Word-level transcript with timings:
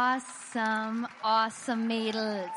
Awesome, 0.00 1.06
awesome 1.20 1.84
Mädels. 1.86 2.48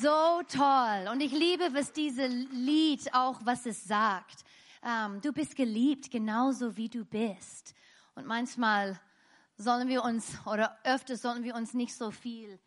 So 0.00 0.40
toll. 0.48 1.06
Und 1.12 1.20
ich 1.20 1.32
liebe, 1.32 1.68
was 1.74 1.92
dieses 1.92 2.32
Lied 2.50 3.12
auch, 3.12 3.40
was 3.44 3.66
es 3.66 3.84
sagt. 3.84 4.42
Ähm, 4.82 5.20
du 5.20 5.34
bist 5.34 5.54
geliebt, 5.54 6.10
genauso 6.10 6.78
wie 6.78 6.88
du 6.88 7.04
bist. 7.04 7.74
Und 8.14 8.26
manchmal 8.26 8.98
sollen 9.58 9.88
wir 9.88 10.02
uns, 10.02 10.38
oder 10.46 10.78
öfter 10.82 11.14
sollen 11.14 11.44
wir 11.44 11.54
uns 11.54 11.74
nicht 11.74 11.94
so 11.94 12.10
viel 12.10 12.58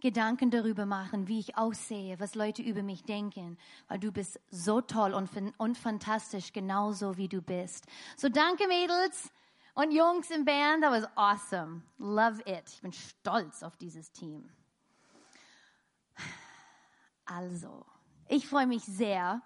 Gedanken 0.00 0.50
darüber 0.50 0.84
machen, 0.84 1.26
wie 1.26 1.40
ich 1.40 1.56
aussehe, 1.56 2.20
was 2.20 2.34
Leute 2.34 2.60
über 2.60 2.82
mich 2.82 3.02
denken, 3.02 3.56
weil 3.88 3.98
du 3.98 4.12
bist 4.12 4.40
so 4.50 4.82
toll 4.82 5.14
und, 5.14 5.30
und 5.56 5.78
fantastisch, 5.78 6.52
genauso 6.52 7.16
wie 7.16 7.28
du 7.28 7.40
bist. 7.40 7.86
So 8.18 8.28
danke 8.28 8.68
Mädels 8.68 9.30
und 9.78 9.92
Jungs 9.92 10.28
im 10.30 10.44
Band, 10.44 10.82
that 10.82 10.90
was 10.90 11.08
awesome. 11.14 11.82
Love 11.98 12.42
it. 12.46 12.64
Ich 12.66 12.80
bin 12.82 12.92
stolz 12.92 13.62
auf 13.62 13.76
dieses 13.76 14.10
Team. 14.10 14.50
Also, 17.24 17.86
ich 18.26 18.48
freue 18.48 18.66
mich 18.66 18.82
sehr 18.82 19.40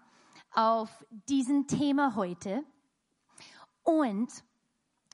auf 0.54 0.88
diesen 1.10 1.66
Thema 1.66 2.14
heute 2.14 2.64
und 3.82 4.30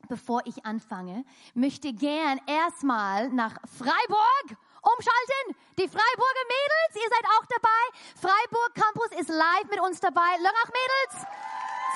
bevor 0.08 0.42
ich 0.44 0.64
anfange, 0.64 1.24
möchte 1.52 1.92
gern 1.92 2.40
erstmal 2.46 3.28
nach 3.30 3.56
Freiburg 3.76 4.46
umschalten. 4.82 5.56
Die 5.78 5.88
Freiburger 5.88 6.44
Mädels, 6.46 6.94
ihr 6.94 7.08
seid 7.08 7.24
auch 7.24 7.46
dabei. 7.46 8.28
Freiburg 8.28 8.74
Campus 8.74 9.18
ist 9.18 9.30
live 9.30 9.68
mit 9.68 9.80
uns 9.80 9.98
dabei. 9.98 10.36
Lörrach 10.38 10.68
Mädels, 10.68 11.26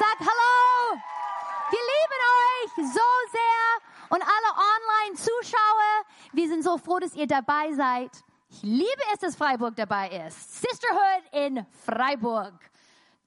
sag 0.00 0.18
Hallo. 0.18 1.21
Euch 2.12 2.76
so 2.76 3.10
sehr 3.32 4.08
und 4.10 4.22
alle 4.22 5.10
Online-Zuschauer. 5.10 6.04
Wir 6.32 6.48
sind 6.48 6.64
so 6.64 6.78
froh, 6.78 6.98
dass 6.98 7.14
ihr 7.14 7.26
dabei 7.26 7.72
seid. 7.72 8.10
Ich 8.48 8.62
liebe 8.62 9.02
es, 9.14 9.20
dass 9.20 9.36
Freiburg 9.36 9.76
dabei 9.76 10.10
ist. 10.26 10.60
Sisterhood 10.60 11.22
in 11.32 11.66
Freiburg. 11.84 12.54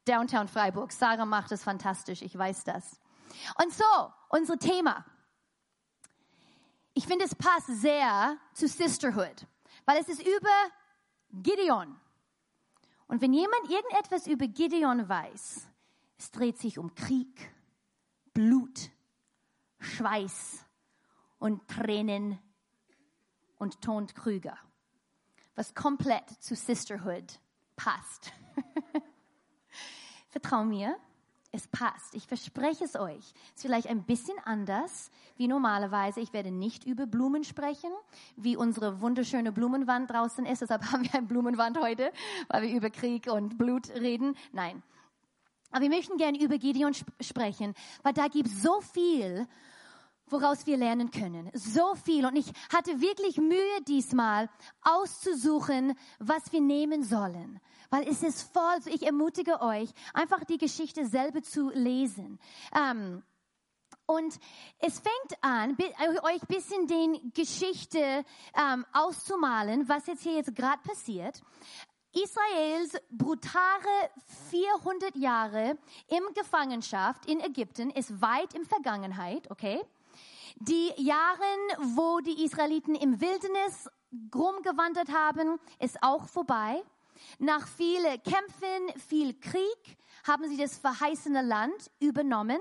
Downtown 0.05 0.47
Freiburg. 0.47 0.91
Sarah 0.91 1.25
macht 1.25 1.51
es 1.51 1.63
fantastisch, 1.63 2.21
ich 2.21 2.37
weiß 2.37 2.63
das. 2.63 2.99
Und 3.61 3.73
so, 3.73 4.13
unser 4.29 4.57
Thema. 4.57 5.03
Ich 6.93 7.07
finde, 7.07 7.25
es 7.25 7.35
passt 7.35 7.67
sehr 7.67 8.37
zu 8.53 8.67
Sisterhood, 8.67 9.47
weil 9.85 9.99
es 9.99 10.07
ist 10.07 10.21
über 10.21 10.71
Gideon. 11.31 11.99
Und 13.07 13.21
wenn 13.21 13.33
jemand 13.33 13.69
irgendetwas 13.69 14.27
über 14.27 14.47
Gideon 14.47 15.09
weiß, 15.09 15.67
es 16.17 16.31
dreht 16.31 16.57
sich 16.57 16.77
um 16.77 16.93
Krieg, 16.95 17.51
Blut, 18.35 18.91
Schweiß 19.79 20.65
und 21.39 21.65
Tränen 21.69 22.37
und 23.57 23.81
Tonkrüger, 23.81 24.57
was 25.55 25.73
komplett 25.73 26.29
zu 26.41 26.53
Sisterhood 26.53 27.39
passt. 27.77 28.33
Vertrau 30.29 30.65
mir, 30.65 30.97
es 31.53 31.65
passt. 31.69 32.13
Ich 32.13 32.27
verspreche 32.27 32.83
es 32.83 32.97
euch. 32.97 33.19
Es 33.19 33.55
ist 33.55 33.61
vielleicht 33.61 33.87
ein 33.87 34.03
bisschen 34.03 34.37
anders 34.43 35.11
wie 35.37 35.47
normalerweise. 35.47 36.19
Ich 36.19 36.33
werde 36.33 36.51
nicht 36.51 36.83
über 36.83 37.07
Blumen 37.07 37.45
sprechen, 37.45 37.91
wie 38.35 38.57
unsere 38.57 38.99
wunderschöne 38.99 39.53
Blumenwand 39.53 40.11
draußen 40.11 40.45
ist. 40.45 40.61
Deshalb 40.61 40.83
haben 40.91 41.03
wir 41.03 41.13
eine 41.15 41.25
Blumenwand 41.25 41.79
heute, 41.79 42.11
weil 42.49 42.63
wir 42.63 42.75
über 42.75 42.89
Krieg 42.89 43.27
und 43.31 43.57
Blut 43.57 43.89
reden. 43.91 44.35
Nein. 44.51 44.83
Aber 45.75 45.81
wir 45.81 45.89
möchten 45.89 46.15
gerne 46.15 46.39
über 46.41 46.57
Gideon 46.57 46.93
sp 46.95 47.11
sprechen, 47.19 47.73
weil 48.01 48.13
da 48.13 48.29
gibt 48.29 48.47
so 48.47 48.79
viel, 48.79 49.45
woraus 50.27 50.65
wir 50.65 50.77
lernen 50.77 51.11
können. 51.11 51.51
So 51.53 51.95
viel. 51.95 52.25
Und 52.25 52.37
ich 52.37 52.47
hatte 52.73 53.01
wirklich 53.01 53.35
Mühe 53.35 53.81
diesmal 53.85 54.49
auszusuchen, 54.83 55.97
was 56.17 56.53
wir 56.53 56.61
nehmen 56.61 57.03
sollen 57.03 57.59
weil 57.91 58.07
es 58.09 58.23
ist 58.23 58.51
voll, 58.51 58.79
ich 58.87 59.03
ermutige 59.03 59.61
euch, 59.61 59.89
einfach 60.13 60.43
die 60.43 60.57
Geschichte 60.57 61.05
selber 61.05 61.41
zu 61.43 61.69
lesen. 61.69 62.39
Ähm, 62.73 63.23
und 64.05 64.37
es 64.79 64.99
fängt 64.99 65.41
an, 65.41 65.77
euch 66.23 66.41
ein 66.41 66.47
bisschen 66.47 66.87
den 66.87 67.31
Geschichte 67.33 68.25
ähm, 68.55 68.85
auszumalen, 68.91 69.87
was 69.87 70.07
jetzt 70.07 70.23
hier 70.23 70.33
jetzt 70.33 70.55
gerade 70.55 70.81
passiert. 70.83 71.41
Israels 72.15 72.95
brutale 73.11 74.09
400 74.49 75.17
Jahre 75.17 75.77
im 76.07 76.23
Gefangenschaft 76.33 77.25
in 77.29 77.41
Ägypten 77.41 77.89
ist 77.89 78.21
weit 78.21 78.53
in 78.53 78.63
Vergangenheit, 78.63 79.51
okay? 79.51 79.81
Die 80.59 80.93
Jahren, 80.95 81.95
wo 81.97 82.21
die 82.21 82.45
Israeliten 82.45 82.95
im 82.95 83.19
Wildnis 83.19 83.89
rumgewandert 84.33 85.09
haben, 85.09 85.59
ist 85.79 86.01
auch 86.01 86.29
vorbei. 86.29 86.81
Nach 87.39 87.67
vielen 87.67 88.23
Kämpfen, 88.23 89.01
viel 89.09 89.33
Krieg 89.33 89.97
haben 90.25 90.47
sie 90.47 90.57
das 90.57 90.77
verheißene 90.77 91.41
Land 91.41 91.91
übernommen 91.99 92.59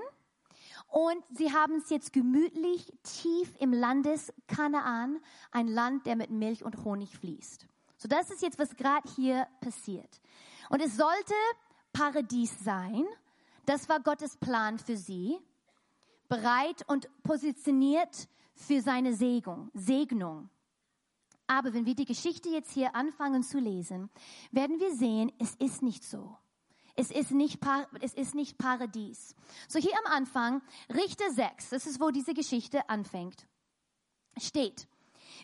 und 0.89 1.23
sie 1.31 1.53
haben 1.53 1.77
es 1.77 1.89
jetzt 1.89 2.11
gemütlich 2.11 2.91
tief 3.03 3.53
im 3.59 3.71
Landes 3.71 4.33
Kanaan, 4.47 5.21
ein 5.51 5.67
Land, 5.67 6.05
der 6.05 6.17
mit 6.17 6.29
Milch 6.29 6.65
und 6.65 6.83
Honig 6.83 7.17
fließt. 7.17 7.67
So 8.05 8.09
das 8.09 8.29
ist 8.29 8.43
jetzt, 8.43 8.59
was 8.59 8.75
gerade 8.75 9.09
hier 9.15 9.47
passiert. 9.61 10.21
Und 10.69 10.79
es 10.79 10.95
sollte 10.95 11.33
Paradies 11.91 12.53
sein. 12.63 13.03
Das 13.65 13.89
war 13.89 13.99
Gottes 13.99 14.37
Plan 14.37 14.77
für 14.77 14.95
sie. 14.95 15.39
Bereit 16.27 16.87
und 16.87 17.09
positioniert 17.23 18.27
für 18.53 18.79
seine 18.83 19.15
Segnung. 19.15 19.71
Segnung. 19.73 20.51
Aber 21.47 21.73
wenn 21.73 21.87
wir 21.87 21.95
die 21.95 22.05
Geschichte 22.05 22.49
jetzt 22.49 22.71
hier 22.71 22.95
anfangen 22.95 23.41
zu 23.41 23.57
lesen, 23.57 24.11
werden 24.51 24.79
wir 24.79 24.95
sehen, 24.95 25.31
es 25.39 25.55
ist 25.55 25.81
nicht 25.81 26.03
so. 26.03 26.37
Es 26.95 27.09
ist 27.09 27.31
nicht, 27.31 27.57
es 28.01 28.13
ist 28.13 28.35
nicht 28.35 28.59
Paradies. 28.59 29.35
So 29.67 29.79
hier 29.79 29.97
am 30.05 30.13
Anfang, 30.13 30.61
Richter 30.93 31.31
6, 31.31 31.69
das 31.69 31.87
ist, 31.87 31.99
wo 31.99 32.11
diese 32.11 32.35
Geschichte 32.35 32.87
anfängt, 32.87 33.47
steht, 34.37 34.87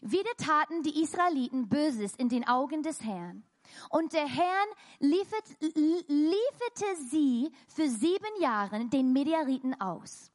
wieder 0.02 0.32
taten 0.38 0.84
die 0.84 1.02
Israeliten 1.02 1.70
Böses 1.70 2.16
in 2.16 2.30
den 2.30 2.48
Augen 2.48 2.84
des 2.84 3.02
Herrn. 3.02 3.44
Und 3.90 4.14
der 4.14 4.28
Herr 4.28 4.66
liefert, 5.00 5.44
lieferte 5.62 6.96
sie 7.10 7.52
für 7.68 7.88
sieben 7.88 8.42
Jahre 8.42 8.86
den 8.86 9.14
Medianiten 9.14 9.80
aus. 9.80 10.32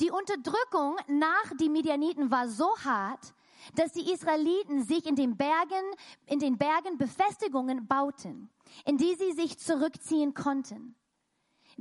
Die 0.00 0.10
Unterdrückung 0.10 0.96
nach 1.08 1.56
den 1.58 1.72
Medianiten 1.72 2.30
war 2.30 2.48
so 2.48 2.76
hart, 2.84 3.34
dass 3.74 3.92
die 3.92 4.12
Israeliten 4.12 4.84
sich 4.84 5.06
in 5.06 5.16
den 5.16 5.36
Bergen, 5.36 5.84
in 6.26 6.38
den 6.38 6.56
Bergen 6.56 6.96
Befestigungen 6.96 7.86
bauten, 7.86 8.50
in 8.84 8.96
die 8.96 9.14
sie 9.16 9.32
sich 9.32 9.58
zurückziehen 9.58 10.34
konnten. 10.34 10.94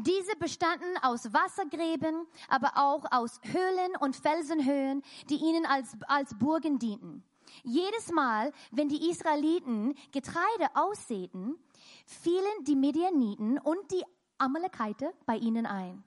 Diese 0.01 0.33
bestanden 0.37 0.97
aus 1.01 1.33
Wassergräben, 1.33 2.25
aber 2.47 2.71
auch 2.75 3.03
aus 3.11 3.41
Höhlen 3.43 3.97
und 3.99 4.15
Felsenhöhen, 4.15 5.03
die 5.29 5.35
ihnen 5.35 5.65
als, 5.65 5.97
als 6.07 6.37
Burgen 6.39 6.79
dienten. 6.79 7.21
Jedes 7.63 8.09
Mal, 8.09 8.53
wenn 8.71 8.87
die 8.87 9.09
Israeliten 9.09 9.93
Getreide 10.13 10.73
aussäten, 10.73 11.57
fielen 12.05 12.63
die 12.63 12.77
Medianiten 12.77 13.59
und 13.59 13.91
die 13.91 14.05
Amalekite 14.37 15.13
bei 15.25 15.35
ihnen 15.35 15.65
ein. 15.65 16.01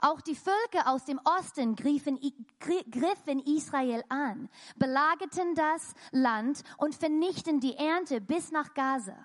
Auch 0.00 0.20
die 0.20 0.36
Völker 0.36 0.90
aus 0.90 1.06
dem 1.06 1.18
Osten 1.24 1.76
griffen, 1.76 2.20
griffen 2.90 3.38
Israel 3.46 4.04
an, 4.10 4.50
belagerten 4.76 5.54
das 5.54 5.94
Land 6.10 6.62
und 6.76 6.94
vernichten 6.94 7.58
die 7.60 7.76
Ernte 7.76 8.20
bis 8.20 8.50
nach 8.50 8.74
Gaza. 8.74 9.16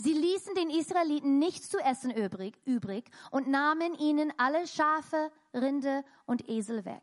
Sie 0.00 0.12
ließen 0.12 0.54
den 0.54 0.70
Israeliten 0.70 1.38
nichts 1.38 1.68
zu 1.68 1.78
essen 1.78 2.10
übrig, 2.10 2.56
übrig 2.64 3.10
und 3.30 3.48
nahmen 3.48 3.94
ihnen 3.98 4.32
alle 4.36 4.66
Schafe, 4.66 5.30
Rinde 5.52 6.04
und 6.24 6.48
Esel 6.48 6.84
weg. 6.84 7.02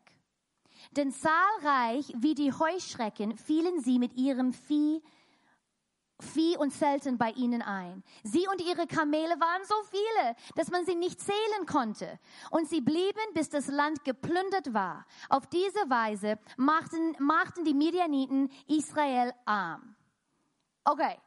Denn 0.92 1.12
zahlreich 1.12 2.12
wie 2.16 2.34
die 2.34 2.52
Heuschrecken 2.52 3.36
fielen 3.36 3.80
sie 3.80 3.98
mit 3.98 4.14
ihrem 4.14 4.52
Vieh 4.52 5.02
Vieh 6.18 6.56
und 6.56 6.70
Zelten 6.70 7.18
bei 7.18 7.30
ihnen 7.32 7.60
ein. 7.60 8.02
Sie 8.22 8.46
und 8.48 8.62
ihre 8.62 8.86
Kamele 8.86 9.38
waren 9.38 9.64
so 9.64 9.74
viele, 9.90 10.34
dass 10.54 10.70
man 10.70 10.86
sie 10.86 10.94
nicht 10.94 11.20
zählen 11.20 11.66
konnte. 11.66 12.18
Und 12.50 12.68
sie 12.70 12.80
blieben, 12.80 13.20
bis 13.34 13.50
das 13.50 13.66
Land 13.66 14.02
geplündert 14.04 14.72
war. 14.72 15.04
Auf 15.28 15.46
diese 15.46 15.90
Weise 15.90 16.38
machten, 16.56 17.14
machten 17.18 17.64
die 17.64 17.74
Midianiten 17.74 18.50
Israel 18.66 19.34
arm. 19.44 19.94
Okay, 20.84 21.18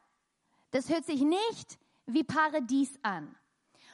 das 0.70 0.88
hört 0.88 1.04
sich 1.04 1.20
nicht 1.22 1.78
wie 2.06 2.24
Paradies 2.24 2.98
an. 3.02 3.34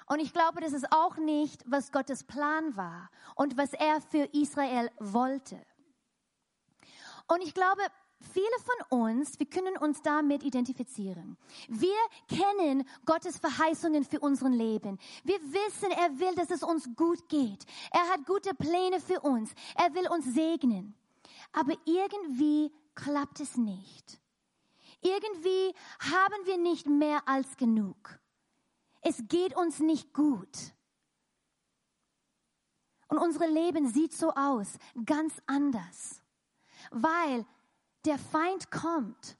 Und 0.06 0.20
ich 0.20 0.32
glaube, 0.32 0.61
das 0.61 0.73
ist 0.73 0.93
auch 0.93 1.17
nicht, 1.17 1.64
was 1.67 1.90
Gottes 1.90 2.23
Plan 2.25 2.76
war 2.76 3.11
und 3.34 3.56
was 3.56 3.73
er 3.73 4.00
für 4.00 4.28
Israel 4.32 4.90
wollte. 4.99 5.61
Und 7.28 7.43
ich 7.43 7.55
glaube, 7.55 7.82
Viele 8.19 8.46
von 8.88 9.00
uns, 9.00 9.38
wir 9.38 9.46
können 9.46 9.76
uns 9.76 10.00
damit 10.00 10.43
identifizieren. 10.43 11.37
Wir 11.69 11.96
kennen 12.28 12.88
Gottes 13.05 13.38
Verheißungen 13.38 14.05
für 14.05 14.20
unseren 14.20 14.55
Leben. 14.55 14.99
Wir 15.23 15.38
wissen, 15.40 15.90
er 15.90 16.19
will, 16.19 16.34
dass 16.34 16.50
es 16.50 16.62
uns 16.62 16.88
gut 16.96 17.28
geht. 17.28 17.64
Er 17.93 18.08
hat 18.08 18.26
gute 18.26 18.55
Pläne 18.55 19.00
für 19.00 19.20
uns. 19.20 19.52
Er 19.75 19.94
will 19.94 20.08
uns 20.08 20.25
segnen. 20.32 20.94
Aber 21.52 21.75
irgendwie 21.84 22.73
klappt 22.94 23.40
es 23.40 23.56
nicht. 23.56 24.19
Irgendwie 25.06 25.73
haben 26.00 26.47
wir 26.47 26.58
nicht 26.58 26.87
mehr 26.87 27.29
als 27.29 27.56
genug. 27.56 28.19
Es 29.03 29.23
geht 29.29 29.56
uns 29.56 29.79
nicht 29.79 30.12
gut. 30.12 30.75
Und 33.06 33.19
unsere 33.19 33.47
Leben 33.47 33.88
sieht 33.88 34.12
so 34.12 34.32
aus, 34.32 34.79
ganz 35.05 35.32
anders, 35.47 36.20
weil 36.91 37.47
der 38.05 38.19
Feind 38.19 38.73
kommt 38.73 39.38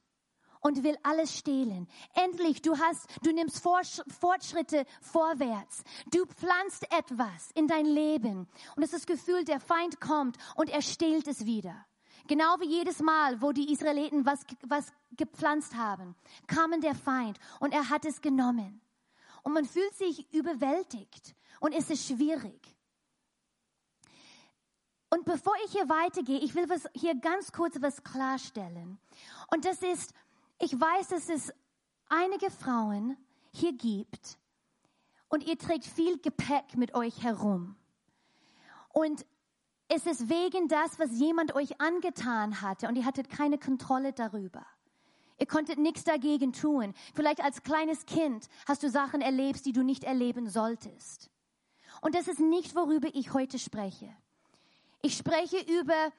und 0.61 0.85
will 0.85 0.97
alles 1.03 1.37
stehlen. 1.37 1.89
Endlich, 2.15 2.63
du 2.63 2.79
hast, 2.79 3.09
du 3.25 3.33
nimmst 3.33 3.61
Fortschritte 3.61 4.85
vorwärts. 5.01 5.83
Du 6.13 6.27
pflanzt 6.27 6.85
etwas 6.93 7.51
in 7.55 7.67
dein 7.67 7.87
Leben 7.87 8.49
und 8.77 8.85
es 8.85 8.93
ist 8.93 9.01
das 9.01 9.07
Gefühl, 9.07 9.45
der 9.45 9.59
Feind 9.59 10.01
kommt 10.01 10.37
und 10.55 10.71
er 10.71 10.83
stehlt 10.83 11.27
es 11.27 11.45
wieder. 11.45 11.87
Genau 12.27 12.57
wie 12.61 12.69
jedes 12.69 13.01
Mal, 13.01 13.41
wo 13.41 13.53
die 13.53 13.73
Israeliten 13.73 14.27
was, 14.27 14.41
was 14.63 14.93
gepflanzt 15.13 15.75
haben, 15.77 16.15
kam 16.47 16.81
der 16.81 16.95
Feind 16.95 17.39
und 17.61 17.73
er 17.73 17.89
hat 17.89 18.05
es 18.05 18.21
genommen. 18.21 18.81
Und 19.43 19.53
man 19.53 19.65
fühlt 19.65 19.95
sich 19.95 20.33
überwältigt 20.33 21.35
und 21.61 21.73
es 21.73 21.89
ist 21.91 22.07
schwierig. 22.07 22.77
Und 25.09 25.25
bevor 25.25 25.55
ich 25.65 25.73
hier 25.73 25.89
weitergehe, 25.89 26.41
ich 26.41 26.55
will 26.55 26.69
was, 26.69 26.89
hier 26.95 27.15
ganz 27.15 27.53
kurz 27.53 27.81
was 27.81 28.03
klarstellen. 28.03 28.99
Und 29.53 29.65
das 29.65 29.83
ist, 29.83 30.13
ich 30.61 30.79
weiß, 30.79 31.09
dass 31.09 31.29
es 31.29 31.53
einige 32.09 32.51
Frauen 32.51 33.17
hier 33.53 33.73
gibt 33.73 34.37
und 35.29 35.45
ihr 35.47 35.59
trägt 35.59 35.85
viel 35.85 36.19
Gepäck 36.19 36.77
mit 36.77 36.95
euch 36.95 37.23
herum. 37.23 37.77
Und 38.93 39.25
es 39.89 40.07
ist 40.07 40.29
wegen 40.29 40.69
das, 40.69 40.99
was 40.99 41.11
jemand 41.13 41.55
euch 41.55 41.81
angetan 41.81 42.61
hatte 42.61 42.89
und 42.89 42.97
ihr 42.97 43.05
hattet 43.05 43.31
keine 43.31 43.59
Kontrolle 43.59 44.13
darüber. 44.13 44.67
Ihr 45.39 45.47
konntet 45.47 45.79
nichts 45.79 46.05
dagegen 46.05 46.53
tun. 46.53 46.95
Vielleicht 47.15 47.43
als 47.43 47.63
kleines 47.63 48.07
Kind 48.07 48.49
hast 48.67 48.83
du 48.83 48.91
Sachen 48.91 49.21
erlebt, 49.21 49.67
die 49.67 49.73
du 49.73 49.83
nicht 49.83 50.05
erleben 50.05 50.49
solltest. 50.49 51.31
Und 52.01 52.15
das 52.15 52.27
ist 52.27 52.41
nicht, 52.41 52.75
worüber 52.75 53.09
ich 53.13 53.33
heute 53.33 53.59
spreche. 53.59 54.15
Ich 55.03 55.17
spreche 55.17 55.59
über 55.81 56.13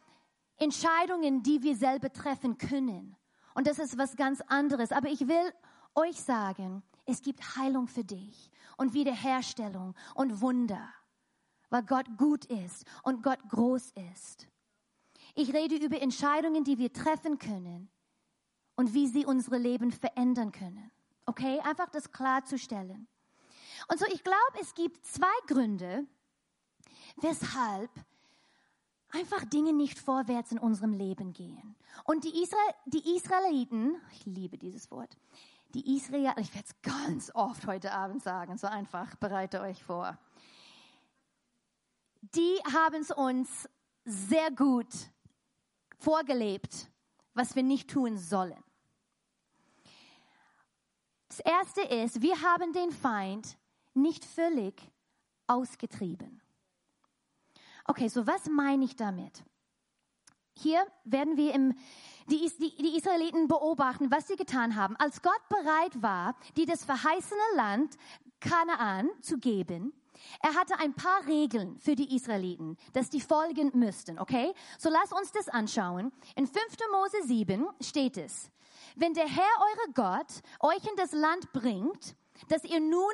Entscheidungen, 0.58 1.44
die 1.44 1.64
wir 1.64 1.76
selber 1.76 2.12
treffen 2.14 2.58
können. 2.58 3.16
Und 3.54 3.68
das 3.68 3.80
ist 3.80 3.98
was 3.98 4.16
ganz 4.16 4.42
anderes. 4.42 4.92
Aber 4.92 5.10
ich 5.10 5.28
will 5.28 5.54
euch 5.96 6.22
sagen, 6.22 6.84
es 7.06 7.22
gibt 7.22 7.58
Heilung 7.58 7.88
für 7.88 8.04
dich 8.04 8.52
und 8.78 8.94
Wiederherstellung 8.94 9.96
und 10.14 10.42
Wunder, 10.42 10.88
weil 11.70 11.84
Gott 11.84 12.06
gut 12.18 12.46
ist 12.46 12.86
und 13.04 13.24
Gott 13.24 13.40
groß 13.50 13.92
ist. 14.12 14.48
Ich 15.36 15.54
rede 15.54 15.76
über 15.76 16.02
Entscheidungen, 16.02 16.64
die 16.64 16.78
wir 16.78 16.92
treffen 16.92 17.38
können 17.38 17.90
und 18.76 18.94
wie 18.94 19.08
sie 19.08 19.26
unsere 19.26 19.58
Leben 19.58 19.92
verändern 19.92 20.52
können. 20.52 20.92
Okay, 21.26 21.60
einfach 21.60 21.90
das 21.90 22.12
klarzustellen. 22.12 23.08
Und 23.88 24.00
so, 24.00 24.06
ich 24.08 24.24
glaube, 24.24 24.60
es 24.62 24.74
gibt 24.74 25.06
zwei 25.06 25.28
Gründe, 25.46 26.06
weshalb 27.18 27.92
einfach 29.12 29.46
Dinge 29.46 29.74
nicht 29.74 30.00
vorwärts 30.00 30.52
in 30.52 30.60
unserem 30.60 30.94
Leben 30.94 31.34
gehen. 31.34 31.76
Und 32.04 32.24
die, 32.24 32.42
Israel, 32.42 32.74
die 32.86 33.16
Israeliten, 33.16 33.96
ich 34.12 34.26
liebe 34.26 34.58
dieses 34.58 34.90
Wort, 34.92 35.18
die 35.74 35.96
Israel, 35.96 36.34
ich 36.40 36.54
werde 36.54 36.68
es 36.68 36.82
ganz 36.82 37.32
oft 37.34 37.68
heute 37.68 37.92
Abend 37.92 38.24
sagen, 38.24 38.58
so 38.58 38.68
einfach, 38.68 39.16
bereite 39.16 39.62
euch 39.62 39.84
vor. 39.84 40.18
Die 42.36 42.58
haben 42.74 43.02
es 43.02 43.12
uns 43.12 43.70
sehr 44.04 44.52
gut 44.52 44.88
vorgelebt, 46.00 46.90
was 47.34 47.56
wir 47.56 47.64
nicht 47.64 47.90
tun 47.90 48.18
sollen. 48.18 48.64
Das 51.30 51.40
erste 51.40 51.82
ist, 51.82 52.22
wir 52.22 52.42
haben 52.42 52.74
den 52.74 52.92
Feind 52.92 53.58
nicht 53.94 54.26
völlig 54.26 54.74
ausgetrieben. 55.46 56.42
Okay, 57.86 58.08
so 58.08 58.26
was 58.28 58.48
meine 58.50 58.86
ich 58.86 58.96
damit? 58.96 59.44
Hier 60.54 60.86
werden 61.04 61.38
wir 61.38 61.54
im, 61.54 61.76
die, 62.28 62.52
die, 62.60 62.76
die 62.76 62.98
Israeliten 62.98 63.48
beobachten, 63.48 64.10
was 64.12 64.28
sie 64.28 64.36
getan 64.36 64.76
haben. 64.76 64.96
Als 64.98 65.22
Gott 65.22 65.42
bereit 65.50 66.02
war, 66.02 66.36
die 66.58 66.66
das 66.66 66.84
verheißene 66.84 67.40
Land 67.56 67.98
Kanaan 68.40 69.10
zu 69.22 69.38
geben, 69.38 69.94
er 70.42 70.54
hatte 70.56 70.80
ein 70.80 70.94
paar 70.94 71.26
Regeln 71.28 71.80
für 71.80 71.96
die 71.96 72.16
Israeliten, 72.16 72.78
dass 72.94 73.10
die 73.10 73.22
folgen 73.22 73.72
müssten, 73.74 74.20
okay? 74.20 74.54
So 74.78 74.90
lass 74.90 75.12
uns 75.12 75.32
das 75.32 75.50
anschauen. 75.50 76.12
In 76.36 76.48
5. 76.48 76.66
Mose 76.92 77.28
7 77.28 77.68
steht 77.82 78.18
es, 78.18 78.50
wenn 78.96 79.14
der 79.14 79.28
Herr 79.28 79.44
eure 79.44 79.94
Gott 79.94 80.42
euch 80.60 80.84
in 80.90 80.96
das 80.96 81.12
Land 81.12 81.52
bringt, 81.54 82.16
dass 82.50 82.64
ihr 82.64 82.80
nun, 82.80 83.14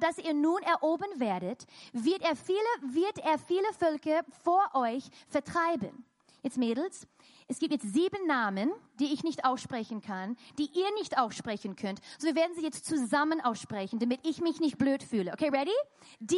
dass 0.00 0.18
ihr 0.18 0.34
nun 0.34 0.60
erobern 0.62 1.20
werdet, 1.20 1.66
wird 1.92 2.22
er 2.22 2.36
viele, 2.36 2.58
wird 2.82 3.18
er 3.18 3.38
viele 3.38 3.72
Völker 3.78 4.22
vor 4.42 4.70
euch 4.74 5.04
vertreiben. 5.28 6.04
Jetzt 6.42 6.56
Mädels, 6.56 7.06
es 7.48 7.58
gibt 7.58 7.72
jetzt 7.72 7.92
sieben 7.94 8.26
Namen, 8.26 8.70
die 9.00 9.12
ich 9.12 9.24
nicht 9.24 9.46
aussprechen 9.46 10.02
kann, 10.02 10.36
die 10.58 10.70
ihr 10.74 10.92
nicht 10.94 11.16
aussprechen 11.16 11.76
könnt. 11.76 12.00
So 12.18 12.28
wir 12.28 12.34
werden 12.34 12.54
sie 12.54 12.62
jetzt 12.62 12.84
zusammen 12.84 13.40
aussprechen, 13.40 13.98
damit 13.98 14.20
ich 14.26 14.40
mich 14.40 14.60
nicht 14.60 14.76
blöd 14.76 15.02
fühle. 15.02 15.32
Okay, 15.32 15.48
ready? 15.48 15.72
Die 16.20 16.36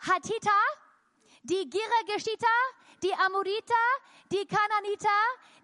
Hatita, 0.00 0.50
die 1.44 1.70
Girageshita, 1.70 2.46
die 3.04 3.12
Amorita, 3.14 3.74
die 4.32 4.44
Kananita, 4.46 5.08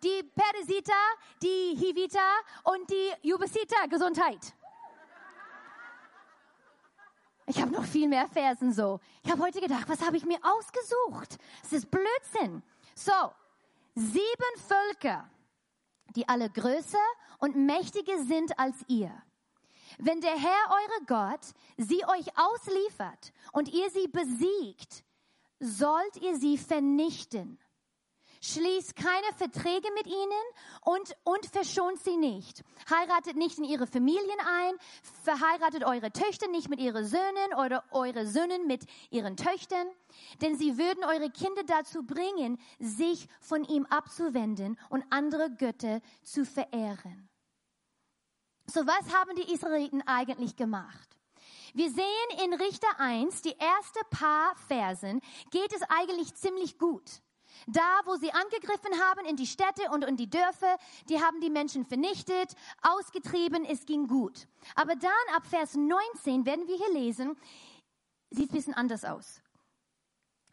die 0.03 0.23
Peresita, 0.23 0.93
die 1.43 1.77
Hivita 1.77 2.31
und 2.63 2.89
die 2.89 3.29
Jubesita. 3.29 3.87
Gesundheit. 3.87 4.55
Ich 7.47 7.61
habe 7.61 7.73
noch 7.73 7.85
viel 7.85 8.09
mehr 8.09 8.29
Versen 8.29 8.73
so. 8.73 9.01
Ich 9.25 9.31
habe 9.31 9.43
heute 9.43 9.61
gedacht, 9.61 9.89
was 9.89 10.01
habe 10.01 10.17
ich 10.17 10.25
mir 10.25 10.39
ausgesucht? 10.43 11.37
Es 11.65 11.73
ist 11.73 11.91
Blödsinn. 11.91 12.63
So, 12.95 13.13
sieben 13.95 14.57
Völker, 14.67 15.29
die 16.17 16.29
alle 16.29 16.51
größer 16.51 16.99
und 17.39 17.57
mächtiger 17.57 18.23
sind 18.25 18.59
als 18.59 18.77
ihr. 18.89 19.13
Wenn 19.99 20.21
der 20.21 20.37
Herr 20.37 20.71
eure 20.71 21.07
Gott 21.07 21.47
sie 21.77 22.05
euch 22.07 22.27
ausliefert 22.37 23.33
und 23.53 23.69
ihr 23.69 23.91
sie 23.91 24.09
besiegt, 24.09 25.05
sollt 25.61 26.17
ihr 26.17 26.37
sie 26.37 26.59
vernichten 26.59 27.59
Schließt 28.45 28.97
keine 28.97 29.33
Verträge 29.37 29.89
mit 29.95 30.09
ihnen 30.09 30.43
und, 30.81 31.17
und 31.23 31.47
verschont 31.47 32.01
sie 32.03 32.17
nicht. 32.17 32.65
Heiratet 32.91 33.37
nicht 33.37 33.57
in 33.59 33.65
ihre 33.65 33.87
Familien 33.87 34.39
ein, 34.41 34.75
verheiratet 35.23 35.85
eure 35.85 36.11
Töchter 36.11 36.49
nicht 36.49 36.69
mit 36.69 36.81
ihren 36.81 37.05
Söhnen 37.07 37.55
oder 37.57 37.85
eure 37.93 38.27
Söhne 38.27 38.59
mit 38.67 38.85
ihren 39.11 39.37
Töchtern, 39.37 39.87
denn 40.41 40.59
sie 40.59 40.77
würden 40.77 41.05
eure 41.05 41.31
Kinder 41.31 41.63
dazu 41.65 42.03
bringen, 42.03 42.59
sich 42.81 43.29
von 43.41 43.63
ihm 43.63 43.87
abzuwenden 43.87 44.77
und 44.89 45.05
andere 45.11 45.49
Götter 45.53 46.01
zu 46.25 46.45
verehren. 46.45 47.29
So 48.67 48.81
was 48.89 49.15
haben 49.15 49.37
die 49.37 49.53
Israeliten 49.53 50.03
eigentlich 50.05 50.57
gemacht? 50.57 51.17
Wir 51.75 51.91
sehen 51.91 52.45
in 52.45 52.55
Richter 52.55 52.89
1, 52.99 53.43
die 53.43 53.57
erste 53.57 54.01
paar 54.11 54.57
Versen, 54.67 55.21
geht 55.53 55.73
es 55.73 55.83
eigentlich 55.89 56.35
ziemlich 56.35 56.77
gut. 56.77 57.23
Da, 57.67 58.01
wo 58.05 58.17
sie 58.17 58.33
angegriffen 58.33 59.01
haben 59.01 59.25
in 59.27 59.37
die 59.37 59.47
Städte 59.47 59.91
und 59.91 60.05
in 60.05 60.17
die 60.17 60.29
Dörfer, 60.29 60.79
die 61.09 61.21
haben 61.21 61.41
die 61.41 61.51
Menschen 61.51 61.85
vernichtet, 61.85 62.55
ausgetrieben, 62.83 63.65
es 63.65 63.87
ging 63.87 64.07
gut. 64.07 64.47
Aber 64.75 64.95
dann 64.97 65.11
ab 65.35 65.47
Vers 65.47 65.75
19 65.75 66.47
werden 66.47 66.67
wir 66.67 66.77
hier 66.77 66.93
lesen, 66.93 67.37
sieht 68.31 68.51
ein 68.51 68.57
bisschen 68.57 68.75
anders 68.75 69.05
aus. 69.05 69.41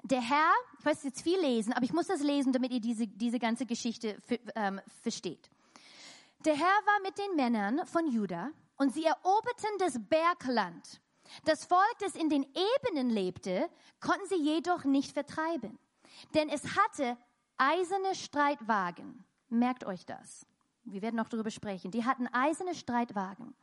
Der 0.03 0.21
Herr, 0.21 0.53
ich 0.79 0.85
weiß 0.85 1.03
jetzt 1.03 1.21
viel 1.21 1.39
lesen, 1.39 1.73
aber 1.73 1.83
ich 1.83 1.93
muss 1.93 2.07
das 2.07 2.21
lesen, 2.21 2.53
damit 2.53 2.71
ihr 2.71 2.79
diese, 2.79 3.07
diese 3.07 3.39
ganze 3.39 3.65
Geschichte 3.65 4.17
ähm, 4.55 4.79
versteht. 5.01 5.49
Der 6.45 6.55
Herr 6.55 6.65
war 6.65 7.01
mit 7.03 7.17
den 7.17 7.35
Männern 7.35 7.85
von 7.85 8.07
Juda 8.09 8.49
und 8.77 8.93
sie 8.93 9.03
eroberten 9.03 9.77
das 9.77 9.99
Bergland. 9.99 11.01
Das 11.43 11.65
Volk, 11.65 11.95
das 11.99 12.15
in 12.15 12.29
den 12.29 12.43
Ebenen 12.43 13.09
lebte, 13.09 13.69
konnten 13.99 14.25
sie 14.29 14.41
jedoch 14.41 14.85
nicht 14.85 15.11
vertreiben. 15.11 15.77
Denn 16.33 16.49
es 16.49 16.77
hatte 16.77 17.17
eiserne 17.57 18.15
Streitwagen. 18.15 19.25
Merkt 19.49 19.83
euch 19.85 20.05
das. 20.05 20.45
Wir 20.83 21.01
werden 21.01 21.15
noch 21.15 21.29
darüber 21.29 21.51
sprechen. 21.51 21.91
Die 21.91 22.05
hatten 22.05 22.27
eiserne 22.27 22.75
Streitwagen. 22.75 23.55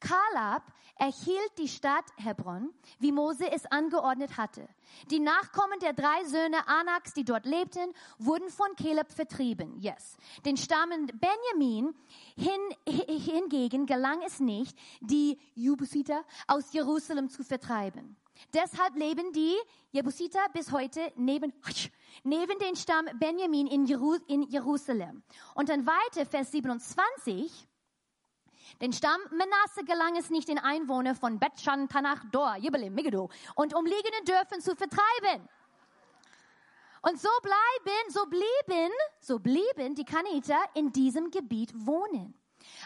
Kalab 0.00 0.64
erhielt 0.96 1.58
die 1.58 1.68
Stadt 1.68 2.04
Hebron, 2.16 2.72
wie 2.98 3.12
Mose 3.12 3.50
es 3.50 3.66
angeordnet 3.66 4.36
hatte. 4.36 4.68
Die 5.10 5.18
Nachkommen 5.18 5.78
der 5.80 5.92
drei 5.92 6.24
Söhne 6.24 6.66
Anaks, 6.68 7.14
die 7.14 7.24
dort 7.24 7.46
lebten, 7.46 7.92
wurden 8.18 8.50
von 8.50 8.74
Kaleb 8.76 9.10
vertrieben. 9.10 9.80
Yes. 9.80 10.16
Den 10.44 10.56
Stammen 10.56 11.06
Benjamin 11.06 11.94
hin, 12.36 12.60
hingegen 12.86 13.86
gelang 13.86 14.22
es 14.22 14.40
nicht, 14.40 14.78
die 15.00 15.38
Jubusiter 15.54 16.24
aus 16.46 16.72
Jerusalem 16.72 17.30
zu 17.30 17.42
vertreiben. 17.42 18.16
Deshalb 18.52 18.96
leben 18.96 19.32
die 19.32 19.56
Jebusiter 19.90 20.40
bis 20.52 20.72
heute 20.72 21.12
neben, 21.16 21.52
neben 22.22 22.58
den 22.58 22.76
Stamm 22.76 23.06
Benjamin 23.18 23.66
in, 23.66 23.86
Jeru 23.86 24.16
in 24.26 24.42
Jerusalem. 24.44 25.22
Und 25.54 25.68
dann 25.68 25.86
weiter, 25.86 26.26
Vers 26.26 26.52
27. 26.52 27.68
Den 28.80 28.92
Stamm 28.92 29.20
Manasse 29.30 29.84
gelang 29.84 30.16
es 30.16 30.30
nicht, 30.30 30.48
den 30.48 30.58
Einwohner 30.58 31.14
von 31.14 31.38
Betschan, 31.38 31.88
Tanach, 31.88 32.24
Dor, 32.32 32.56
Jibelim, 32.56 32.94
Megiddo 32.94 33.30
und 33.54 33.74
umliegenden 33.74 34.24
Dörfern 34.24 34.60
zu 34.60 34.74
vertreiben. 34.74 35.48
Und 37.02 37.20
so 37.20 37.28
bleiben, 37.42 38.10
so 38.10 38.24
blieben, 38.24 38.90
so 39.20 39.38
blieben 39.38 39.94
die 39.94 40.06
Kaniter 40.06 40.58
in 40.74 40.90
diesem 40.90 41.30
Gebiet 41.30 41.72
wohnen. 41.74 42.34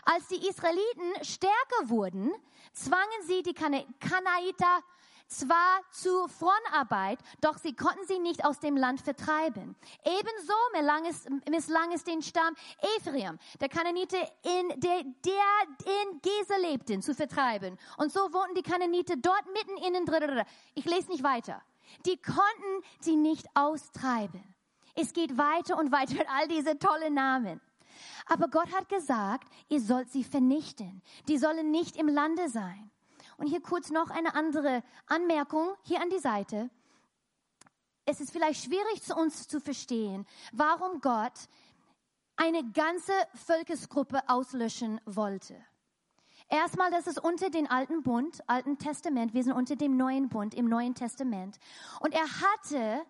Als 0.02 0.26
die 0.26 0.48
Israeliten 0.48 1.24
stärker 1.24 1.88
wurden, 1.88 2.32
zwangen 2.72 3.22
sie 3.26 3.42
die 3.42 3.54
Kanaiter 3.54 4.82
zwar 5.28 5.80
zur 5.92 6.28
Frontarbeit, 6.28 7.18
doch 7.40 7.58
sie 7.58 7.76
konnten 7.76 8.06
sie 8.06 8.18
nicht 8.18 8.44
aus 8.44 8.58
dem 8.60 8.76
Land 8.76 9.00
vertreiben. 9.00 9.76
Ebenso 10.04 10.54
misslang 10.72 11.06
es, 11.06 11.26
misslang 11.48 11.92
es 11.92 12.04
den 12.04 12.22
Stamm 12.22 12.54
Ephraim, 12.96 13.38
der 13.60 13.68
Kananite, 13.68 14.16
in 14.42 14.80
der, 14.80 15.04
der 15.24 15.82
in 15.84 16.20
Gese 16.20 16.60
lebten, 16.60 17.02
zu 17.02 17.14
vertreiben. 17.14 17.78
Und 17.98 18.12
so 18.12 18.20
wohnten 18.32 18.54
die 18.54 18.62
Kananite 18.62 19.16
dort 19.18 19.44
mitten 19.52 19.76
innen 19.86 20.06
drin. 20.06 20.42
Ich 20.74 20.84
lese 20.84 21.10
nicht 21.10 21.22
weiter. 21.22 21.62
Die 22.06 22.16
konnten 22.16 22.84
sie 23.00 23.16
nicht 23.16 23.46
austreiben. 23.54 24.42
Es 24.94 25.12
geht 25.12 25.38
weiter 25.38 25.78
und 25.78 25.92
weiter 25.92 26.14
mit 26.14 26.28
all 26.28 26.48
diese 26.48 26.78
tollen 26.78 27.14
Namen. 27.14 27.60
Aber 28.26 28.48
Gott 28.48 28.72
hat 28.72 28.88
gesagt, 28.88 29.48
ihr 29.68 29.80
sollt 29.80 30.10
sie 30.10 30.24
vernichten. 30.24 31.02
Die 31.28 31.38
sollen 31.38 31.70
nicht 31.70 31.96
im 31.96 32.08
Lande 32.08 32.48
sein. 32.48 32.90
Und 33.38 33.46
hier 33.46 33.62
kurz 33.62 33.90
noch 33.90 34.10
eine 34.10 34.34
andere 34.34 34.82
Anmerkung 35.06 35.74
hier 35.84 36.02
an 36.02 36.10
die 36.10 36.18
Seite. 36.18 36.68
Es 38.04 38.20
ist 38.20 38.32
vielleicht 38.32 38.64
schwierig 38.64 39.02
zu 39.02 39.14
uns 39.14 39.48
zu 39.48 39.60
verstehen, 39.60 40.26
warum 40.52 41.00
Gott 41.00 41.48
eine 42.36 42.64
ganze 42.72 43.12
Völkesgruppe 43.34 44.28
auslöschen 44.28 45.00
wollte. 45.06 45.54
Erstmal, 46.48 46.90
das 46.90 47.06
ist 47.06 47.22
unter 47.22 47.50
den 47.50 47.70
alten 47.70 48.02
Bund, 48.02 48.42
alten 48.48 48.78
Testament. 48.78 49.34
Wir 49.34 49.44
sind 49.44 49.52
unter 49.52 49.76
dem 49.76 49.96
neuen 49.96 50.28
Bund, 50.28 50.54
im 50.54 50.68
neuen 50.68 50.94
Testament. 50.94 51.58
Und 52.00 52.14
er 52.14 52.26
hatte 52.26 53.04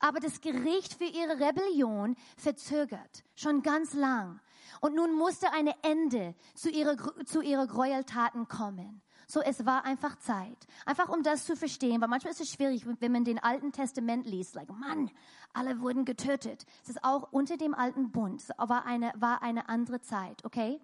aber 0.00 0.20
das 0.20 0.40
Gericht 0.40 0.94
für 0.94 1.04
ihre 1.04 1.38
Rebellion 1.38 2.16
verzögert, 2.36 3.22
schon 3.36 3.62
ganz 3.62 3.92
lang. 3.94 4.40
Und 4.80 4.94
nun 4.94 5.14
musste 5.14 5.52
ein 5.52 5.68
Ende 5.82 6.34
zu 6.54 6.70
ihrer, 6.70 6.96
zu 7.24 7.42
ihrer 7.42 7.66
Gräueltaten 7.66 8.48
kommen. 8.48 9.02
So, 9.30 9.40
es 9.40 9.64
war 9.64 9.84
einfach 9.84 10.18
Zeit. 10.18 10.66
Einfach 10.84 11.08
um 11.08 11.22
das 11.22 11.46
zu 11.46 11.54
verstehen, 11.54 12.00
weil 12.00 12.08
manchmal 12.08 12.32
ist 12.32 12.40
es 12.40 12.50
schwierig, 12.50 12.84
wenn 12.98 13.12
man 13.12 13.24
den 13.24 13.38
Alten 13.38 13.70
Testament 13.70 14.26
liest, 14.26 14.56
like, 14.56 14.68
Mann, 14.70 15.08
alle 15.52 15.80
wurden 15.80 16.04
getötet. 16.04 16.66
Es 16.82 16.88
ist 16.88 17.04
auch 17.04 17.30
unter 17.30 17.56
dem 17.56 17.72
Alten 17.72 18.10
Bund, 18.10 18.42
war 18.58 18.86
eine, 18.86 19.12
war 19.14 19.40
eine 19.40 19.68
andere 19.68 20.00
Zeit, 20.00 20.44
okay? 20.44 20.80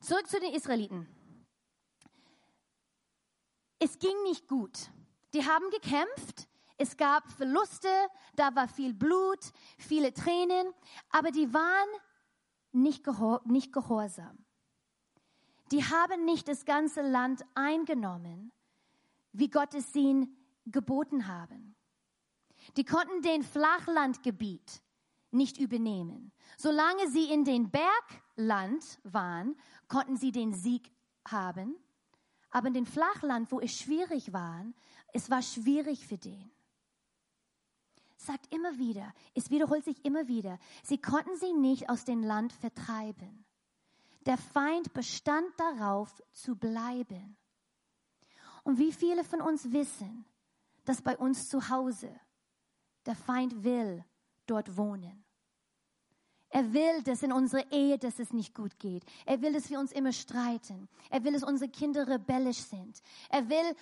Zurück 0.00 0.26
zu 0.28 0.40
den 0.40 0.54
Israeliten. 0.54 1.06
Es 3.80 3.98
ging 3.98 4.22
nicht 4.22 4.48
gut. 4.48 4.88
Die 5.34 5.44
haben 5.44 5.68
gekämpft, 5.68 6.48
es 6.78 6.96
gab 6.96 7.30
Verluste, 7.32 7.90
da 8.36 8.54
war 8.54 8.66
viel 8.66 8.94
Blut, 8.94 9.52
viele 9.76 10.14
Tränen, 10.14 10.72
aber 11.10 11.32
die 11.32 11.52
waren 11.52 11.88
nicht, 12.72 13.04
gehor 13.04 13.42
nicht 13.44 13.74
gehorsam 13.74 14.45
die 15.72 15.84
haben 15.84 16.24
nicht 16.24 16.48
das 16.48 16.64
ganze 16.64 17.02
Land 17.02 17.44
eingenommen, 17.54 18.52
wie 19.32 19.48
Gott 19.48 19.74
es 19.74 19.94
ihnen 19.94 20.36
geboten 20.66 21.26
haben. 21.26 21.74
Die 22.76 22.84
konnten 22.84 23.22
den 23.22 23.42
Flachlandgebiet 23.42 24.82
nicht 25.30 25.58
übernehmen. 25.58 26.32
Solange 26.56 27.08
sie 27.10 27.30
in 27.30 27.44
den 27.44 27.70
Bergland 27.70 28.98
waren, 29.04 29.56
konnten 29.88 30.16
sie 30.16 30.32
den 30.32 30.52
Sieg 30.52 30.90
haben. 31.26 31.76
Aber 32.50 32.68
in 32.68 32.74
den 32.74 32.86
Flachland, 32.86 33.52
wo 33.52 33.60
es 33.60 33.76
schwierig 33.76 34.32
war, 34.32 34.64
es 35.12 35.30
war 35.30 35.42
schwierig 35.42 36.06
für 36.06 36.18
den. 36.18 36.50
Sagt 38.16 38.52
immer 38.52 38.78
wieder, 38.78 39.12
es 39.34 39.50
wiederholt 39.50 39.84
sich 39.84 40.04
immer 40.04 40.26
wieder, 40.26 40.58
sie 40.82 41.00
konnten 41.00 41.36
sie 41.36 41.52
nicht 41.52 41.90
aus 41.90 42.04
dem 42.04 42.22
Land 42.22 42.52
vertreiben. 42.52 43.45
Der 44.26 44.36
Feind 44.36 44.92
bestand 44.92 45.48
darauf 45.56 46.22
zu 46.32 46.56
bleiben. 46.56 47.36
Und 48.64 48.78
wie 48.78 48.92
viele 48.92 49.22
von 49.22 49.40
uns 49.40 49.72
wissen, 49.72 50.26
dass 50.84 51.00
bei 51.00 51.16
uns 51.16 51.48
zu 51.48 51.68
Hause 51.68 52.10
der 53.06 53.14
Feind 53.14 53.62
will 53.62 54.04
dort 54.46 54.76
wohnen. 54.76 55.24
Er 56.48 56.72
will, 56.72 57.02
dass 57.02 57.22
in 57.22 57.32
unserer 57.32 57.70
Ehe, 57.70 57.98
dass 57.98 58.18
es 58.18 58.32
nicht 58.32 58.54
gut 58.54 58.78
geht. 58.78 59.04
Er 59.24 59.42
will, 59.42 59.52
dass 59.52 59.70
wir 59.70 59.78
uns 59.78 59.92
immer 59.92 60.12
streiten. 60.12 60.88
Er 61.10 61.22
will, 61.22 61.32
dass 61.32 61.42
unsere 61.42 61.70
Kinder 61.70 62.06
rebellisch 62.08 62.58
sind. 62.58 63.00
Er 63.28 63.48
will, 63.48 63.76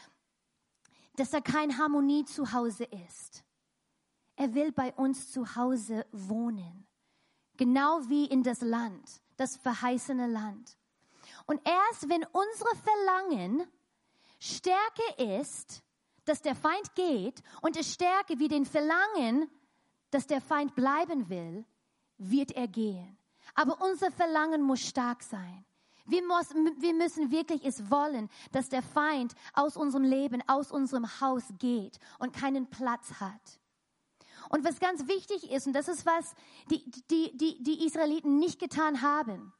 dass 1.16 1.30
da 1.30 1.40
keine 1.40 1.78
Harmonie 1.78 2.24
zu 2.24 2.52
Hause 2.52 2.84
ist. 2.84 3.44
Er 4.36 4.54
will 4.54 4.72
bei 4.72 4.92
uns 4.94 5.30
zu 5.30 5.56
Hause 5.56 6.06
wohnen. 6.10 6.86
Genau 7.56 8.00
wie 8.08 8.26
in 8.26 8.42
das 8.42 8.60
Land 8.60 9.23
das 9.36 9.56
verheißene 9.56 10.26
Land. 10.26 10.76
Und 11.46 11.60
erst 11.66 12.08
wenn 12.08 12.24
unsere 12.24 12.76
Verlangen 12.76 13.66
Stärke 14.38 15.38
ist, 15.40 15.82
dass 16.24 16.42
der 16.42 16.54
Feind 16.54 16.94
geht 16.94 17.42
und 17.60 17.76
es 17.76 17.92
Stärke 17.92 18.38
wie 18.38 18.48
den 18.48 18.64
Verlangen, 18.64 19.50
dass 20.10 20.26
der 20.26 20.40
Feind 20.40 20.74
bleiben 20.74 21.28
will, 21.28 21.64
wird 22.18 22.52
er 22.52 22.68
gehen. 22.68 23.18
Aber 23.54 23.80
unser 23.82 24.10
Verlangen 24.10 24.62
muss 24.62 24.80
stark 24.80 25.22
sein. 25.22 25.64
Wir, 26.06 26.22
muss, 26.26 26.50
wir 26.50 26.94
müssen 26.94 27.30
wirklich 27.30 27.64
es 27.64 27.90
wollen, 27.90 28.28
dass 28.52 28.68
der 28.68 28.82
Feind 28.82 29.34
aus 29.54 29.76
unserem 29.76 30.04
Leben, 30.04 30.42
aus 30.46 30.70
unserem 30.70 31.20
Haus 31.20 31.44
geht 31.58 31.98
und 32.18 32.34
keinen 32.34 32.68
Platz 32.68 33.20
hat. 33.20 33.60
Und 34.48 34.64
was 34.64 34.80
ganz 34.80 35.06
wichtig 35.08 35.50
ist, 35.50 35.66
und 35.66 35.72
das 35.72 35.88
ist 35.88 36.06
was 36.06 36.34
die, 36.70 36.90
die, 37.10 37.36
die, 37.36 37.62
die 37.62 37.86
Israeliten 37.86 38.38
nicht 38.38 38.58
getan 38.58 39.02
haben, 39.02 39.52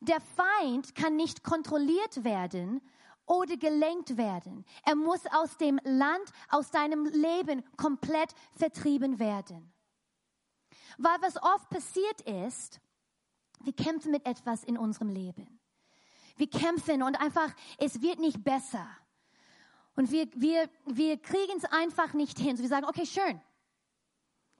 der 0.00 0.20
Feind 0.20 0.94
kann 0.94 1.16
nicht 1.16 1.42
kontrolliert 1.42 2.24
werden 2.24 2.82
oder 3.26 3.56
gelenkt 3.56 4.16
werden. 4.16 4.64
Er 4.84 4.94
muss 4.94 5.20
aus 5.32 5.56
dem 5.56 5.80
Land, 5.84 6.30
aus 6.48 6.70
deinem 6.70 7.06
Leben 7.06 7.64
komplett 7.76 8.34
vertrieben 8.56 9.18
werden. 9.18 9.72
Weil 10.98 11.16
was 11.20 11.42
oft 11.42 11.68
passiert 11.68 12.20
ist, 12.22 12.80
wir 13.60 13.72
kämpfen 13.72 14.12
mit 14.12 14.26
etwas 14.26 14.64
in 14.64 14.78
unserem 14.78 15.08
Leben. 15.08 15.58
Wir 16.36 16.48
kämpfen 16.48 17.02
und 17.02 17.16
einfach, 17.16 17.54
es 17.78 18.02
wird 18.02 18.18
nicht 18.18 18.44
besser. 18.44 18.86
Und 19.96 20.10
wir, 20.10 20.28
wir, 20.34 20.68
wir 20.84 21.16
kriegen 21.16 21.56
es 21.56 21.64
einfach 21.64 22.12
nicht 22.12 22.38
hin. 22.38 22.56
So 22.56 22.62
wir 22.62 22.68
sagen, 22.68 22.86
okay, 22.86 23.06
schön, 23.06 23.40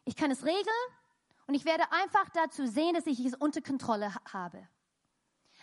ich 0.06 0.16
kann 0.16 0.30
es 0.30 0.44
regeln 0.44 0.86
und 1.46 1.54
ich 1.54 1.64
werde 1.64 1.84
einfach 1.92 2.30
dazu 2.30 2.66
sehen, 2.66 2.94
dass 2.94 3.06
ich 3.06 3.20
es 3.24 3.34
unter 3.34 3.60
Kontrolle 3.60 4.14
habe. 4.32 4.66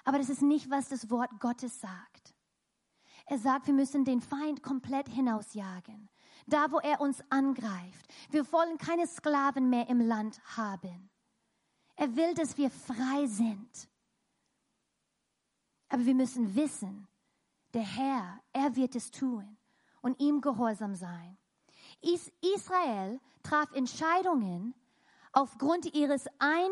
Aber 0.04 0.18
das 0.18 0.30
ist 0.30 0.42
nicht, 0.42 0.70
was 0.70 0.90
das 0.90 1.10
Wort 1.10 1.40
Gottes 1.40 1.80
sagt. 1.80 2.36
Er 3.26 3.40
sagt, 3.40 3.68
wir 3.68 3.74
müssen 3.74 4.04
den 4.04 4.22
Feind 4.22 4.62
komplett 4.62 5.08
hinausjagen. 5.08 6.10
Da, 6.46 6.72
wo 6.72 6.80
er 6.80 7.00
uns 7.00 7.24
angreift. 7.30 8.14
Wir 8.30 8.52
wollen 8.52 8.78
keine 8.78 9.08
Sklaven 9.08 9.70
mehr 9.70 9.88
im 9.88 10.02
Land 10.02 10.42
haben. 10.58 11.10
Er 11.96 12.14
will, 12.18 12.34
dass 12.34 12.58
wir 12.58 12.70
frei 12.70 13.26
sind. 13.28 13.90
Aber 15.88 16.06
wir 16.06 16.16
müssen 16.16 16.54
wissen, 16.54 17.08
der 17.74 17.84
Herr, 17.84 18.42
er 18.52 18.76
wird 18.76 18.96
es 18.96 19.10
tun 19.10 19.58
und 20.02 20.20
ihm 20.20 20.42
gehorsam 20.42 20.96
sein. 20.96 21.38
Israel 22.42 23.22
traf 23.44 23.72
Entscheidungen 23.74 24.74
aufgrund 25.32 25.94
ihres, 25.94 26.26
ein, 26.40 26.72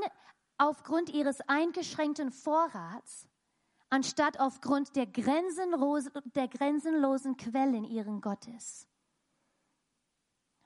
aufgrund 0.58 1.10
ihres 1.10 1.42
eingeschränkten 1.42 2.32
Vorrats, 2.32 3.28
anstatt 3.90 4.40
aufgrund 4.40 4.96
der 4.96 5.06
grenzenlosen, 5.06 6.12
der 6.36 6.48
grenzenlosen 6.48 7.38
Quellen 7.38 7.84
ihren 7.84 8.22
Gottes. 8.22 8.88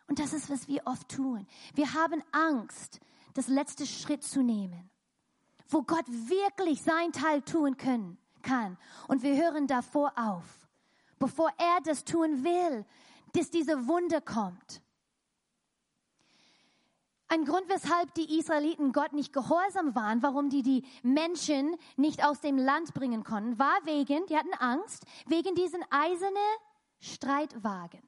Und 0.08 0.20
das 0.20 0.34
ist, 0.34 0.50
was 0.50 0.68
wir 0.68 0.86
oft 0.86 1.10
tun. 1.10 1.48
Wir 1.74 1.94
haben 1.94 2.24
Angst, 2.32 3.00
das 3.34 3.48
letzte 3.48 3.88
Schritt 3.88 4.24
zu 4.24 4.44
nehmen, 4.44 4.90
wo 5.68 5.82
Gott 5.82 6.08
wirklich 6.08 6.82
sein 6.82 7.12
Teil 7.12 7.42
tun 7.42 7.76
können, 7.78 8.18
kann. 8.44 8.78
Und 9.08 9.24
wir 9.24 9.36
hören 9.36 9.66
davor 9.66 10.14
auf, 10.16 10.70
bevor 11.18 11.52
er 11.58 11.82
das 11.84 12.04
tun 12.06 12.44
will, 12.44 12.86
dass 13.34 13.50
diese 13.50 13.88
Wunder 13.88 14.22
kommt. 14.22 14.82
Ein 17.27 17.46
Grund, 17.46 17.67
weshalb 17.70 18.13
die 18.13 18.38
Israeliten 18.38 18.91
Gott 18.91 19.13
nicht 19.13 19.34
gehorsam 19.34 19.96
waren, 19.96 20.22
warum 20.22 20.50
die 20.50 20.62
die 20.62 20.86
Menschen 21.01 21.75
nicht 21.98 22.24
aus 22.24 22.39
dem 22.39 22.58
Land 22.58 22.94
bringen 22.94 23.24
konnten, 23.24 23.58
war 23.58 23.77
wegen, 23.84 24.25
die 24.27 24.38
hatten 24.38 24.53
Angst, 24.60 25.05
wegen 25.25 25.55
diesen 25.55 25.84
eiserne 25.89 26.39
Streitwagen, 27.00 28.01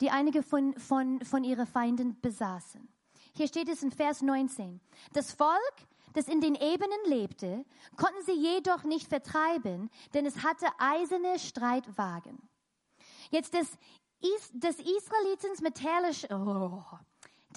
die 0.00 0.10
einige 0.10 0.42
von, 0.42 0.78
von, 0.78 1.24
von 1.24 1.42
ihren 1.42 1.66
Feinden 1.66 2.20
besaßen. 2.20 2.88
Hier 3.36 3.48
steht 3.48 3.68
es 3.68 3.82
in 3.82 3.90
Vers 3.90 4.22
19. 4.22 4.80
Das 5.12 5.32
Volk, 5.32 5.74
das 6.12 6.28
in 6.28 6.40
den 6.40 6.54
Ebenen 6.54 7.00
lebte, 7.06 7.64
konnten 7.96 8.22
sie 8.24 8.32
jedoch 8.32 8.84
nicht 8.84 9.08
vertreiben, 9.08 9.90
denn 10.14 10.24
es 10.24 10.44
hatte 10.44 10.66
eiserne 10.78 11.40
Streitwagen. 11.40 12.38
Jetzt 13.30 13.54
das, 13.54 13.66
Is, 14.20 14.52
das 14.54 14.76
Israelitens 14.78 15.60
militärische, 15.60 16.28
oh, 16.30 16.80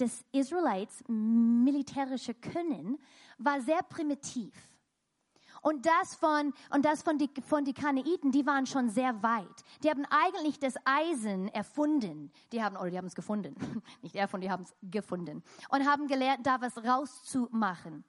des 0.00 0.24
Israelites 0.32 1.02
militärische 1.08 2.34
Können 2.34 2.98
war 3.38 3.60
sehr 3.60 3.82
primitiv. 3.82 4.54
Und 5.60 5.86
das 5.86 6.14
von, 6.14 6.52
und 6.70 6.84
das 6.84 7.02
von 7.02 7.18
die, 7.18 7.30
von 7.46 7.64
die 7.64 7.74
Kanaiten, 7.74 8.30
die 8.30 8.46
waren 8.46 8.66
schon 8.66 8.90
sehr 8.90 9.22
weit. 9.22 9.64
Die 9.82 9.90
haben 9.90 10.04
eigentlich 10.08 10.58
das 10.58 10.74
Eisen 10.84 11.48
erfunden. 11.48 12.30
Die 12.52 12.62
haben, 12.62 12.76
oder 12.76 12.90
die 12.90 12.98
haben 12.98 13.06
es 13.06 13.14
gefunden. 13.14 13.56
Nicht 14.02 14.14
erfunden, 14.14 14.46
die 14.46 14.50
haben 14.50 14.62
es 14.62 14.74
gefunden. 14.82 15.42
Und 15.68 15.86
haben 15.86 16.06
gelernt, 16.06 16.46
da 16.46 16.60
was 16.60 16.76
rauszumachen. 16.78 18.04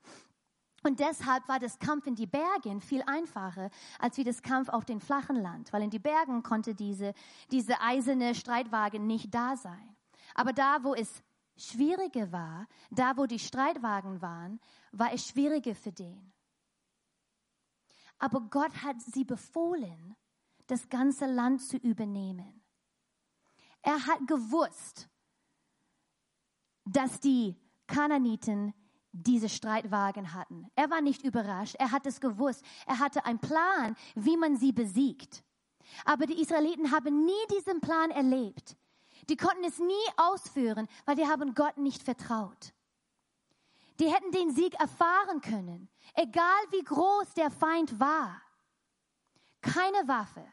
Und 0.82 1.00
deshalb 1.00 1.46
war 1.48 1.58
das 1.58 1.78
Kampf 1.78 2.06
in 2.06 2.14
die 2.14 2.26
Bergen 2.26 2.80
viel 2.80 3.02
einfacher 3.06 3.70
als 3.98 4.16
wie 4.16 4.24
das 4.24 4.42
Kampf 4.42 4.70
auf 4.70 4.86
den 4.86 5.00
flachen 5.00 5.36
Land, 5.36 5.72
weil 5.72 5.82
in 5.82 5.90
die 5.90 5.98
Bergen 5.98 6.42
konnte 6.42 6.74
diese, 6.74 7.12
diese 7.50 7.80
eiserne 7.82 8.34
Streitwagen 8.34 9.06
nicht 9.06 9.34
da 9.34 9.56
sein. 9.56 9.96
Aber 10.34 10.54
da, 10.54 10.82
wo 10.82 10.94
es 10.94 11.22
schwieriger 11.60 12.32
war, 12.32 12.66
da, 12.90 13.16
wo 13.16 13.26
die 13.26 13.38
Streitwagen 13.38 14.20
waren, 14.20 14.60
war 14.92 15.12
es 15.12 15.26
schwieriger 15.26 15.74
für 15.74 15.92
den. 15.92 16.32
Aber 18.18 18.40
Gott 18.40 18.82
hat 18.82 19.00
sie 19.00 19.24
befohlen, 19.24 20.16
das 20.66 20.88
ganze 20.88 21.26
Land 21.26 21.62
zu 21.62 21.76
übernehmen. 21.78 22.62
Er 23.82 24.06
hat 24.06 24.26
gewusst, 24.26 25.08
dass 26.84 27.20
die 27.20 27.56
Kananiten 27.86 28.74
diese 29.12 29.48
Streitwagen 29.48 30.32
hatten. 30.34 30.70
Er 30.76 30.90
war 30.90 31.00
nicht 31.00 31.22
überrascht, 31.22 31.74
er 31.78 31.90
hat 31.90 32.06
es 32.06 32.20
gewusst. 32.20 32.64
Er 32.86 32.98
hatte 32.98 33.24
einen 33.24 33.40
Plan, 33.40 33.96
wie 34.14 34.36
man 34.36 34.56
sie 34.56 34.72
besiegt. 34.72 35.42
Aber 36.04 36.26
die 36.26 36.40
Israeliten 36.40 36.92
haben 36.92 37.24
nie 37.24 37.46
diesen 37.50 37.80
Plan 37.80 38.10
erlebt. 38.10 38.76
Die 39.30 39.36
konnten 39.36 39.62
es 39.62 39.78
nie 39.78 39.94
ausführen, 40.16 40.88
weil 41.04 41.14
die 41.14 41.26
haben 41.26 41.54
Gott 41.54 41.78
nicht 41.78 42.02
vertraut. 42.02 42.74
Die 44.00 44.12
hätten 44.12 44.32
den 44.32 44.52
Sieg 44.52 44.74
erfahren 44.74 45.40
können, 45.40 45.88
egal 46.14 46.60
wie 46.70 46.82
groß 46.82 47.34
der 47.34 47.50
Feind 47.52 48.00
war. 48.00 48.42
Keine 49.60 50.08
Waffe 50.08 50.44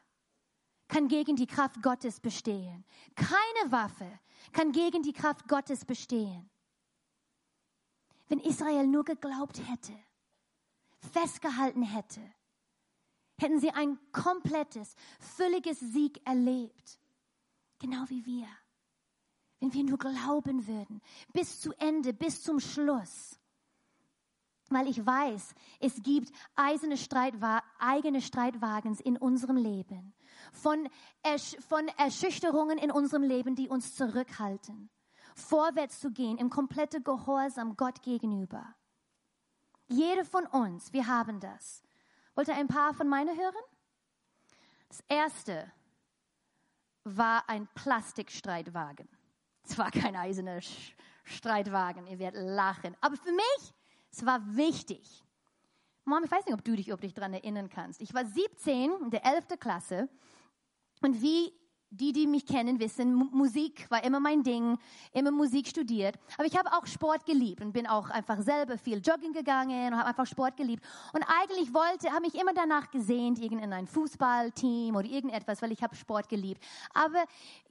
kann 0.87 1.07
gegen 1.07 1.35
die 1.35 1.47
Kraft 1.47 1.81
Gottes 1.81 2.19
bestehen. 2.19 2.85
Keine 3.15 3.71
Waffe 3.71 4.19
kann 4.53 4.71
gegen 4.71 5.01
die 5.01 5.13
Kraft 5.13 5.47
Gottes 5.47 5.83
bestehen. 5.83 6.47
Wenn 8.27 8.39
Israel 8.41 8.85
nur 8.85 9.05
geglaubt 9.05 9.59
hätte, 9.67 9.97
festgehalten 11.13 11.81
hätte, 11.81 12.21
hätten 13.39 13.59
sie 13.59 13.71
ein 13.71 13.97
komplettes, 14.11 14.95
völliges 15.19 15.79
Sieg 15.79 16.21
erlebt. 16.27 16.99
Genau 17.79 18.03
wie 18.09 18.23
wir. 18.23 18.47
Wenn 19.59 19.73
wir 19.73 19.83
nur 19.83 19.97
glauben 19.97 20.67
würden, 20.67 21.01
bis 21.33 21.59
zu 21.59 21.73
Ende, 21.79 22.13
bis 22.13 22.43
zum 22.43 22.59
Schluss. 22.59 23.39
Weil 24.69 24.87
ich 24.87 25.03
weiß, 25.03 25.55
es 25.79 26.03
gibt 26.03 26.31
eiserne 26.55 26.97
Streitwa 26.97 27.63
eigene 27.79 28.21
Streitwagens 28.21 28.99
in 28.99 29.17
unserem 29.17 29.57
Leben. 29.57 30.13
Von, 30.51 30.89
Ersch 31.23 31.55
von 31.67 31.87
Erschüchterungen 31.97 32.77
in 32.77 32.91
unserem 32.91 33.23
Leben, 33.23 33.55
die 33.55 33.69
uns 33.69 33.95
zurückhalten 33.95 34.89
vorwärts 35.37 35.99
zu 35.99 36.11
gehen 36.11 36.37
im 36.37 36.49
kompletten 36.49 37.03
Gehorsam 37.03 37.77
Gott 37.77 38.01
gegenüber. 38.01 38.75
Jede 39.87 40.25
von 40.25 40.45
uns, 40.47 40.91
wir 40.91 41.07
haben 41.07 41.39
das. 41.39 41.83
Wollt 42.35 42.49
ihr 42.49 42.55
ein 42.55 42.67
paar 42.67 42.93
von 42.93 43.07
meinen 43.07 43.37
hören? 43.37 43.63
Das 44.89 45.03
erste 45.07 45.71
war 47.03 47.47
ein 47.47 47.67
Plastikstreitwagen. 47.73 49.07
Es 49.69 49.77
war 49.77 49.91
kein 49.91 50.15
eiserner 50.15 50.59
Streitwagen, 51.23 52.07
ihr 52.07 52.19
werdet 52.19 52.41
lachen. 52.47 52.95
Aber 53.01 53.17
für 53.17 53.31
mich, 53.31 53.73
es 54.11 54.25
war 54.25 54.39
wichtig. 54.55 55.23
Mom, 56.05 56.23
ich 56.23 56.31
weiß 56.31 56.45
nicht, 56.45 56.53
ob 56.53 56.63
du 56.63 56.75
dich, 56.75 56.93
ob 56.93 57.01
dich 57.01 57.13
daran 57.13 57.33
erinnern 57.33 57.69
kannst. 57.69 58.01
Ich 58.01 58.13
war 58.13 58.25
17 58.25 58.91
in 59.03 59.09
der 59.09 59.25
11. 59.25 59.59
Klasse 59.59 60.07
und 61.01 61.21
wie 61.21 61.51
die, 61.89 62.11
die 62.11 62.27
mich 62.27 62.45
kennen, 62.45 62.79
wissen, 62.79 63.13
Musik 63.13 63.89
war 63.89 64.03
immer 64.03 64.19
mein 64.19 64.43
Ding, 64.43 64.77
immer 65.13 65.31
Musik 65.31 65.67
studiert. 65.67 66.15
Aber 66.37 66.45
ich 66.45 66.57
habe 66.57 66.71
auch 66.73 66.85
Sport 66.85 67.25
geliebt 67.25 67.61
und 67.61 67.71
bin 67.71 67.87
auch 67.87 68.09
einfach 68.09 68.41
selber 68.41 68.77
viel 68.77 68.99
Jogging 68.99 69.31
gegangen 69.31 69.93
und 69.93 69.97
habe 69.97 70.09
einfach 70.09 70.27
Sport 70.27 70.57
geliebt. 70.57 70.83
Und 71.13 71.23
eigentlich 71.23 71.73
wollte, 71.73 72.11
habe 72.11 72.21
mich 72.21 72.35
immer 72.35 72.53
danach 72.53 72.91
gesehnt, 72.91 73.39
in 73.39 73.73
ein 73.73 73.87
Fußballteam 73.87 74.95
oder 74.95 75.07
irgendetwas, 75.07 75.61
weil 75.61 75.71
ich 75.71 75.81
habe 75.81 75.95
Sport 75.95 76.27
geliebt. 76.27 76.61
Aber 76.93 77.23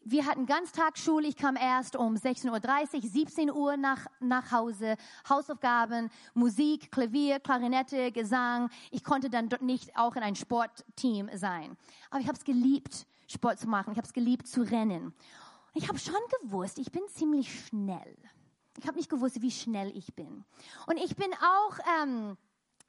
wir 0.05 0.24
hatten 0.24 0.46
Ganztagsschule. 0.46 1.29
Ich 1.29 1.37
kam 1.37 1.57
erst 1.57 1.96
um 1.96 2.14
16.30 2.14 2.94
Uhr, 2.94 3.02
17 3.02 3.50
Uhr 3.50 3.76
nach, 3.76 4.07
nach 4.20 4.50
Hause. 4.50 4.96
Hausaufgaben, 5.29 6.11
Musik, 6.33 6.90
Klavier, 6.90 7.40
Klarinette, 7.40 8.12
Gesang. 8.12 8.70
Ich 8.90 9.05
konnte 9.05 9.29
dann 9.29 9.48
nicht 9.61 9.96
auch 9.96 10.16
in 10.16 10.22
ein 10.22 10.37
Sportteam 10.37 11.29
sein. 11.35 11.76
Aber 12.11 12.20
ich 12.20 12.29
habe 12.29 12.38
es 12.38 12.44
geliebt 12.44 13.07
Sport 13.27 13.59
zu 13.59 13.69
machen. 13.69 13.93
Ich 13.93 13.99
habe 13.99 14.07
es 14.07 14.12
geliebt 14.12 14.47
zu 14.47 14.62
rennen. 14.62 15.15
Ich 15.75 15.89
habe 15.89 15.99
schon 15.99 16.15
gewusst, 16.43 16.79
ich 16.79 16.91
bin 16.91 17.03
ziemlich 17.09 17.67
schnell. 17.67 18.17
Ich 18.79 18.87
habe 18.87 18.97
nicht 18.97 19.11
gewusst, 19.11 19.41
wie 19.43 19.51
schnell 19.51 19.97
ich 19.97 20.15
bin. 20.15 20.45
Und 20.87 20.97
ich 20.99 21.17
bin 21.17 21.33
auch 21.35 21.79
ähm, 22.01 22.37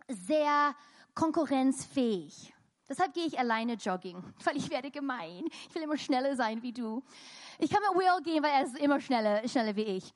sehr 0.07 0.75
konkurrenzfähig. 1.13 2.53
Deshalb 2.89 3.13
gehe 3.13 3.25
ich 3.25 3.37
alleine 3.37 3.73
jogging, 3.73 4.23
weil 4.43 4.57
ich 4.57 4.69
werde 4.69 4.91
gemein. 4.91 5.45
Ich 5.67 5.75
will 5.75 5.83
immer 5.83 5.97
schneller 5.97 6.35
sein 6.35 6.61
wie 6.61 6.71
du. 6.71 7.03
Ich 7.59 7.69
kann 7.69 7.81
mit 7.81 7.97
Will 7.97 8.23
gehen, 8.23 8.43
weil 8.43 8.51
er 8.51 8.63
ist 8.63 8.77
immer 8.77 9.01
schneller, 9.01 9.45
schneller 9.47 9.75
wie 9.75 9.83
ich. 9.83 10.13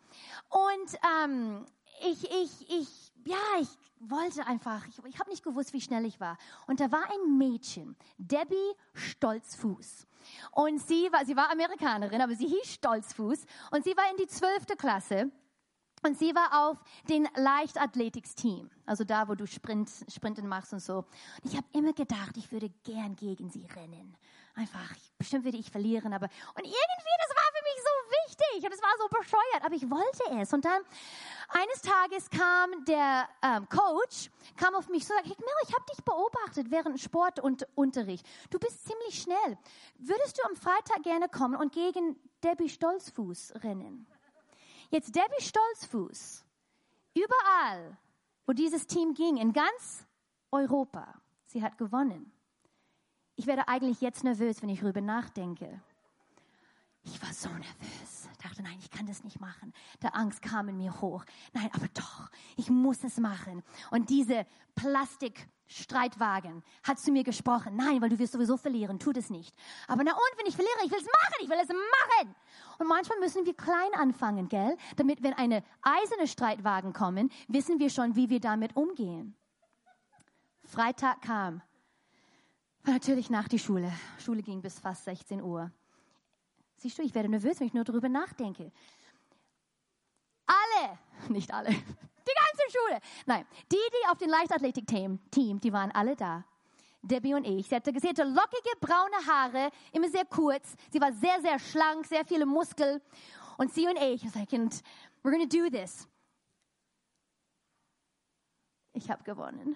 Und 0.50 0.98
ähm, 1.24 1.66
ich, 2.10 2.24
ich, 2.24 2.70
ich, 2.70 3.14
ja, 3.26 3.38
ich 3.60 3.68
wollte 4.00 4.46
einfach, 4.48 4.88
ich, 4.88 4.98
ich 5.06 5.20
habe 5.20 5.30
nicht 5.30 5.44
gewusst, 5.44 5.74
wie 5.74 5.82
schnell 5.82 6.06
ich 6.06 6.20
war. 6.20 6.38
Und 6.68 6.80
da 6.80 6.92
war 6.92 7.04
ein 7.12 7.38
Mädchen, 7.38 7.96
Debbie 8.18 8.56
Stolzfuß. 8.94 10.08
Und 10.52 10.80
sie 10.80 11.12
war, 11.12 11.26
sie 11.26 11.36
war 11.36 11.52
Amerikanerin, 11.52 12.22
aber 12.22 12.36
sie 12.36 12.48
hieß 12.48 12.74
Stolzfuß. 12.74 13.46
Und 13.72 13.84
sie 13.84 13.96
war 13.96 14.10
in 14.12 14.17
die 14.17 14.28
zwölfte 14.28 14.76
Klasse. 14.76 15.32
Und 16.04 16.17
sie 16.17 16.34
war 16.34 16.67
auf 16.67 16.78
den 17.10 17.28
Leichtathletics-Team, 17.36 18.72
also 18.88 19.04
da, 19.04 19.28
wo 19.28 19.36
du 19.36 19.46
Sprint, 19.46 19.88
Sprinten 20.08 20.48
machst 20.48 20.74
und 20.74 20.80
so. 20.80 20.98
Und 20.98 21.46
ich 21.46 21.56
habe 21.56 21.67
immer 21.74 21.94
gedacht, 21.94 22.38
ich 22.38 22.52
würde 22.52 22.72
gern 22.84 23.15
gegen 23.15 23.52
sie 23.52 23.67
rennen. 23.76 24.17
Einfach, 24.56 24.96
bestimmt 25.20 25.46
würde 25.46 25.58
ich 25.58 25.70
verlieren, 25.70 26.12
aber 26.12 26.26
und 26.26 26.63
irgendwie, 26.63 27.17
das 27.20 27.36
war 27.36 27.51
wichtig 28.41 28.65
und 28.65 28.73
es 28.73 28.82
war 28.82 28.93
so 28.97 29.08
bescheuert, 29.08 29.63
aber 29.63 29.75
ich 29.75 29.89
wollte 29.89 30.41
es. 30.41 30.54
Und 30.54 30.65
dann 30.65 30.82
eines 31.49 31.82
Tages 31.82 32.30
kam 32.30 32.86
der 32.86 33.27
ähm, 33.41 33.67
Coach, 33.69 34.30
kam 34.58 34.75
auf 34.75 34.89
mich 34.89 35.06
so, 35.06 35.13
sagte, 35.13 35.30
Hickmel, 35.30 35.49
ich 35.67 35.73
habe 35.73 35.86
dich 35.91 36.04
beobachtet 36.04 36.71
während 36.71 36.99
Sportunterricht. 36.99 38.25
Du 38.49 38.60
bist 38.60 38.86
ziemlich 38.86 39.21
schnell. 39.21 39.58
Würdest 39.97 40.38
du 40.38 40.43
am 40.47 40.56
Freitag 40.56 41.04
gerne 41.04 41.30
kommen 41.30 41.56
und 41.56 41.73
gegen 41.73 42.17
Debbie 42.43 42.69
Stolzfuß 42.69 43.54
rennen? 43.63 44.08
Jetzt 44.89 45.15
Debbie 45.15 45.41
Stolzfuß, 45.41 46.43
überall, 47.13 47.97
wo 48.45 48.54
dieses 48.54 48.88
Team 48.88 49.13
ging, 49.13 49.38
in 49.38 49.54
ganz 49.54 50.06
Europa, 50.51 51.21
sie 51.45 51.63
hat 51.63 51.77
gewonnen. 51.77 52.32
Ich 53.38 53.47
werde 53.47 53.67
eigentlich 53.67 54.01
jetzt 54.01 54.23
nervös, 54.23 54.62
wenn 54.62 54.69
ich 54.69 54.82
darüber 54.82 55.01
nachdenke. 55.01 55.82
Ich 57.04 57.22
war 57.22 57.34
so 57.34 57.50
nervös. 57.50 58.30
Dachte, 58.44 58.64
nein, 58.64 58.78
ich 58.80 58.90
kann 58.90 59.06
das 59.06 59.24
nicht 59.24 59.40
machen. 59.40 59.72
Der 60.02 60.16
Angst 60.16 60.42
kam 60.42 60.68
in 60.70 60.78
mir 60.78 61.00
hoch. 61.00 61.24
Nein, 61.54 61.70
aber 61.74 61.88
doch, 61.94 62.30
ich 62.58 62.70
muss 62.70 63.04
es 63.04 63.18
machen. 63.18 63.64
Und 63.92 64.10
diese 64.10 64.48
Plastikstreitwagen 64.76 66.64
hat 66.84 67.00
zu 67.00 67.12
mir 67.12 67.24
gesprochen. 67.24 67.76
Nein, 67.76 68.02
weil 68.02 68.10
du 68.10 68.18
wirst 68.18 68.34
sowieso 68.34 68.58
verlieren. 68.58 68.98
Tu 68.98 69.12
das 69.12 69.30
nicht. 69.30 69.56
Aber 69.88 70.04
na 70.04 70.12
und, 70.12 70.40
wenn 70.40 70.48
ich 70.48 70.56
verliere, 70.56 70.74
ich 70.84 70.92
will 70.92 71.00
es 71.00 71.06
machen. 71.06 71.36
Ich 71.42 71.50
will 71.50 71.60
es 71.62 71.68
machen. 71.70 72.36
Und 72.80 72.88
manchmal 72.88 73.20
müssen 73.20 73.46
wir 73.46 73.56
klein 73.56 73.94
anfangen, 73.96 74.50
gell? 74.50 74.76
Damit, 74.96 75.22
wenn 75.22 75.34
eine 75.34 75.64
eiserne 75.82 76.28
Streitwagen 76.28 76.94
kommen, 76.94 77.32
wissen 77.48 77.80
wir 77.80 77.92
schon, 77.92 78.16
wie 78.16 78.30
wir 78.30 78.40
damit 78.40 78.76
umgehen. 78.76 79.36
Freitag 80.64 81.22
kam. 81.22 81.62
War 82.84 82.94
natürlich 82.94 83.30
nach 83.30 83.48
die 83.48 83.60
Schule. 83.60 83.92
Schule 84.18 84.42
ging 84.42 84.62
bis 84.62 84.80
fast 84.80 85.04
16 85.06 85.42
Uhr. 85.42 85.72
Siehst 86.82 86.98
du, 86.98 87.04
ich 87.04 87.13
werde 87.13 87.30
nervös, 87.30 87.60
wenn 87.60 87.67
ich 87.67 87.76
nur 87.76 87.84
darüber 87.84 88.10
nachdenke. 88.10 88.72
Alle, 90.48 90.98
nicht 91.30 91.54
alle, 91.54 91.70
die 91.70 91.76
ganze 91.76 92.72
Schule, 92.72 93.00
nein, 93.28 93.46
die, 93.72 93.78
die 93.78 94.10
auf 94.10 94.17
dem 94.17 94.32
Leichtathletik-Team, 94.32 95.60
die 95.62 95.74
waren 95.74 95.91
alle 95.91 96.15
da. 96.15 96.44
Debbie 97.04 97.36
und 97.36 97.46
ich. 97.46 97.67
Sie 97.67 97.76
hatte, 97.76 97.91
sie 98.00 98.10
hatte 98.10 98.24
lockige 98.24 98.72
braune 98.80 99.26
Haare, 99.28 99.70
immer 99.91 100.10
sehr 100.10 100.26
kurz. 100.26 100.76
Sie 100.91 101.00
war 101.00 101.12
sehr, 101.13 101.39
sehr 101.41 101.60
schlank, 101.60 102.06
sehr 102.08 102.26
viele 102.26 102.48
Muskeln. 102.48 103.00
Und 103.58 103.72
sie 103.74 103.88
und 103.88 103.98
ich, 103.98 104.24
I 104.24 104.30
like, 104.36 104.52
we're 104.52 105.32
gonna 105.32 105.46
do 105.46 105.70
this. 105.70 106.08
Ich 108.94 109.10
habe 109.10 109.24
gewonnen. 109.24 109.76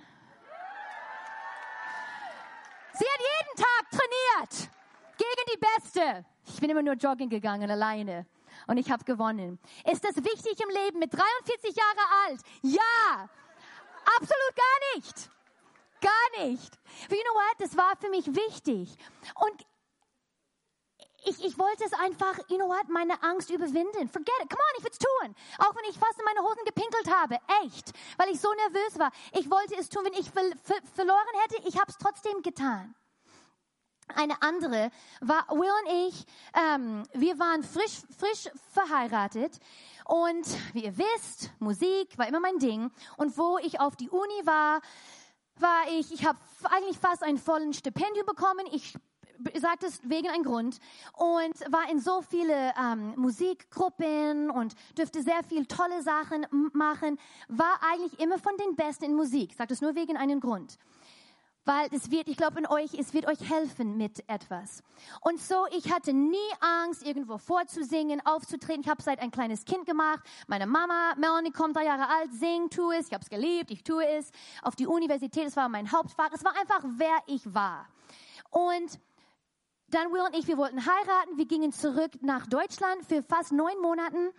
Sie 2.94 3.06
hat 3.06 3.20
jeden 3.20 3.64
Tag 3.64 3.90
trainiert 3.92 4.72
gegen 5.18 5.54
die 5.54 5.60
Beste. 5.60 6.26
Ich 6.48 6.60
bin 6.60 6.70
immer 6.70 6.84
nur 6.84 6.96
joggen 6.96 7.30
gegangen, 7.30 7.70
alleine. 7.70 8.26
Und 8.68 8.78
ich 8.78 8.90
habe 8.92 9.04
gewonnen. 9.04 9.60
Ist 9.92 10.04
das 10.04 10.16
wichtig 10.16 10.60
im 10.62 10.70
Leben 10.70 11.00
mit 11.00 11.14
43 11.14 11.76
Jahre 11.76 12.28
alt? 12.28 12.42
Ja, 12.62 13.30
absolut 14.18 14.56
gar 14.56 14.96
nicht. 14.96 15.30
Gar 16.02 16.46
nicht. 16.46 16.80
You 17.10 17.18
know 17.18 17.34
what? 17.34 17.56
Das 17.60 17.76
war 17.76 17.96
für 18.00 18.10
mich 18.10 18.28
wichtig. 18.28 18.96
Und 19.36 19.66
ich, 21.26 21.44
ich 21.44 21.58
wollte 21.58 21.84
es 21.84 21.94
einfach, 21.94 22.38
you 22.50 22.58
know 22.58 22.68
what, 22.68 22.88
meine 22.90 23.22
Angst 23.24 23.50
überwinden. 23.50 24.08
Forget 24.08 24.34
it. 24.44 24.50
Come 24.50 24.62
on, 24.62 24.78
ich 24.78 24.84
will 24.84 24.92
es 24.92 25.00
tun. 25.00 25.36
Auch 25.58 25.76
wenn 25.76 25.90
ich 25.90 25.98
fast 25.98 26.20
in 26.20 26.26
meine 26.26 26.42
Hosen 26.42 26.64
gepinkelt 26.66 27.12
habe. 27.12 27.40
Echt. 27.64 27.92
Weil 28.18 28.30
ich 28.30 28.40
so 28.40 28.54
nervös 28.54 29.00
war. 29.00 29.12
Ich 29.34 29.50
wollte 29.50 29.76
es 29.76 29.90
tun. 29.90 30.06
Wenn 30.06 30.14
ich 30.14 30.30
ver 30.30 30.44
ver 30.64 30.76
verloren 30.94 31.26
hätte, 31.44 31.68
ich 31.68 31.80
habe 31.80 31.90
es 31.90 31.98
trotzdem 31.98 32.42
getan. 32.42 32.96
Eine 34.14 34.42
andere 34.42 34.92
war 35.20 35.48
Will 35.50 35.70
und 35.84 36.08
ich, 36.08 36.26
ähm, 36.54 37.04
wir 37.14 37.40
waren 37.40 37.64
frisch, 37.64 38.02
frisch 38.18 38.50
verheiratet 38.72 39.60
und 40.06 40.46
wie 40.74 40.86
ihr 40.86 40.98
wisst, 40.98 41.52
Musik 41.60 42.18
war 42.18 42.28
immer 42.28 42.40
mein 42.40 42.60
Ding. 42.60 42.92
Und 43.18 43.38
wo 43.38 43.58
ich 43.58 43.80
auf 43.80 43.96
die 43.96 44.10
Uni 44.10 44.46
war, 44.46 44.82
war 45.58 45.84
ich, 45.98 46.14
ich 46.14 46.26
habe 46.26 46.38
eigentlich 46.66 47.00
fast 47.00 47.24
ein 47.24 47.38
volles 47.38 47.78
Stipendium 47.78 48.26
bekommen. 48.28 48.68
Ich 48.72 48.94
sage 49.60 49.78
das 49.82 50.00
wegen 50.04 50.30
einem 50.30 50.44
Grund 50.44 50.80
und 51.14 51.60
war 51.72 51.90
in 51.90 52.00
so 52.00 52.22
viele 52.22 52.74
ähm, 52.80 53.14
Musikgruppen 53.18 54.52
und 54.52 54.76
dürfte 54.98 55.24
sehr 55.24 55.44
viel 55.44 55.66
tolle 55.66 56.04
Sachen 56.04 56.46
machen. 56.74 57.18
War 57.48 57.80
eigentlich 57.92 58.20
immer 58.20 58.38
von 58.38 58.56
den 58.58 58.76
Besten 58.76 59.06
in 59.06 59.16
Musik. 59.16 59.54
Sage 59.56 59.70
das 59.70 59.82
nur 59.82 59.96
wegen 59.96 60.16
einem 60.16 60.40
Grund 60.40 60.78
weil 61.66 61.90
es 61.92 62.12
wird, 62.12 62.28
ich 62.28 62.38
glaube 62.38 62.60
in 62.60 62.68
euch, 62.68 62.94
es 62.94 63.14
wird 63.14 63.28
euch 63.28 63.50
helfen 63.50 63.98
mit 63.98 64.28
etwas. 64.30 64.84
Und 65.22 65.42
so, 65.42 65.66
ich 65.76 65.92
hatte 65.92 66.14
nie 66.14 66.38
Angst, 66.60 67.06
irgendwo 67.06 67.38
vorzusingen, 67.38 68.22
aufzutreten. 68.26 68.82
Ich 68.82 68.90
habe 68.90 69.02
seit 69.02 69.20
ein 69.20 69.32
kleines 69.32 69.66
Kind 69.66 69.86
gemacht. 69.86 70.20
Meine 70.48 70.68
Mama, 70.68 71.16
Melanie, 71.18 71.52
kommt 71.52 71.76
drei 71.76 71.86
Jahre 71.86 72.08
alt, 72.08 72.32
singt, 72.32 72.74
tue 72.74 72.96
es. 72.96 73.08
Ich 73.08 73.14
habe 73.14 73.24
es 73.24 73.30
geliebt, 73.30 73.72
ich 73.72 73.84
tue 73.84 74.06
es. 74.06 74.32
Auf 74.62 74.76
die 74.76 74.88
Universität, 74.88 75.48
es 75.48 75.56
war 75.56 75.68
mein 75.68 75.92
Hauptfach. 75.92 76.30
Es 76.34 76.46
war 76.46 76.56
einfach, 76.56 76.84
wer 76.98 77.18
ich 77.26 77.54
war. 77.54 77.88
Und 78.52 79.00
dann 79.90 80.12
Will 80.12 80.22
und 80.22 80.36
ich, 80.36 80.48
wir 80.48 80.58
wollten 80.58 80.86
heiraten. 80.86 81.38
Wir 81.38 81.46
gingen 81.46 81.72
zurück 81.72 82.12
nach 82.22 82.46
Deutschland 82.48 83.06
für 83.08 83.24
fast 83.24 83.52
neun 83.52 83.80
Monaten 83.82 84.32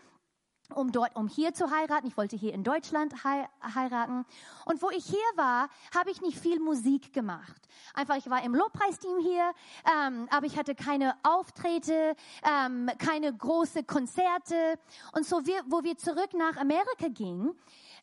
um 0.74 0.92
dort, 0.92 1.16
um 1.16 1.28
hier 1.28 1.54
zu 1.54 1.70
heiraten. 1.70 2.06
Ich 2.06 2.16
wollte 2.16 2.36
hier 2.36 2.52
in 2.52 2.64
Deutschland 2.64 3.12
heiraten. 3.24 4.24
Und 4.64 4.82
wo 4.82 4.90
ich 4.90 5.04
hier 5.04 5.18
war, 5.36 5.68
habe 5.94 6.10
ich 6.10 6.20
nicht 6.20 6.38
viel 6.38 6.60
Musik 6.60 7.12
gemacht. 7.12 7.68
Einfach, 7.94 8.16
ich 8.16 8.28
war 8.28 8.42
im 8.42 8.54
Lobpreisteam 8.54 9.18
hier, 9.18 9.52
ähm, 9.84 10.28
aber 10.30 10.46
ich 10.46 10.58
hatte 10.58 10.74
keine 10.74 11.14
Auftritte, 11.22 12.16
ähm, 12.44 12.90
keine 12.98 13.34
große 13.34 13.84
Konzerte. 13.84 14.78
Und 15.12 15.26
so, 15.26 15.46
wir, 15.46 15.62
wo 15.66 15.82
wir 15.82 15.96
zurück 15.96 16.30
nach 16.34 16.56
Amerika 16.56 17.08
gingen, 17.08 17.54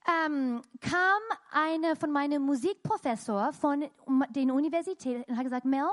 ähm, 0.08 0.62
kam 0.82 1.22
eine 1.52 1.96
von 1.96 2.12
meinem 2.12 2.44
Musikprofessor 2.44 3.54
von 3.54 3.86
den 4.30 4.52
Universitäten 4.52 5.32
und 5.32 5.38
hat 5.38 5.44
gesagt, 5.44 5.66
Mel, 5.66 5.88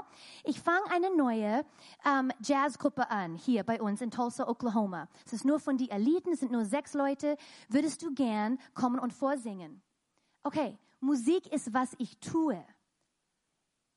ich 0.44 0.60
fange 0.60 0.90
eine 0.90 1.14
neue 1.16 1.64
ähm, 2.04 2.32
Jazzgruppe 2.42 3.10
an, 3.10 3.36
hier 3.36 3.62
bei 3.64 3.80
uns 3.80 4.00
in 4.00 4.10
Tulsa, 4.10 4.48
Oklahoma. 4.48 5.08
Es 5.26 5.32
ist 5.32 5.44
nur 5.44 5.60
von 5.60 5.76
die 5.76 5.90
Eliten, 5.90 6.32
es 6.32 6.40
sind 6.40 6.52
nur 6.52 6.64
sechs 6.64 6.94
Leute. 6.94 7.36
Würdest 7.68 8.02
du 8.02 8.12
gern 8.14 8.58
kommen 8.74 8.98
und 8.98 9.12
vorsingen? 9.12 9.82
Okay, 10.42 10.78
Musik 11.00 11.46
ist, 11.52 11.72
was 11.72 11.94
ich 11.98 12.18
tue. 12.18 12.64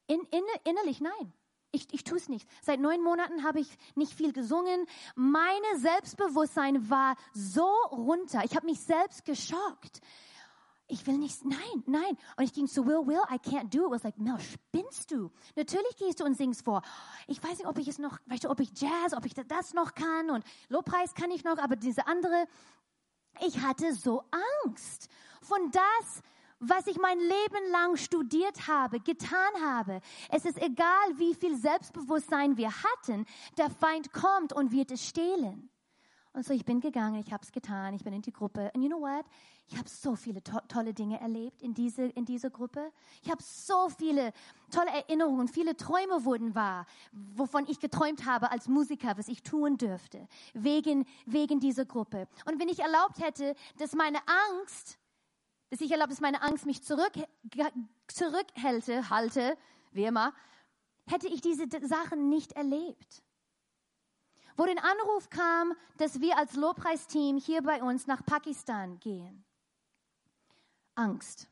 In, 0.07 0.19
in, 0.31 0.43
innerlich 0.65 1.01
nein. 1.01 1.33
Ich, 1.75 1.91
ich 1.91 2.03
tue 2.03 2.17
es 2.17 2.29
nicht. 2.29 2.47
Seit 2.61 2.79
neun 2.79 3.01
Monaten 3.01 3.43
habe 3.43 3.59
ich 3.59 3.67
nicht 3.95 4.13
viel 4.13 4.31
gesungen. 4.31 4.85
Meine 5.15 5.79
Selbstbewusstsein 5.79 6.87
war 6.87 7.15
so 7.33 7.67
runter. 7.91 8.41
Ich 8.45 8.55
habe 8.55 8.67
mich 8.67 8.79
selbst 8.79 9.25
geschockt. 9.25 9.99
Ich 10.87 11.07
will 11.07 11.17
nicht, 11.17 11.43
nein, 11.43 11.83
nein. 11.87 12.15
Und 12.37 12.43
ich 12.43 12.53
ging 12.53 12.67
zu 12.67 12.85
Will, 12.85 13.07
Will, 13.07 13.21
I 13.31 13.39
can't 13.39 13.75
do 13.75 13.87
it. 13.87 13.91
Was 13.91 14.03
like, 14.03 14.19
Mel, 14.19 14.39
spinnst 14.39 15.09
du? 15.09 15.31
Natürlich 15.55 15.95
gehst 15.97 16.19
du 16.19 16.25
und 16.25 16.37
singst 16.37 16.63
vor. 16.63 16.83
Ich 17.25 17.41
weiß 17.43 17.57
nicht, 17.57 17.67
ob 17.67 17.79
ich 17.79 17.87
es 17.87 17.97
noch, 17.97 18.19
weißt 18.27 18.43
du, 18.43 18.51
ob 18.51 18.59
ich 18.59 18.69
Jazz, 18.75 19.13
ob 19.17 19.25
ich 19.25 19.33
das 19.33 19.73
noch 19.73 19.95
kann 19.95 20.29
und 20.29 20.45
Lobpreis 20.69 21.15
kann 21.15 21.31
ich 21.31 21.43
noch, 21.43 21.57
aber 21.57 21.75
diese 21.75 22.05
andere, 22.05 22.45
ich 23.43 23.61
hatte 23.61 23.95
so 23.95 24.23
Angst. 24.65 25.09
Von 25.41 25.71
das, 25.71 26.21
was 26.69 26.87
ich 26.87 26.97
mein 26.97 27.19
Leben 27.19 27.71
lang 27.71 27.97
studiert 27.97 28.67
habe, 28.67 28.99
getan 28.99 29.53
habe. 29.61 30.01
Es 30.29 30.45
ist 30.45 30.61
egal, 30.61 31.17
wie 31.17 31.33
viel 31.35 31.55
Selbstbewusstsein 31.57 32.57
wir 32.57 32.71
hatten, 32.71 33.25
der 33.57 33.69
Feind 33.69 34.13
kommt 34.13 34.53
und 34.53 34.71
wird 34.71 34.91
es 34.91 35.05
stehlen. 35.05 35.69
Und 36.35 36.43
so, 36.43 36.53
ich 36.53 36.65
bin 36.65 36.79
gegangen, 36.79 37.19
ich 37.19 37.31
habe 37.31 37.43
es 37.43 37.51
getan, 37.51 37.93
ich 37.93 38.03
bin 38.03 38.11
in 38.11 38.23
die 38.23 38.33
Gruppe. 38.33 38.71
And 38.73 38.83
you 38.83 38.89
know 38.89 38.99
what? 38.99 39.23
Ich 39.67 39.77
habe 39.77 39.87
so 39.87 40.15
viele 40.15 40.41
to 40.43 40.59
tolle 40.67 40.93
Dinge 40.93 41.19
erlebt 41.19 41.61
in 41.61 41.75
diese 41.75 42.05
in 42.05 42.25
dieser 42.25 42.49
Gruppe. 42.49 42.91
Ich 43.21 43.29
habe 43.29 43.41
so 43.41 43.89
viele 43.89 44.33
tolle 44.71 44.89
Erinnerungen, 44.89 45.47
viele 45.47 45.77
Träume 45.77 46.25
wurden 46.25 46.55
wahr, 46.55 46.87
wovon 47.11 47.65
ich 47.67 47.79
geträumt 47.79 48.25
habe 48.25 48.49
als 48.51 48.67
Musiker, 48.67 49.15
was 49.15 49.27
ich 49.27 49.43
tun 49.43 49.77
dürfte, 49.77 50.27
wegen, 50.53 51.05
wegen 51.27 51.59
dieser 51.59 51.85
Gruppe. 51.85 52.27
Und 52.45 52.59
wenn 52.59 52.67
ich 52.67 52.79
erlaubt 52.79 53.19
hätte, 53.19 53.55
dass 53.77 53.93
meine 53.93 54.17
Angst 54.49 54.97
dass 55.73 55.81
ich 55.81 55.89
erlaube, 55.89 56.11
dass 56.11 56.21
meine 56.21 56.43
Angst 56.43 56.67
mich 56.67 56.83
zurück, 56.83 57.13
zurückhälte, 58.05 59.09
halte, 59.09 59.57
wie 59.91 60.03
immer, 60.03 60.31
hätte 61.07 61.27
ich 61.27 61.41
diese 61.41 61.67
Sachen 61.87 62.29
nicht 62.29 62.51
erlebt. 62.51 63.23
Wo 64.55 64.65
den 64.67 64.77
Anruf 64.77 65.31
kam, 65.31 65.73
dass 65.97 66.21
wir 66.21 66.37
als 66.37 66.53
Lobpreisteam 66.53 67.37
hier 67.37 67.63
bei 67.63 67.81
uns 67.81 68.05
nach 68.05 68.23
Pakistan 68.23 68.99
gehen. 68.99 69.43
Angst. 70.93 71.49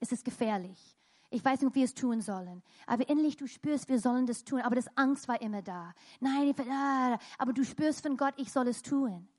Es 0.00 0.12
ist 0.12 0.26
gefährlich. 0.26 0.98
Ich 1.30 1.42
weiß 1.42 1.62
nicht, 1.62 1.68
ob 1.68 1.74
wir 1.74 1.86
es 1.86 1.94
tun 1.94 2.20
sollen. 2.20 2.62
Aber 2.86 3.08
innerlich, 3.08 3.38
du 3.38 3.46
spürst, 3.46 3.88
wir 3.88 4.00
sollen 4.00 4.26
das 4.26 4.44
tun. 4.44 4.60
Aber 4.60 4.74
das 4.74 4.94
Angst 4.98 5.28
war 5.28 5.40
immer 5.40 5.62
da. 5.62 5.94
Nein, 6.20 6.54
ah, 6.70 7.18
aber 7.38 7.54
du 7.54 7.64
spürst 7.64 8.02
von 8.02 8.18
Gott, 8.18 8.34
ich 8.36 8.52
soll 8.52 8.68
es 8.68 8.82
tun. 8.82 9.30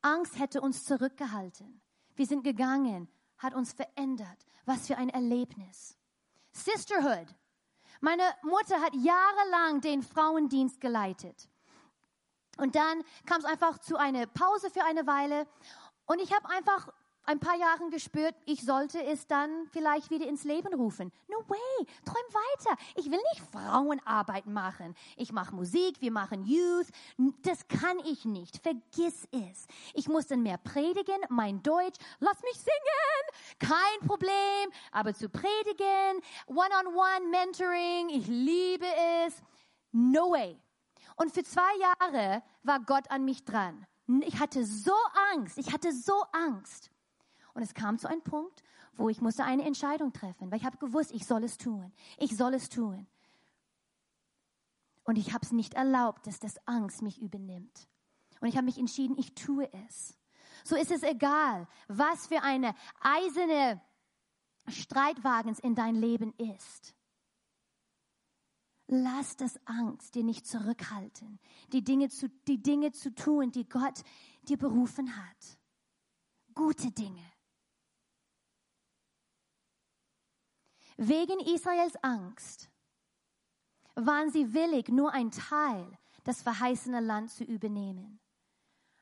Angst 0.00 0.38
hätte 0.38 0.60
uns 0.60 0.84
zurückgehalten. 0.84 1.80
Wir 2.14 2.26
sind 2.26 2.44
gegangen 2.44 3.08
hat 3.38 3.54
uns 3.54 3.72
verändert. 3.72 4.46
Was 4.64 4.86
für 4.86 4.96
ein 4.96 5.08
Erlebnis. 5.08 5.96
Sisterhood. 6.52 7.34
Meine 8.00 8.22
Mutter 8.42 8.80
hat 8.80 8.94
jahrelang 8.94 9.80
den 9.80 10.02
Frauendienst 10.02 10.80
geleitet. 10.80 11.48
Und 12.58 12.74
dann 12.74 13.02
kam 13.24 13.38
es 13.38 13.44
einfach 13.44 13.78
zu 13.78 13.96
einer 13.96 14.26
Pause 14.26 14.70
für 14.70 14.84
eine 14.84 15.06
Weile. 15.06 15.46
Und 16.06 16.20
ich 16.20 16.32
habe 16.32 16.48
einfach 16.48 16.92
ein 17.28 17.40
paar 17.40 17.56
Jahren 17.56 17.90
gespürt, 17.90 18.34
ich 18.46 18.62
sollte 18.62 19.04
es 19.04 19.26
dann 19.26 19.66
vielleicht 19.70 20.10
wieder 20.10 20.26
ins 20.26 20.44
Leben 20.44 20.72
rufen. 20.72 21.12
No 21.28 21.36
way, 21.46 21.86
träum 22.06 22.16
weiter. 22.32 22.74
Ich 22.96 23.10
will 23.10 23.20
nicht 23.32 23.42
Frauenarbeit 23.52 24.46
machen. 24.46 24.94
Ich 25.14 25.30
mache 25.30 25.54
Musik, 25.54 26.00
wir 26.00 26.10
machen 26.10 26.44
Youth. 26.44 26.86
Das 27.42 27.68
kann 27.68 27.98
ich 28.06 28.24
nicht. 28.24 28.62
Vergiss 28.62 29.28
es. 29.30 29.66
Ich 29.92 30.08
muss 30.08 30.26
dann 30.28 30.42
mehr 30.42 30.56
predigen, 30.56 31.20
mein 31.28 31.62
Deutsch. 31.62 31.98
Lass 32.18 32.40
mich 32.42 32.56
singen. 32.56 33.58
Kein 33.58 34.08
Problem. 34.08 34.72
Aber 34.90 35.12
zu 35.12 35.28
predigen, 35.28 36.22
One-on-One 36.46 36.86
-on 36.86 36.94
-one 36.94 37.30
Mentoring, 37.30 38.08
ich 38.08 38.26
liebe 38.26 38.86
es. 39.26 39.34
No 39.92 40.30
way. 40.30 40.58
Und 41.16 41.34
für 41.34 41.44
zwei 41.44 41.76
Jahre 41.78 42.42
war 42.62 42.80
Gott 42.80 43.10
an 43.10 43.26
mich 43.26 43.44
dran. 43.44 43.86
Ich 44.22 44.40
hatte 44.40 44.64
so 44.64 44.94
Angst. 45.34 45.58
Ich 45.58 45.74
hatte 45.74 45.92
so 45.92 46.24
Angst. 46.32 46.90
Und 47.58 47.64
es 47.64 47.74
kam 47.74 47.98
zu 47.98 48.08
einem 48.08 48.22
Punkt, 48.22 48.62
wo 48.94 49.08
ich 49.08 49.20
musste 49.20 49.42
eine 49.42 49.64
Entscheidung 49.64 50.12
treffen, 50.12 50.48
weil 50.48 50.58
ich 50.58 50.64
habe 50.64 50.76
gewusst, 50.76 51.10
ich 51.10 51.26
soll 51.26 51.42
es 51.42 51.58
tun. 51.58 51.92
Ich 52.16 52.36
soll 52.36 52.54
es 52.54 52.68
tun. 52.68 53.08
Und 55.02 55.18
ich 55.18 55.34
habe 55.34 55.44
es 55.44 55.50
nicht 55.50 55.74
erlaubt, 55.74 56.28
dass 56.28 56.38
das 56.38 56.64
Angst 56.68 57.02
mich 57.02 57.20
übernimmt. 57.20 57.88
Und 58.40 58.46
ich 58.46 58.54
habe 58.54 58.66
mich 58.66 58.78
entschieden, 58.78 59.18
ich 59.18 59.34
tue 59.34 59.68
es. 59.88 60.16
So 60.62 60.76
ist 60.76 60.92
es 60.92 61.02
egal, 61.02 61.66
was 61.88 62.28
für 62.28 62.44
eine 62.44 62.76
eiserne 63.00 63.82
Streitwagens 64.68 65.58
in 65.58 65.74
dein 65.74 65.96
Leben 65.96 66.32
ist. 66.34 66.94
Lass 68.86 69.36
das 69.36 69.58
Angst 69.66 70.14
dir 70.14 70.22
nicht 70.22 70.46
zurückhalten, 70.46 71.40
die 71.72 71.82
Dinge 71.82 72.08
zu, 72.08 72.28
die 72.46 72.62
Dinge 72.62 72.92
zu 72.92 73.12
tun, 73.12 73.50
die 73.50 73.68
Gott 73.68 74.04
dir 74.44 74.58
berufen 74.58 75.16
hat. 75.16 75.58
Gute 76.54 76.92
Dinge. 76.92 77.24
Wegen 81.00 81.38
Israels 81.38 81.94
Angst 82.02 82.68
waren 83.94 84.30
sie 84.30 84.52
willig, 84.52 84.88
nur 84.88 85.12
ein 85.12 85.30
Teil 85.30 85.96
das 86.24 86.42
verheißene 86.42 86.98
Land 86.98 87.30
zu 87.30 87.44
übernehmen, 87.44 88.18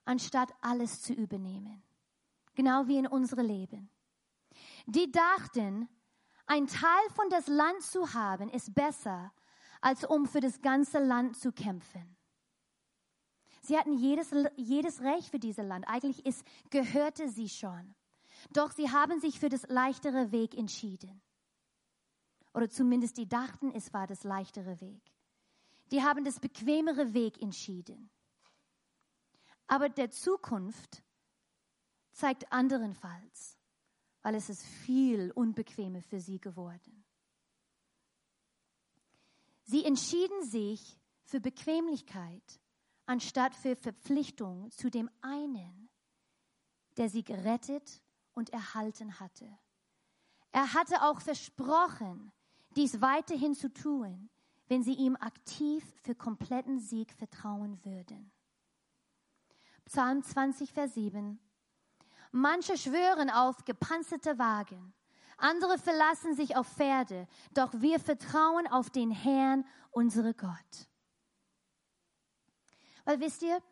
anstatt 0.04 0.52
alles 0.60 1.00
zu 1.00 1.14
übernehmen. 1.14 1.82
Genau 2.54 2.86
wie 2.86 2.98
in 2.98 3.06
unserem 3.06 3.46
Leben. 3.46 3.90
Die 4.84 5.10
dachten, 5.10 5.88
ein 6.46 6.66
Teil 6.66 7.10
von 7.14 7.30
das 7.30 7.46
Land 7.46 7.82
zu 7.82 8.12
haben, 8.12 8.50
ist 8.50 8.74
besser, 8.74 9.32
als 9.80 10.04
um 10.04 10.26
für 10.26 10.40
das 10.40 10.60
ganze 10.60 10.98
Land 10.98 11.38
zu 11.38 11.50
kämpfen. 11.50 12.16
Sie 13.62 13.76
hatten 13.76 13.94
jedes, 13.94 14.30
jedes 14.56 15.00
Recht 15.00 15.30
für 15.30 15.38
dieses 15.38 15.64
Land. 15.64 15.88
Eigentlich 15.88 16.26
ist, 16.26 16.44
gehörte 16.68 17.30
sie 17.30 17.48
schon. 17.48 17.94
Doch 18.50 18.70
sie 18.70 18.90
haben 18.90 19.18
sich 19.18 19.40
für 19.40 19.48
das 19.48 19.66
leichtere 19.68 20.30
Weg 20.30 20.56
entschieden. 20.56 21.22
Oder 22.56 22.70
zumindest 22.70 23.18
die 23.18 23.28
dachten, 23.28 23.70
es 23.74 23.92
war 23.92 24.06
das 24.06 24.24
leichtere 24.24 24.80
Weg. 24.80 25.02
Die 25.90 26.02
haben 26.02 26.24
das 26.24 26.40
bequemere 26.40 27.12
Weg 27.12 27.42
entschieden. 27.42 28.08
Aber 29.66 29.90
der 29.90 30.10
Zukunft 30.10 31.04
zeigt 32.12 32.50
anderenfalls, 32.50 33.58
weil 34.22 34.34
es 34.36 34.48
ist 34.48 34.64
viel 34.64 35.32
unbequemer 35.32 36.00
für 36.00 36.18
sie 36.18 36.40
geworden. 36.40 37.04
Sie 39.64 39.84
entschieden 39.84 40.42
sich 40.42 40.98
für 41.24 41.40
Bequemlichkeit 41.40 42.58
anstatt 43.04 43.54
für 43.54 43.76
Verpflichtung 43.76 44.70
zu 44.70 44.88
dem 44.88 45.10
einen, 45.20 45.90
der 46.96 47.10
sie 47.10 47.22
gerettet 47.22 48.00
und 48.32 48.48
erhalten 48.48 49.20
hatte. 49.20 49.46
Er 50.52 50.72
hatte 50.72 51.02
auch 51.02 51.20
versprochen, 51.20 52.32
dies 52.76 53.00
weiterhin 53.00 53.54
zu 53.54 53.72
tun, 53.72 54.28
wenn 54.68 54.82
sie 54.82 54.94
ihm 54.94 55.16
aktiv 55.16 55.84
für 56.02 56.14
kompletten 56.14 56.78
Sieg 56.78 57.12
vertrauen 57.12 57.84
würden. 57.84 58.30
Psalm 59.86 60.22
20, 60.22 60.72
Vers 60.72 60.94
7. 60.94 61.38
Manche 62.32 62.76
schwören 62.76 63.30
auf 63.30 63.64
gepanzerte 63.64 64.38
Wagen, 64.38 64.92
andere 65.38 65.78
verlassen 65.78 66.34
sich 66.34 66.56
auf 66.56 66.66
Pferde, 66.66 67.28
doch 67.52 67.72
wir 67.80 68.00
vertrauen 68.00 68.66
auf 68.66 68.90
den 68.90 69.10
Herrn, 69.10 69.64
unsere 69.90 70.34
Gott. 70.34 70.88
Weil 73.04 73.20
wisst 73.20 73.42
ihr, 73.42 73.62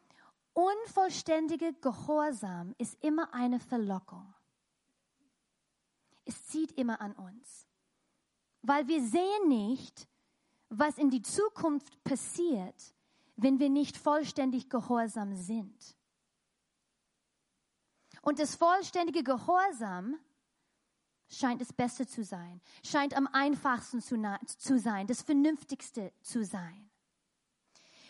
unvollständige 0.52 1.72
Gehorsam 1.74 2.74
ist 2.78 3.02
immer 3.02 3.34
eine 3.34 3.58
Verlockung. 3.58 4.32
Es 6.24 6.46
zieht 6.46 6.72
immer 6.72 7.00
an 7.00 7.12
uns. 7.14 7.63
Weil 8.66 8.88
wir 8.88 9.02
sehen 9.02 9.48
nicht, 9.48 10.08
was 10.70 10.96
in 10.96 11.10
die 11.10 11.20
Zukunft 11.20 12.02
passiert, 12.02 12.94
wenn 13.36 13.58
wir 13.58 13.68
nicht 13.68 13.98
vollständig 13.98 14.70
gehorsam 14.70 15.34
sind. 15.34 15.96
Und 18.22 18.38
das 18.38 18.54
vollständige 18.54 19.22
Gehorsam 19.22 20.16
scheint 21.28 21.60
das 21.60 21.74
Beste 21.74 22.06
zu 22.06 22.24
sein, 22.24 22.62
scheint 22.82 23.14
am 23.14 23.26
einfachsten 23.26 24.00
zu, 24.00 24.16
zu 24.56 24.78
sein, 24.78 25.06
das 25.06 25.20
Vernünftigste 25.20 26.10
zu 26.22 26.42
sein. 26.42 26.90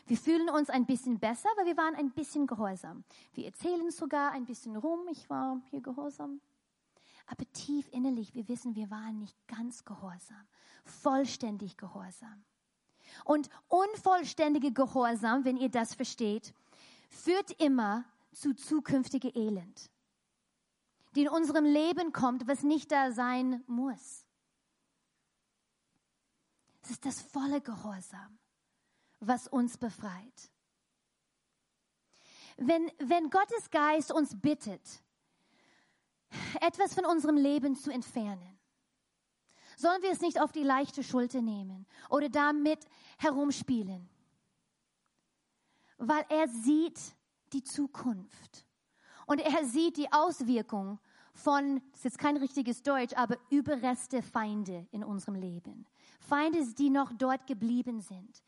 Wir 0.06 0.18
fühlen 0.18 0.50
uns 0.50 0.70
ein 0.70 0.86
bisschen 0.86 1.18
besser, 1.18 1.48
weil 1.56 1.66
wir 1.66 1.76
waren 1.76 1.96
ein 1.96 2.12
bisschen 2.12 2.46
gehorsam. 2.46 3.02
Wir 3.32 3.46
erzählen 3.46 3.90
sogar 3.90 4.30
ein 4.30 4.44
bisschen 4.44 4.76
rum, 4.76 5.08
ich 5.10 5.28
war 5.28 5.60
hier 5.70 5.80
gehorsam. 5.80 6.40
Aber 7.26 7.50
tief 7.52 7.88
innerlich, 7.90 8.34
wir 8.34 8.48
wissen, 8.48 8.74
wir 8.74 8.90
waren 8.90 9.18
nicht 9.18 9.36
ganz 9.48 9.84
gehorsam, 9.84 10.46
vollständig 10.84 11.76
gehorsam. 11.76 12.44
Und 13.24 13.48
unvollständige 13.68 14.72
Gehorsam, 14.72 15.44
wenn 15.44 15.56
ihr 15.56 15.70
das 15.70 15.94
versteht, 15.94 16.54
führt 17.08 17.50
immer 17.60 18.04
zu 18.32 18.54
zukünftigem 18.54 19.32
Elend, 19.34 19.90
die 21.14 21.22
in 21.22 21.28
unserem 21.28 21.64
Leben 21.64 22.12
kommt, 22.12 22.46
was 22.46 22.62
nicht 22.62 22.90
da 22.90 23.12
sein 23.12 23.62
muss. 23.66 24.24
Es 26.82 26.90
ist 26.90 27.06
das 27.06 27.22
volle 27.22 27.60
Gehorsam, 27.60 28.38
was 29.20 29.48
uns 29.48 29.78
befreit. 29.78 30.50
Wenn, 32.56 32.90
wenn 32.98 33.30
Gottes 33.30 33.70
Geist 33.70 34.12
uns 34.12 34.38
bittet, 34.38 35.02
etwas 36.60 36.94
von 36.94 37.04
unserem 37.04 37.36
Leben 37.36 37.76
zu 37.76 37.90
entfernen, 37.90 38.54
Sollen 39.76 40.02
wir 40.02 40.10
es 40.10 40.20
nicht 40.20 40.40
auf 40.40 40.52
die 40.52 40.62
leichte 40.62 41.02
Schulter 41.02 41.42
nehmen 41.42 41.86
oder 42.10 42.28
damit 42.28 42.78
herumspielen? 43.18 44.08
Weil 45.98 46.24
er 46.28 46.48
sieht 46.48 47.00
die 47.52 47.62
Zukunft 47.62 48.66
und 49.26 49.40
er 49.40 49.64
sieht 49.64 49.96
die 49.96 50.12
Auswirkung 50.12 50.98
von, 51.34 51.82
das 51.90 52.00
ist 52.00 52.04
jetzt 52.04 52.18
kein 52.18 52.36
richtiges 52.36 52.82
Deutsch, 52.82 53.14
aber 53.14 53.36
Überreste 53.50 54.22
Feinde 54.22 54.86
in 54.92 55.02
unserem 55.02 55.34
Leben. 55.34 55.86
Feinde, 56.20 56.64
die 56.74 56.90
noch 56.90 57.12
dort 57.12 57.46
geblieben 57.46 58.00
sind. 58.00 58.44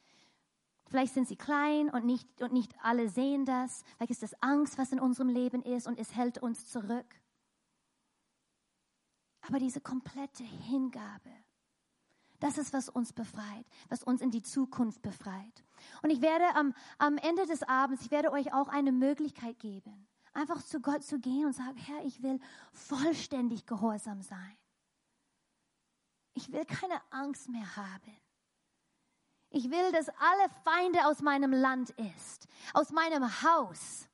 Vielleicht 0.89 1.15
sind 1.15 1.27
sie 1.27 1.37
klein 1.37 1.91
und 1.91 2.05
nicht, 2.05 2.41
und 2.41 2.53
nicht 2.53 2.73
alle 2.81 3.09
sehen 3.09 3.45
das. 3.45 3.83
Vielleicht 3.97 4.13
ist 4.13 4.23
das 4.23 4.41
Angst, 4.41 4.79
was 4.79 4.93
in 4.93 5.01
unserem 5.01 5.29
Leben 5.29 5.63
ist 5.63 5.89
und 5.89 5.99
es 5.99 6.15
hält 6.15 6.39
uns 6.39 6.67
zurück. 6.67 7.21
Aber 9.49 9.59
diese 9.59 9.81
komplette 9.81 10.43
Hingabe, 10.43 11.31
das 12.41 12.59
ist, 12.59 12.73
was 12.73 12.89
uns 12.89 13.13
befreit, 13.13 13.65
was 13.89 14.03
uns 14.03 14.21
in 14.21 14.31
die 14.31 14.43
Zukunft 14.43 15.03
befreit. 15.03 15.65
Und 16.03 16.11
ich 16.11 16.21
werde 16.21 16.45
am, 16.55 16.75
am 16.99 17.17
Ende 17.19 17.47
des 17.47 17.63
Abends, 17.63 18.03
ich 18.03 18.11
werde 18.11 18.33
euch 18.33 18.53
auch 18.53 18.69
eine 18.69 18.93
Möglichkeit 18.93 19.59
geben, 19.59 20.07
einfach 20.33 20.63
zu 20.63 20.81
Gott 20.81 21.03
zu 21.03 21.19
gehen 21.19 21.47
und 21.47 21.55
sagen, 21.55 21.77
Herr, 21.77 22.05
ich 22.05 22.23
will 22.23 22.39
vollständig 22.73 23.67
gehorsam 23.67 24.23
sein. 24.23 24.57
Ich 26.35 26.53
will 26.53 26.67
keine 26.67 27.01
Angst 27.11 27.49
mehr 27.49 27.77
haben. 27.77 28.17
Ich 29.51 29.71
will, 29.71 29.93
dass 29.93 30.09
alle 30.09 30.51
Feinde 30.65 31.07
aus 31.07 31.23
meinem 31.23 31.53
Land 31.53 31.91
ist, 31.91 32.47
aus 32.75 32.91
meinem 32.91 33.43
Haus, 33.43 34.09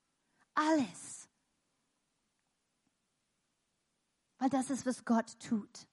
alles. 0.55 1.22
Weil 4.43 4.51
das 4.51 4.71
ist, 4.71 4.85
was 4.87 5.05
Gott 5.05 5.39
tut. 5.39 5.87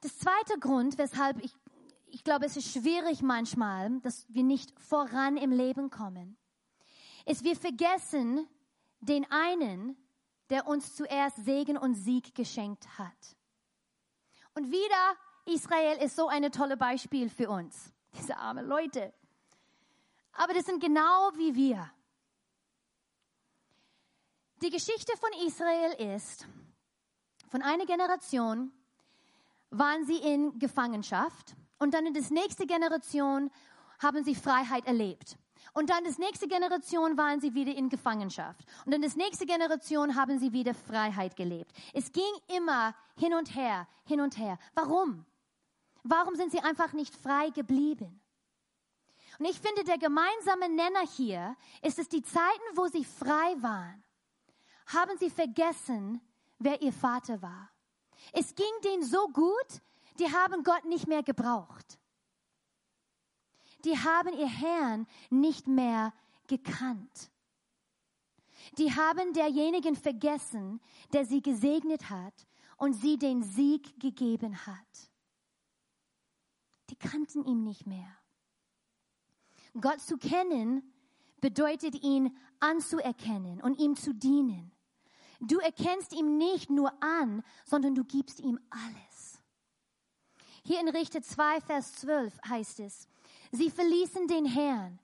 Das 0.00 0.16
zweite 0.16 0.58
Grund, 0.58 0.96
weshalb 0.96 1.38
ich, 1.44 1.52
ich 2.06 2.24
glaube, 2.24 2.46
es 2.46 2.56
ist 2.56 2.72
schwierig 2.72 3.20
manchmal, 3.20 4.00
dass 4.00 4.24
wir 4.30 4.42
nicht 4.42 4.72
voran 4.80 5.36
im 5.36 5.52
Leben 5.52 5.90
kommen, 5.90 6.38
ist, 7.26 7.44
wir 7.44 7.56
vergessen 7.56 8.48
den 9.00 9.30
einen, 9.30 9.98
der 10.48 10.66
uns 10.66 10.94
zuerst 10.94 11.44
Segen 11.44 11.76
und 11.76 11.94
Sieg 11.94 12.34
geschenkt 12.34 12.98
hat. 12.98 13.36
Und 14.54 14.70
wieder, 14.70 15.16
Israel 15.44 16.02
ist 16.02 16.16
so 16.16 16.28
ein 16.28 16.50
tolles 16.50 16.78
Beispiel 16.78 17.28
für 17.28 17.50
uns. 17.50 17.92
Diese 18.18 18.38
armen 18.38 18.66
Leute. 18.66 19.12
Aber 20.32 20.54
das 20.54 20.64
sind 20.64 20.82
genau 20.82 21.32
wie 21.36 21.54
wir. 21.54 21.92
Die 24.62 24.68
Geschichte 24.68 25.16
von 25.16 25.30
Israel 25.46 26.14
ist, 26.14 26.46
von 27.48 27.62
einer 27.62 27.86
Generation 27.86 28.70
waren 29.70 30.04
sie 30.04 30.18
in 30.18 30.58
Gefangenschaft 30.58 31.56
und 31.78 31.94
dann 31.94 32.04
in 32.04 32.12
der 32.12 32.22
nächsten 32.28 32.66
Generation 32.66 33.50
haben 34.00 34.22
sie 34.22 34.34
Freiheit 34.34 34.86
erlebt. 34.86 35.38
Und 35.72 35.88
dann 35.88 36.04
in 36.04 36.14
der 36.14 36.26
nächsten 36.26 36.50
Generation 36.50 37.16
waren 37.16 37.40
sie 37.40 37.54
wieder 37.54 37.74
in 37.74 37.88
Gefangenschaft. 37.88 38.66
Und 38.84 38.94
in 38.94 39.00
der 39.00 39.10
nächsten 39.16 39.46
Generation 39.46 40.14
haben 40.14 40.38
sie 40.38 40.52
wieder 40.52 40.74
Freiheit 40.74 41.36
gelebt. 41.36 41.72
Es 41.94 42.12
ging 42.12 42.22
immer 42.54 42.94
hin 43.16 43.32
und 43.32 43.54
her, 43.54 43.88
hin 44.04 44.20
und 44.20 44.36
her. 44.36 44.58
Warum? 44.74 45.24
Warum 46.02 46.34
sind 46.36 46.52
sie 46.52 46.60
einfach 46.60 46.92
nicht 46.92 47.16
frei 47.16 47.48
geblieben? 47.48 48.20
Und 49.38 49.46
ich 49.46 49.58
finde, 49.58 49.84
der 49.84 49.96
gemeinsame 49.96 50.68
Nenner 50.68 51.06
hier 51.16 51.56
ist 51.80 51.98
es 51.98 52.10
die 52.10 52.22
Zeiten, 52.22 52.76
wo 52.76 52.88
sie 52.88 53.04
frei 53.04 53.54
waren 53.62 54.04
haben 54.92 55.16
sie 55.18 55.30
vergessen, 55.30 56.20
wer 56.58 56.80
ihr 56.82 56.92
Vater 56.92 57.40
war. 57.42 57.70
Es 58.32 58.54
ging 58.54 58.66
denen 58.84 59.04
so 59.04 59.28
gut, 59.28 59.82
die 60.18 60.32
haben 60.32 60.62
Gott 60.62 60.84
nicht 60.84 61.06
mehr 61.06 61.22
gebraucht. 61.22 61.98
Die 63.84 63.96
haben 63.96 64.34
ihr 64.38 64.48
Herrn 64.48 65.06
nicht 65.30 65.66
mehr 65.66 66.12
gekannt. 66.46 67.30
Die 68.76 68.94
haben 68.94 69.32
derjenigen 69.32 69.96
vergessen, 69.96 70.80
der 71.12 71.24
sie 71.24 71.40
gesegnet 71.40 72.10
hat 72.10 72.46
und 72.76 72.92
sie 72.92 73.16
den 73.16 73.42
Sieg 73.42 73.98
gegeben 73.98 74.66
hat. 74.66 75.10
Die 76.90 76.96
kannten 76.96 77.44
ihn 77.44 77.62
nicht 77.62 77.86
mehr. 77.86 78.16
Gott 79.80 80.00
zu 80.00 80.18
kennen 80.18 80.82
bedeutet 81.40 82.02
ihn 82.02 82.36
anzuerkennen 82.58 83.62
und 83.62 83.78
ihm 83.78 83.96
zu 83.96 84.12
dienen. 84.12 84.72
Du 85.40 85.58
erkennst 85.58 86.12
ihm 86.12 86.36
nicht 86.36 86.68
nur 86.68 86.92
an, 87.02 87.42
sondern 87.64 87.94
du 87.94 88.04
gibst 88.04 88.40
ihm 88.40 88.60
alles. 88.68 89.40
Hier 90.62 90.80
in 90.80 90.88
Richter 90.88 91.22
2, 91.22 91.62
Vers 91.62 91.94
12 91.94 92.34
heißt 92.46 92.80
es, 92.80 93.08
sie 93.50 93.70
verließen 93.70 94.28
den 94.28 94.44
Herrn, 94.44 94.98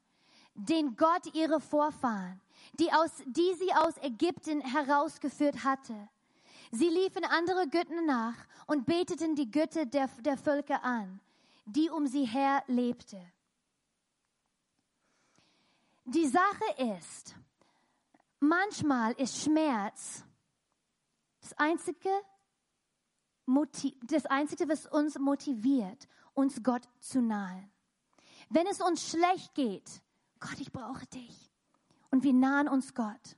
den 0.54 0.94
Gott 0.96 1.34
ihrer 1.34 1.60
Vorfahren, 1.60 2.40
die, 2.74 2.92
aus, 2.92 3.10
die 3.26 3.54
sie 3.54 3.72
aus 3.72 3.96
Ägypten 4.02 4.60
herausgeführt 4.60 5.64
hatte. 5.64 6.08
Sie 6.70 6.88
liefen 6.88 7.24
andere 7.24 7.66
Götter 7.68 8.02
nach 8.02 8.36
und 8.66 8.84
beteten 8.84 9.34
die 9.34 9.50
Götter 9.50 9.86
der, 9.86 10.08
der 10.20 10.36
Völker 10.36 10.84
an, 10.84 11.20
die 11.64 11.88
um 11.88 12.06
sie 12.06 12.26
her 12.26 12.62
lebte. 12.66 13.20
Die 16.04 16.26
Sache 16.26 16.94
ist, 16.98 17.34
manchmal 18.38 19.12
ist 19.12 19.42
Schmerz 19.42 20.25
das 21.46 21.58
einzige, 21.58 22.10
Motiv, 23.46 23.94
das 24.02 24.26
einzige, 24.26 24.68
was 24.68 24.86
uns 24.86 25.16
motiviert, 25.18 26.08
uns 26.34 26.62
Gott 26.64 26.82
zu 26.98 27.22
nahen. 27.22 27.70
Wenn 28.48 28.66
es 28.66 28.80
uns 28.80 29.08
schlecht 29.08 29.54
geht, 29.54 30.02
Gott, 30.40 30.58
ich 30.58 30.72
brauche 30.72 31.06
dich. 31.06 31.52
Und 32.10 32.24
wir 32.24 32.32
nahen 32.32 32.68
uns 32.68 32.94
Gott. 32.94 33.36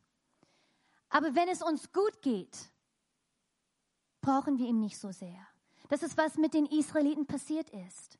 Aber 1.10 1.34
wenn 1.34 1.48
es 1.48 1.62
uns 1.62 1.92
gut 1.92 2.22
geht, 2.22 2.70
brauchen 4.22 4.58
wir 4.58 4.66
ihn 4.66 4.80
nicht 4.80 4.98
so 4.98 5.12
sehr. 5.12 5.46
Das 5.88 6.02
ist, 6.02 6.16
was 6.16 6.36
mit 6.36 6.54
den 6.54 6.66
Israeliten 6.66 7.26
passiert 7.26 7.68
ist. 7.70 8.17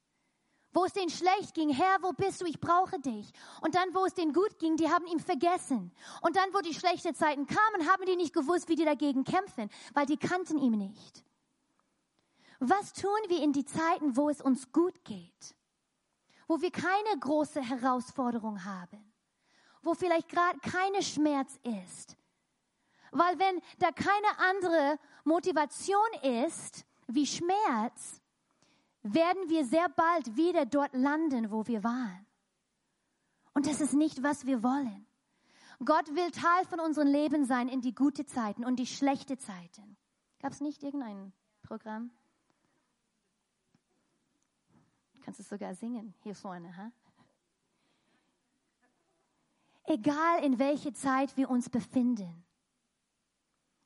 Wo 0.73 0.85
es 0.85 0.93
denen 0.93 1.11
schlecht 1.11 1.55
ging, 1.55 1.71
Herr, 1.71 2.03
wo 2.03 2.13
bist 2.13 2.41
du? 2.41 2.45
Ich 2.45 2.61
brauche 2.61 2.99
dich. 3.01 3.33
Und 3.63 3.75
dann, 3.75 3.95
wo 3.95 4.05
es 4.05 4.15
denen 4.15 4.33
gut 4.33 4.59
ging, 4.59 4.77
die 4.77 4.91
haben 4.91 5.07
ihn 5.07 5.21
vergessen. 5.21 5.93
Und 6.21 6.37
dann, 6.37 6.53
wo 6.53 6.61
die 6.61 6.75
schlechten 6.75 7.15
Zeiten 7.15 7.47
kamen, 7.47 7.91
haben 7.91 8.05
die 8.05 8.17
nicht 8.17 8.35
gewusst, 8.35 8.69
wie 8.69 8.77
die 8.77 8.85
dagegen 8.85 9.25
kämpfen, 9.25 9.71
weil 9.95 10.07
die 10.07 10.19
kannten 10.19 10.59
ihn 10.59 10.77
nicht. 10.77 11.25
Was 12.61 12.93
tun 12.93 13.19
wir 13.29 13.43
in 13.43 13.53
die 13.53 13.65
Zeiten, 13.65 14.17
wo 14.17 14.29
es 14.29 14.41
uns 14.43 14.71
gut 14.73 15.05
geht? 15.05 15.55
Wo 16.47 16.61
wir 16.61 16.71
keine 16.71 17.19
große 17.19 17.63
Herausforderung 17.63 18.65
haben? 18.65 19.13
Wo 19.83 19.95
vielleicht 19.95 20.29
gerade 20.29 20.59
keine 20.59 21.03
Schmerz 21.03 21.59
ist? 21.63 22.17
Weil 23.11 23.39
wenn 23.39 23.63
da 23.79 23.91
keine 23.93 24.39
andere 24.51 24.99
Motivation 25.25 26.09
ist 26.23 26.85
wie 27.07 27.27
Schmerz, 27.27 28.21
werden 29.03 29.49
wir 29.49 29.65
sehr 29.65 29.89
bald 29.89 30.37
wieder 30.37 30.67
dort 30.67 30.93
landen, 30.95 31.51
wo 31.51 31.67
wir 31.67 31.85
waren. 31.85 32.27
Und 33.55 33.67
das 33.67 33.81
ist 33.81 33.95
nicht, 33.95 34.23
was 34.23 34.47
wir 34.47 34.63
wollen. 34.63 35.07
Gott 35.85 36.09
will 36.15 36.31
Teil 36.31 36.65
von 36.65 36.81
unserem 36.81 37.09
Leben 37.09 37.45
sein 37.45 37.69
in 37.69 37.81
die 37.81 37.95
gute 37.95 38.27
Zeiten 38.27 38.65
und 38.65 38.77
die 38.77 38.87
schlechte 38.87 39.39
Zeiten. 39.39 39.97
Gab 40.41 40.53
es 40.53 40.61
nicht 40.61 40.83
irgendein 40.83 41.33
Programm? 41.63 42.11
Du 45.15 45.21
kannst 45.21 45.41
es 45.41 45.49
sogar 45.49 45.75
singen 45.75 46.15
hier 46.23 46.35
vorne. 46.35 46.77
Ha? 46.77 46.91
Egal 49.85 50.45
in 50.45 50.59
welche 50.59 50.93
Zeit 50.93 51.37
wir 51.37 51.49
uns 51.49 51.71
befinden. 51.71 52.45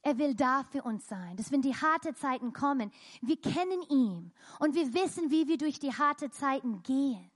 Er 0.03 0.19
will 0.19 0.35
da 0.35 0.65
für 0.65 0.83
uns 0.83 1.07
sein, 1.07 1.37
dass 1.37 1.53
wenn 1.53 1.62
die 1.62 1.77
harte 1.77 2.12
Zeiten 2.15 2.53
kommen, 2.53 2.91
wir 3.21 3.41
kennen 3.41 3.83
ihn 3.88 4.33
und 4.59 4.75
wir 4.75 4.93
wissen, 4.95 5.31
wie 5.31 5.47
wir 5.47 5.59
durch 5.59 5.79
die 5.79 5.93
harte 5.93 6.29
Zeiten 6.31 6.83
gehen. 6.83 7.31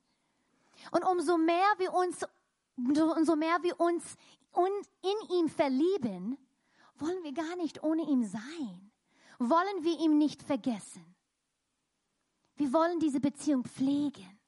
Und 0.90 1.04
umso 1.04 1.38
mehr 1.38 1.72
wir 1.78 1.94
uns, 1.94 2.26
umso 2.76 3.36
mehr 3.36 3.62
wir 3.62 3.80
uns 3.80 4.16
in 5.02 5.36
ihm 5.36 5.48
verlieben, 5.48 6.36
wollen 6.98 7.22
wir 7.22 7.32
gar 7.32 7.54
nicht 7.56 7.84
ohne 7.84 8.02
ihn 8.02 8.24
sein. 8.24 8.90
Wollen 9.38 9.84
wir 9.84 10.00
ihn 10.00 10.18
nicht 10.18 10.42
vergessen. 10.42 11.04
Wir 12.56 12.72
wollen 12.72 12.98
diese 12.98 13.20
Beziehung 13.20 13.64
pflegen, 13.64 14.40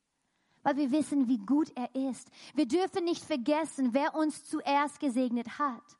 weil 0.63 0.77
wir 0.77 0.91
wissen, 0.91 1.29
wie 1.29 1.39
gut 1.39 1.71
er 1.77 1.95
ist. 1.95 2.31
Wir 2.55 2.67
dürfen 2.67 3.05
nicht 3.05 3.25
vergessen, 3.25 3.93
wer 3.93 4.15
uns 4.15 4.45
zuerst 4.45 4.99
gesegnet 4.99 5.59
hat 5.59 5.98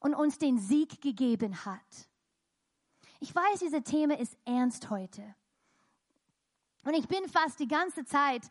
und 0.00 0.14
uns 0.14 0.38
den 0.38 0.58
Sieg 0.58 1.00
gegeben 1.00 1.64
hat. 1.64 2.08
Ich 3.20 3.34
weiß, 3.34 3.60
dieses 3.60 3.82
Thema 3.84 4.18
ist 4.18 4.36
ernst 4.44 4.90
heute. 4.90 5.22
Und 6.84 6.94
ich 6.94 7.06
bin 7.06 7.28
fast 7.28 7.60
die 7.60 7.68
ganze 7.68 8.04
Zeit, 8.06 8.42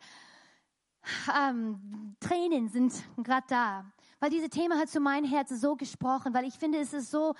ähm, 1.34 2.16
Tränen 2.20 2.68
sind 2.68 2.94
gerade 3.16 3.46
da, 3.48 3.92
weil 4.20 4.30
dieses 4.30 4.50
Thema 4.50 4.78
hat 4.78 4.88
zu 4.88 5.00
meinem 5.00 5.24
Herzen 5.28 5.58
so 5.58 5.74
gesprochen, 5.74 6.32
weil 6.32 6.44
ich 6.44 6.54
finde, 6.54 6.78
es 6.78 6.92
ist 6.92 7.10
so, 7.10 7.34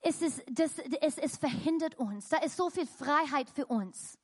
es, 0.00 0.20
ist, 0.20 0.44
das, 0.50 0.78
es, 1.00 1.16
es 1.16 1.36
verhindert 1.38 1.98
uns. 1.98 2.28
Da 2.28 2.38
ist 2.38 2.56
so 2.56 2.68
viel 2.68 2.86
Freiheit 2.86 3.48
für 3.48 3.66
uns. 3.66 4.18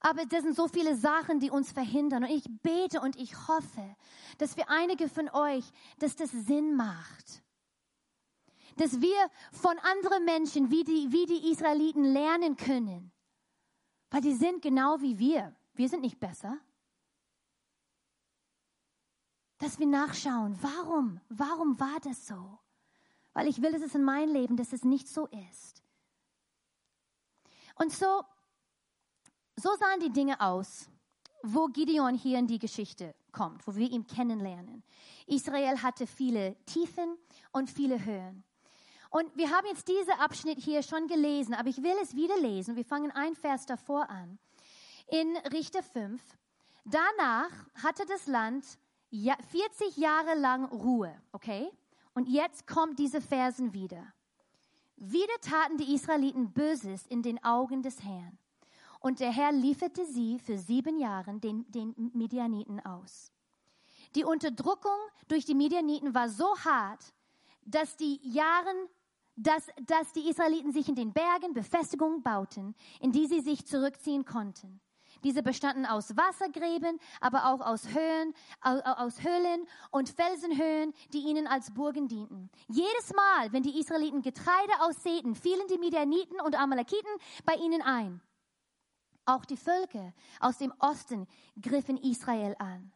Aber 0.00 0.24
das 0.26 0.42
sind 0.42 0.56
so 0.56 0.68
viele 0.68 0.96
Sachen, 0.96 1.40
die 1.40 1.50
uns 1.50 1.72
verhindern. 1.72 2.24
Und 2.24 2.30
ich 2.30 2.44
bete 2.62 3.00
und 3.00 3.16
ich 3.16 3.36
hoffe, 3.48 3.96
dass 4.38 4.54
für 4.54 4.68
einige 4.68 5.08
von 5.08 5.28
euch, 5.30 5.64
dass 5.98 6.16
das 6.16 6.30
Sinn 6.30 6.76
macht 6.76 7.43
dass 8.76 9.00
wir 9.00 9.30
von 9.52 9.78
anderen 9.78 10.24
Menschen 10.24 10.70
wie 10.70 10.84
die, 10.84 11.12
wie 11.12 11.26
die 11.26 11.50
Israeliten 11.50 12.04
lernen 12.04 12.56
können. 12.56 13.12
Weil 14.10 14.20
die 14.20 14.34
sind 14.34 14.62
genau 14.62 15.00
wie 15.00 15.18
wir. 15.18 15.54
Wir 15.74 15.88
sind 15.88 16.02
nicht 16.02 16.20
besser. 16.20 16.58
Dass 19.58 19.78
wir 19.78 19.86
nachschauen, 19.86 20.58
warum, 20.60 21.20
warum 21.28 21.78
war 21.80 22.00
das 22.00 22.26
so? 22.26 22.58
Weil 23.32 23.48
ich 23.48 23.60
will, 23.62 23.72
dass 23.72 23.82
es 23.82 23.94
in 23.94 24.04
meinem 24.04 24.32
Leben, 24.32 24.56
dass 24.56 24.72
es 24.72 24.84
nicht 24.84 25.08
so 25.08 25.26
ist. 25.26 25.82
Und 27.76 27.92
so, 27.92 28.22
so 29.56 29.74
sahen 29.76 30.00
die 30.00 30.12
Dinge 30.12 30.40
aus, 30.40 30.88
wo 31.42 31.66
Gideon 31.66 32.14
hier 32.14 32.38
in 32.38 32.46
die 32.46 32.58
Geschichte 32.58 33.14
kommt, 33.32 33.66
wo 33.66 33.74
wir 33.74 33.90
ihn 33.90 34.06
kennenlernen. 34.06 34.82
Israel 35.26 35.82
hatte 35.82 36.06
viele 36.06 36.56
Tiefen 36.64 37.18
und 37.52 37.70
viele 37.70 38.04
Höhen. 38.04 38.44
Und 39.14 39.36
wir 39.36 39.48
haben 39.50 39.68
jetzt 39.68 39.86
diesen 39.86 40.14
Abschnitt 40.14 40.58
hier 40.58 40.82
schon 40.82 41.06
gelesen, 41.06 41.54
aber 41.54 41.68
ich 41.68 41.80
will 41.84 41.94
es 42.02 42.16
wieder 42.16 42.36
lesen. 42.36 42.74
Wir 42.74 42.84
fangen 42.84 43.12
ein 43.12 43.36
Vers 43.36 43.64
davor 43.64 44.10
an. 44.10 44.40
In 45.06 45.36
Richter 45.52 45.84
5. 45.84 46.20
Danach 46.84 47.52
hatte 47.80 48.04
das 48.06 48.26
Land 48.26 48.66
40 49.12 49.98
Jahre 49.98 50.34
lang 50.34 50.64
Ruhe, 50.64 51.14
okay? 51.30 51.70
Und 52.12 52.28
jetzt 52.28 52.66
kommt 52.66 52.98
diese 52.98 53.20
Versen 53.20 53.72
wieder. 53.72 54.04
Wieder 54.96 55.40
taten 55.42 55.76
die 55.76 55.94
Israeliten 55.94 56.52
Böses 56.52 57.06
in 57.06 57.22
den 57.22 57.40
Augen 57.44 57.82
des 57.82 58.02
Herrn. 58.02 58.36
Und 58.98 59.20
der 59.20 59.30
Herr 59.30 59.52
lieferte 59.52 60.04
sie 60.06 60.40
für 60.40 60.58
sieben 60.58 60.98
Jahre 60.98 61.38
den, 61.38 61.70
den 61.70 61.94
Midianiten 62.14 62.84
aus. 62.84 63.30
Die 64.16 64.24
Unterdrückung 64.24 64.98
durch 65.28 65.44
die 65.44 65.54
Midianiten 65.54 66.16
war 66.16 66.28
so 66.28 66.58
hart, 66.64 67.14
dass 67.64 67.96
die 67.96 68.18
Jahren 68.24 68.88
dass, 69.36 69.66
dass 69.86 70.12
die 70.12 70.28
Israeliten 70.28 70.72
sich 70.72 70.88
in 70.88 70.94
den 70.94 71.12
Bergen 71.12 71.54
Befestigungen 71.54 72.22
bauten, 72.22 72.74
in 73.00 73.12
die 73.12 73.26
sie 73.26 73.40
sich 73.40 73.66
zurückziehen 73.66 74.24
konnten. 74.24 74.80
Diese 75.22 75.42
bestanden 75.42 75.86
aus 75.86 76.16
Wassergräben, 76.16 76.98
aber 77.20 77.46
auch 77.46 77.60
aus 77.60 77.88
Höhen, 77.88 78.34
aus 78.60 79.22
Höhlen 79.22 79.66
und 79.90 80.10
Felsenhöhen, 80.10 80.92
die 81.12 81.20
ihnen 81.20 81.46
als 81.46 81.72
Burgen 81.72 82.08
dienten. 82.08 82.50
Jedes 82.68 83.12
Mal, 83.14 83.52
wenn 83.52 83.62
die 83.62 83.78
Israeliten 83.80 84.22
Getreide 84.22 84.72
aussäten, 84.80 85.34
fielen 85.34 85.66
die 85.68 85.78
Midianiten 85.78 86.40
und 86.40 86.58
Amalekiten 86.58 87.10
bei 87.44 87.54
ihnen 87.54 87.80
ein. 87.80 88.20
Auch 89.24 89.46
die 89.46 89.56
Völker 89.56 90.12
aus 90.40 90.58
dem 90.58 90.74
Osten 90.78 91.26
griffen 91.60 91.96
Israel 91.96 92.54
an, 92.58 92.92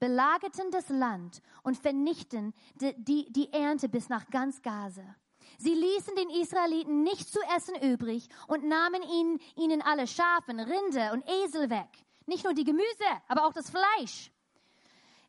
belagerten 0.00 0.72
das 0.72 0.88
Land 0.88 1.40
und 1.62 1.78
vernichten 1.78 2.52
die, 2.74 2.94
die, 2.96 3.32
die 3.32 3.52
Ernte 3.52 3.88
bis 3.88 4.08
nach 4.08 4.26
ganz 4.30 4.60
Gaza. 4.62 5.14
Sie 5.58 5.74
ließen 5.74 6.14
den 6.16 6.30
Israeliten 6.30 7.02
nicht 7.02 7.28
zu 7.28 7.40
essen 7.56 7.74
übrig 7.76 8.28
und 8.48 8.64
nahmen 8.64 9.02
ihnen, 9.02 9.40
ihnen 9.56 9.82
alle 9.82 10.06
Schafen, 10.06 10.60
Rinder 10.60 11.12
und 11.12 11.24
Esel 11.28 11.70
weg. 11.70 11.88
Nicht 12.26 12.44
nur 12.44 12.54
die 12.54 12.64
Gemüse, 12.64 13.04
aber 13.28 13.46
auch 13.46 13.52
das 13.52 13.70
Fleisch. 13.70 14.30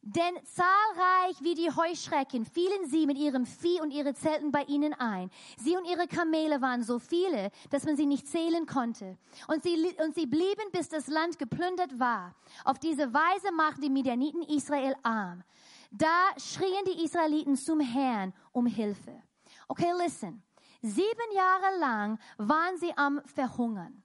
Denn 0.05 0.35
zahlreich 0.43 1.41
wie 1.41 1.55
die 1.55 1.71
Heuschrecken 1.71 2.45
fielen 2.45 2.89
sie 2.89 3.05
mit 3.05 3.17
ihrem 3.17 3.45
Vieh 3.45 3.79
und 3.79 3.91
ihre 3.91 4.13
Zelten 4.13 4.51
bei 4.51 4.63
ihnen 4.63 4.93
ein. 4.93 5.31
Sie 5.55 5.77
und 5.77 5.85
ihre 5.85 6.07
Kamele 6.07 6.61
waren 6.61 6.83
so 6.83 6.99
viele, 6.99 7.51
dass 7.69 7.85
man 7.85 7.95
sie 7.95 8.05
nicht 8.05 8.27
zählen 8.27 8.65
konnte. 8.65 9.17
Und 9.47 9.63
sie, 9.63 9.95
und 10.03 10.13
sie 10.13 10.25
blieben, 10.25 10.71
bis 10.73 10.89
das 10.89 11.07
Land 11.07 11.39
geplündert 11.39 11.99
war. 11.99 12.35
Auf 12.65 12.79
diese 12.79 13.13
Weise 13.13 13.53
machten 13.53 13.79
die 13.79 13.89
Midianiten 13.89 14.41
Israel 14.41 14.93
arm. 15.03 15.41
Da 15.89 16.27
schrien 16.37 16.83
die 16.85 17.05
Israeliten 17.05 17.55
zum 17.55 17.79
Herrn 17.79 18.33
um 18.51 18.65
Hilfe. 18.65 19.23
Okay, 19.67 19.91
listen. 19.97 20.43
Sieben 20.81 21.31
Jahre 21.33 21.79
lang 21.79 22.19
waren 22.37 22.77
sie 22.77 22.95
am 22.97 23.21
Verhungern. 23.25 24.03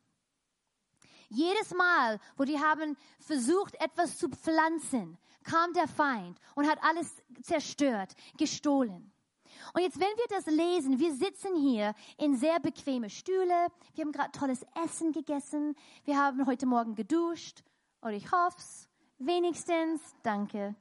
Jedes 1.28 1.74
Mal, 1.74 2.20
wo 2.36 2.44
die 2.44 2.59
haben 2.59 2.96
versucht, 3.20 3.74
etwas 3.82 4.16
zu 4.16 4.28
pflanzen, 4.28 5.18
kam 5.42 5.72
der 5.72 5.88
Feind 5.88 6.38
und 6.54 6.68
hat 6.68 6.82
alles 6.82 7.22
zerstört, 7.42 8.14
gestohlen. 8.36 9.12
Und 9.74 9.82
jetzt, 9.82 9.98
wenn 9.98 10.16
wir 10.16 10.26
das 10.28 10.46
lesen, 10.46 10.98
wir 10.98 11.14
sitzen 11.14 11.54
hier 11.56 11.94
in 12.16 12.36
sehr 12.36 12.61
bequeme 12.61 13.11
Stühle, 13.11 13.68
wir 13.94 14.04
haben 14.04 14.12
gerade 14.12 14.32
tolles 14.32 14.64
Essen 14.84 15.12
gegessen, 15.12 15.74
wir 16.04 16.16
haben 16.16 16.46
heute 16.46 16.66
Morgen 16.66 16.94
geduscht, 16.94 17.62
oder 18.00 18.12
ich 18.12 18.30
hoff's, 18.30 18.88
wenigstens, 19.18 20.00
danke. 20.22 20.74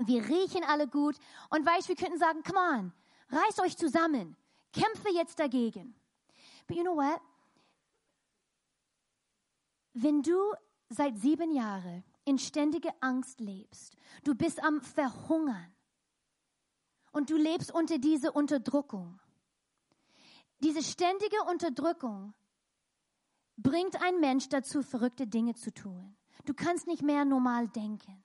Wir 0.00 0.26
riechen 0.28 0.64
alle 0.64 0.86
gut 0.86 1.16
und 1.50 1.66
weißt, 1.66 1.88
wir 1.88 1.96
könnten 1.96 2.18
sagen, 2.18 2.42
come 2.42 2.58
on, 2.58 2.92
reißt 3.28 3.60
euch 3.60 3.76
zusammen, 3.76 4.36
kämpfe 4.72 5.10
jetzt 5.10 5.38
dagegen. 5.38 5.94
But 6.66 6.76
you 6.76 6.82
know 6.82 6.96
what? 6.96 7.20
Wenn 9.94 10.22
du 10.22 10.52
seit 10.88 11.18
sieben 11.18 11.52
Jahren 11.52 12.04
in 12.24 12.38
ständiger 12.38 12.94
Angst 13.00 13.40
lebst, 13.40 13.96
du 14.24 14.34
bist 14.34 14.62
am 14.62 14.80
Verhungern 14.80 15.74
und 17.12 17.30
du 17.30 17.36
lebst 17.36 17.72
unter 17.72 17.98
dieser 17.98 18.36
Unterdrückung. 18.36 19.20
Diese 20.60 20.82
ständige 20.82 21.42
Unterdrückung 21.48 22.34
bringt 23.56 24.00
ein 24.02 24.20
Mensch 24.20 24.48
dazu, 24.48 24.82
verrückte 24.82 25.26
Dinge 25.26 25.54
zu 25.54 25.72
tun. 25.72 26.16
Du 26.44 26.54
kannst 26.54 26.86
nicht 26.86 27.02
mehr 27.02 27.24
normal 27.24 27.68
denken. 27.68 28.22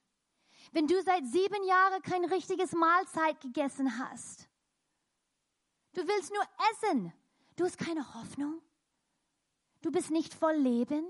Wenn 0.74 0.88
du 0.88 1.02
seit 1.04 1.26
sieben 1.26 1.64
Jahren 1.66 2.02
kein 2.02 2.26
richtiges 2.26 2.74
Mahlzeit 2.74 3.40
gegessen 3.42 3.98
hast, 3.98 4.50
du 5.94 6.08
willst 6.08 6.32
nur 6.32 6.44
essen, 6.72 7.14
du 7.56 7.66
hast 7.66 7.78
keine 7.78 8.14
Hoffnung, 8.16 8.62
du 9.82 9.92
bist 9.92 10.12
nicht 10.12 10.34
voll 10.34 10.56
Leben. 10.56 11.06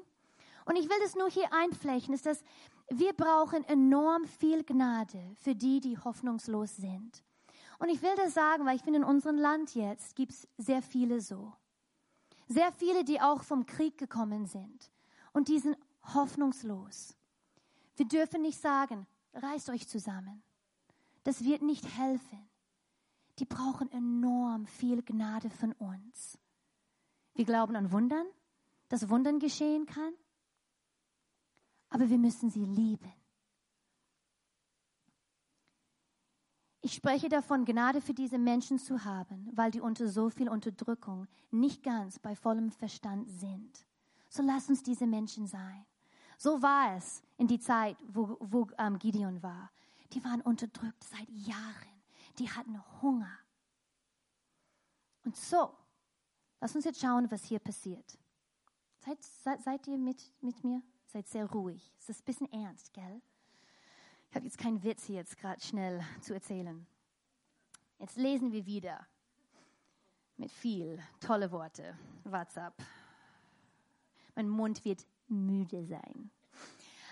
Und 0.66 0.76
ich 0.76 0.88
will 0.90 1.00
das 1.02 1.16
nur 1.16 1.30
hier 1.30 1.52
einflächen, 1.52 2.14
ist, 2.14 2.26
dass 2.26 2.44
wir 2.90 3.14
brauchen 3.14 3.64
enorm 3.66 4.26
viel 4.26 4.64
Gnade 4.64 5.36
für 5.36 5.56
die, 5.56 5.80
die 5.80 5.98
hoffnungslos 5.98 6.76
sind. 6.76 7.24
Und 7.80 7.90
ich 7.90 8.02
will 8.02 8.16
das 8.16 8.34
sagen, 8.34 8.66
weil 8.66 8.76
ich 8.76 8.84
finde, 8.84 9.00
in 9.00 9.06
unserem 9.06 9.38
Land 9.38 9.74
jetzt 9.74 10.16
gibt 10.16 10.34
es 10.34 10.48
sehr 10.58 10.82
viele 10.84 11.20
so. 11.20 11.54
Sehr 12.48 12.72
viele, 12.72 13.04
die 13.04 13.20
auch 13.20 13.44
vom 13.44 13.66
Krieg 13.66 13.98
gekommen 13.98 14.46
sind. 14.46 14.92
Und 15.34 15.48
die 15.48 15.58
sind 15.58 15.78
hoffnungslos. 16.14 17.16
Wir 17.96 18.08
dürfen 18.08 18.42
nicht 18.42 18.60
sagen, 18.60 19.08
reißt 19.34 19.70
euch 19.70 19.88
zusammen. 19.88 20.44
Das 21.24 21.44
wird 21.44 21.62
nicht 21.62 21.98
helfen. 21.98 22.48
Die 23.42 23.46
brauchen 23.46 23.92
enorm 23.92 24.68
viel 24.68 25.02
Gnade 25.02 25.50
von 25.50 25.72
uns. 25.74 26.38
Wir 27.34 27.44
glauben 27.44 27.76
an 27.76 27.92
Wundern, 27.92 28.28
dass 28.88 29.10
Wundern 29.10 29.40
geschehen 29.40 29.88
kann. 29.88 30.14
Aber 31.90 32.08
wir 32.08 32.20
müssen 32.20 32.52
sie 32.52 32.64
lieben. 32.64 33.12
Ich 36.82 36.94
spreche 36.94 37.30
davon, 37.30 37.66
Gnade 37.66 38.00
für 38.00 38.14
diese 38.14 38.38
Menschen 38.38 38.78
zu 38.78 39.06
haben, 39.06 39.50
weil 39.54 39.72
die 39.72 39.82
unter 39.82 40.08
so 40.08 40.30
viel 40.30 40.48
Unterdrückung 40.48 41.26
nicht 41.50 41.82
ganz 41.82 42.20
bei 42.20 42.36
vollem 42.36 42.70
Verstand 42.70 43.28
sind. 43.28 43.88
So 44.30 44.44
lass 44.44 44.70
uns 44.70 44.84
diese 44.84 45.08
Menschen 45.08 45.48
sein. 45.48 45.88
So 46.38 46.62
war 46.62 46.96
es 46.96 47.24
in 47.38 47.48
die 47.48 47.60
Zeit, 47.60 47.98
wo, 48.08 48.38
wo 48.40 48.68
ähm, 48.78 49.00
Gideon 49.00 49.42
war. 49.42 49.72
Die 50.14 50.24
waren 50.24 50.42
unterdrückt 50.42 51.04
seit 51.04 51.28
Jahren. 51.32 52.01
Die 52.42 52.50
hatten 52.50 52.82
Hunger. 53.04 53.38
Und 55.24 55.36
so, 55.36 55.78
lass 56.60 56.76
uns 56.76 56.86
jetzt 56.86 57.00
schauen, 57.00 57.30
was 57.30 57.44
hier 57.44 57.60
passiert. 57.60 58.18
Seid, 58.98 59.22
seid, 59.22 59.62
seid 59.62 59.88
ihr 59.88 60.00
mit, 60.00 60.34
mit 60.42 60.64
mir? 60.64 60.82
Seid 61.06 61.28
sehr 61.28 61.46
ruhig. 61.46 61.94
Es 62.00 62.10
ist 62.10 62.22
ein 62.22 62.26
bisschen 62.26 62.52
ernst, 62.52 62.94
gell? 62.94 63.22
Ich 64.28 64.36
habe 64.36 64.46
jetzt 64.46 64.58
keinen 64.58 64.82
Witz 64.82 65.04
hier 65.04 65.18
jetzt 65.18 65.38
gerade 65.38 65.62
schnell 65.62 66.04
zu 66.20 66.34
erzählen. 66.34 66.88
Jetzt 68.00 68.18
lesen 68.18 68.52
wir 68.52 68.66
wieder 68.66 69.06
mit 70.38 70.52
viel 70.52 71.00
tolle 71.20 71.52
Worte. 71.52 71.96
WhatsApp. 72.24 72.74
Mein 74.34 74.50
Mund 74.50 74.84
wird 74.84 75.06
müde 75.28 75.86
sein. 75.86 76.32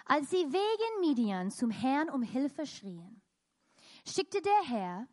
Als 0.05 0.31
sie 0.31 0.37
wegen 0.37 1.07
Midian 1.07 1.51
zum 1.51 1.69
Herrn 1.69 2.09
um 2.09 2.23
Hilfe 2.23 2.65
schrien, 2.65 3.21
schickte 4.07 4.41
der 4.41 4.63
Herr 4.63 5.07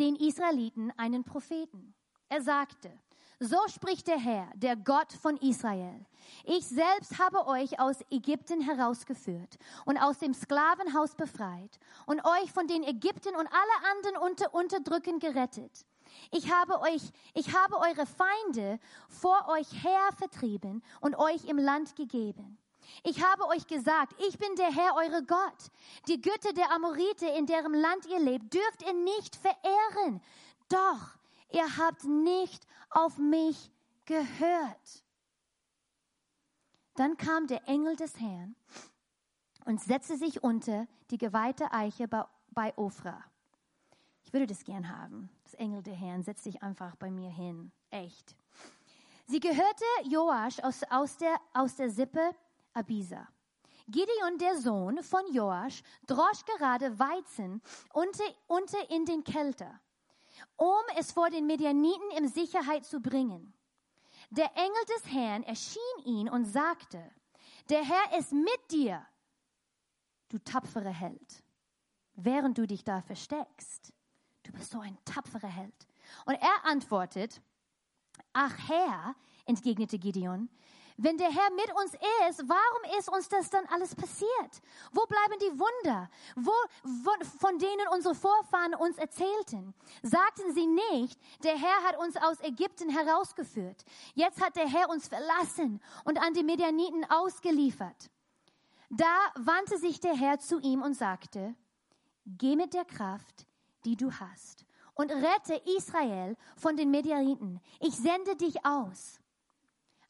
den 0.00 0.16
Israeliten 0.16 0.92
einen 0.96 1.24
Propheten. 1.24 1.94
Er 2.28 2.40
sagte, 2.40 2.90
so 3.38 3.58
spricht 3.68 4.06
der 4.06 4.18
Herr, 4.18 4.48
der 4.54 4.76
Gott 4.76 5.12
von 5.12 5.36
Israel. 5.38 6.04
Ich 6.44 6.66
selbst 6.66 7.18
habe 7.18 7.46
euch 7.46 7.80
aus 7.80 7.96
Ägypten 8.10 8.60
herausgeführt 8.60 9.58
und 9.84 9.96
aus 9.98 10.18
dem 10.18 10.34
Sklavenhaus 10.34 11.14
befreit 11.14 11.78
und 12.06 12.24
euch 12.24 12.52
von 12.52 12.66
den 12.66 12.82
Ägypten 12.82 13.34
und 13.34 13.46
alle 13.46 13.90
anderen 13.92 14.30
unter 14.30 14.54
Unterdrücken 14.54 15.18
gerettet. 15.20 15.86
Ich 16.30 16.52
habe 16.52 16.80
euch, 16.80 17.02
ich 17.34 17.54
habe 17.54 17.78
eure 17.78 18.06
Feinde 18.06 18.78
vor 19.08 19.48
euch 19.48 19.84
her 19.84 20.10
vertrieben 20.18 20.82
und 21.00 21.16
euch 21.16 21.44
im 21.46 21.58
Land 21.58 21.96
gegeben. 21.96 22.58
Ich 23.02 23.22
habe 23.24 23.46
euch 23.48 23.66
gesagt, 23.66 24.14
ich 24.28 24.38
bin 24.38 24.54
der 24.56 24.72
Herr, 24.72 24.94
eure 24.96 25.24
Gott. 25.24 25.70
Die 26.08 26.20
Götter 26.20 26.52
der 26.52 26.70
Amorite, 26.72 27.26
in 27.26 27.46
deren 27.46 27.74
Land 27.74 28.06
ihr 28.06 28.20
lebt, 28.20 28.52
dürft 28.52 28.82
ihr 28.82 28.92
nicht 28.92 29.36
verehren. 29.36 30.20
Doch 30.68 31.14
ihr 31.52 31.76
habt 31.78 32.04
nicht 32.04 32.66
auf 32.90 33.18
mich 33.18 33.70
gehört. 34.04 35.04
Dann 36.96 37.16
kam 37.16 37.46
der 37.46 37.66
Engel 37.68 37.96
des 37.96 38.18
Herrn 38.20 38.54
und 39.64 39.80
setzte 39.80 40.16
sich 40.16 40.42
unter 40.42 40.86
die 41.10 41.18
geweihte 41.18 41.72
Eiche 41.72 42.08
bei, 42.08 42.24
bei 42.50 42.76
Ofra. 42.76 43.24
Ich 44.24 44.32
würde 44.32 44.46
das 44.46 44.64
gern 44.64 44.88
haben. 44.88 45.30
Das 45.44 45.54
Engel 45.54 45.82
der 45.82 45.94
Herrn 45.94 46.22
setzt 46.22 46.44
sich 46.44 46.62
einfach 46.62 46.96
bei 46.96 47.10
mir 47.10 47.30
hin. 47.30 47.72
Echt. 47.90 48.36
Sie 49.26 49.40
gehörte 49.40 49.84
Joasch 50.08 50.58
aus, 50.60 50.82
aus, 50.90 51.16
der, 51.16 51.36
aus 51.54 51.76
der 51.76 51.90
Sippe 51.90 52.34
Abisa. 52.72 53.28
Gideon, 53.86 54.38
der 54.38 54.56
Sohn 54.58 55.02
von 55.02 55.22
Joasch, 55.32 55.82
drosch 56.06 56.44
gerade 56.44 56.98
Weizen 56.98 57.60
unter, 57.92 58.24
unter 58.46 58.90
in 58.90 59.04
den 59.04 59.24
Kelter 59.24 59.80
um 60.56 60.82
es 60.98 61.12
vor 61.12 61.30
den 61.30 61.46
Medianiten 61.46 62.10
in 62.16 62.28
Sicherheit 62.28 62.84
zu 62.84 63.00
bringen. 63.00 63.52
Der 64.30 64.50
Engel 64.56 64.84
des 64.96 65.12
Herrn 65.12 65.42
erschien 65.42 65.80
ihn 66.04 66.28
und 66.28 66.44
sagte, 66.44 67.10
der 67.68 67.84
Herr 67.84 68.18
ist 68.18 68.32
mit 68.32 68.70
dir, 68.70 69.04
du 70.28 70.38
tapfere 70.38 70.90
Held, 70.90 71.42
während 72.14 72.58
du 72.58 72.66
dich 72.66 72.84
da 72.84 73.00
versteckst. 73.02 73.92
Du 74.42 74.52
bist 74.52 74.70
so 74.70 74.80
ein 74.80 74.98
tapferer 75.04 75.48
Held. 75.48 75.86
Und 76.26 76.34
er 76.34 76.64
antwortet, 76.64 77.40
ach 78.32 78.56
Herr, 78.68 79.14
entgegnete 79.46 79.98
Gideon, 79.98 80.48
wenn 81.02 81.16
der 81.16 81.30
Herr 81.30 81.50
mit 81.50 81.72
uns 81.74 81.94
ist, 82.28 82.46
warum 82.46 82.98
ist 82.98 83.08
uns 83.08 83.28
das 83.28 83.48
dann 83.48 83.64
alles 83.66 83.94
passiert? 83.94 84.62
Wo 84.92 85.06
bleiben 85.06 85.40
die 85.40 85.58
Wunder, 85.58 86.10
wo, 86.36 86.52
wo, 86.82 87.10
von 87.38 87.58
denen 87.58 87.88
unsere 87.94 88.14
Vorfahren 88.14 88.74
uns 88.74 88.98
erzählten? 88.98 89.74
Sagten 90.02 90.52
sie 90.52 90.66
nicht, 90.66 91.18
der 91.42 91.56
Herr 91.56 91.82
hat 91.84 91.98
uns 91.98 92.16
aus 92.16 92.40
Ägypten 92.40 92.90
herausgeführt. 92.90 93.84
Jetzt 94.14 94.42
hat 94.44 94.56
der 94.56 94.68
Herr 94.68 94.90
uns 94.90 95.08
verlassen 95.08 95.80
und 96.04 96.18
an 96.18 96.34
die 96.34 96.42
Medianiten 96.42 97.04
ausgeliefert. 97.10 98.10
Da 98.90 99.14
wandte 99.36 99.78
sich 99.78 100.00
der 100.00 100.14
Herr 100.14 100.38
zu 100.38 100.58
ihm 100.60 100.82
und 100.82 100.94
sagte, 100.94 101.54
geh 102.26 102.56
mit 102.56 102.74
der 102.74 102.84
Kraft, 102.84 103.46
die 103.84 103.96
du 103.96 104.12
hast, 104.12 104.66
und 104.94 105.10
rette 105.10 105.62
Israel 105.78 106.36
von 106.56 106.76
den 106.76 106.90
Medianiten. 106.90 107.60
Ich 107.78 107.96
sende 107.96 108.36
dich 108.36 108.66
aus. 108.66 109.19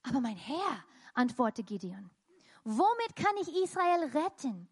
Aber 0.03 0.21
mein 0.21 0.37
Herr, 0.37 0.85
antwortete 1.15 1.65
Gideon, 1.65 2.11
womit 2.65 3.17
kann 3.17 3.37
ich 3.41 3.49
Israel 3.63 4.11
retten? 4.11 4.69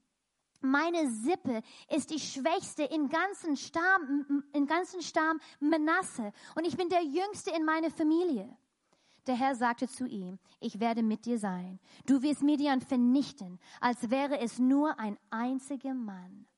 Meine 0.61 1.09
Sippe 1.11 1.63
ist 1.89 2.11
die 2.11 2.19
schwächste 2.19 2.83
in 2.83 3.09
ganzen 3.09 3.57
Stamm, 3.57 4.43
in 4.53 4.67
ganzen 4.67 5.03
Stamm 5.03 5.41
Manasse 5.61 6.33
und 6.57 6.67
ich 6.67 6.77
bin 6.77 6.89
der 6.89 7.03
jüngste 7.03 7.51
in 7.51 7.65
meiner 7.65 7.91
Familie. 7.91 8.57
Der 9.29 9.37
Herr 9.37 9.55
sagte 9.55 9.87
zu 9.87 10.07
ihm, 10.07 10.39
ich 10.59 10.81
werde 10.81 11.03
mit 11.03 11.27
dir 11.27 11.39
sein. 11.39 11.79
Du 12.07 12.23
wirst 12.23 12.43
Midian 12.43 12.81
vernichten, 12.81 13.61
als 13.81 14.11
wäre 14.11 14.41
es 14.41 14.59
nur 14.59 14.99
ein 14.99 15.19
einziger 15.31 15.95
Mann. 15.95 16.49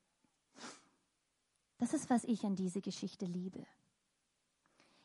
Das 1.79 1.93
ist, 1.93 2.09
was 2.09 2.25
ich 2.25 2.45
an 2.45 2.57
dieser 2.57 2.81
Geschichte 2.81 3.27
liebe. 3.27 3.67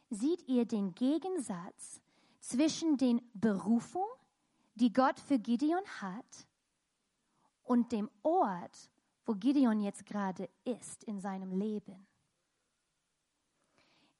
Seht 0.09 0.47
ihr 0.47 0.65
den 0.65 0.93
Gegensatz 0.93 2.01
zwischen 2.45 2.97
den 2.97 3.21
Berufung, 3.33 4.07
die 4.75 4.93
Gott 4.93 5.19
für 5.19 5.39
Gideon 5.39 5.83
hat, 5.99 6.47
und 7.63 7.91
dem 7.91 8.11
Ort, 8.21 8.91
wo 9.25 9.33
Gideon 9.33 9.79
jetzt 9.81 10.05
gerade 10.05 10.47
ist 10.63 11.03
in 11.05 11.19
seinem 11.19 11.51
Leben. 11.51 12.05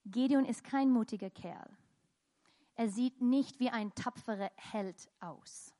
Gideon 0.06 0.46
ist 0.46 0.64
kein 0.64 0.90
mutiger 0.90 1.30
Kerl. 1.30 1.78
Er 2.74 2.90
sieht 2.90 3.22
nicht 3.22 3.60
wie 3.60 3.70
ein 3.70 3.94
tapferer 3.94 4.52
Held 4.56 5.12
aus. 5.20 5.76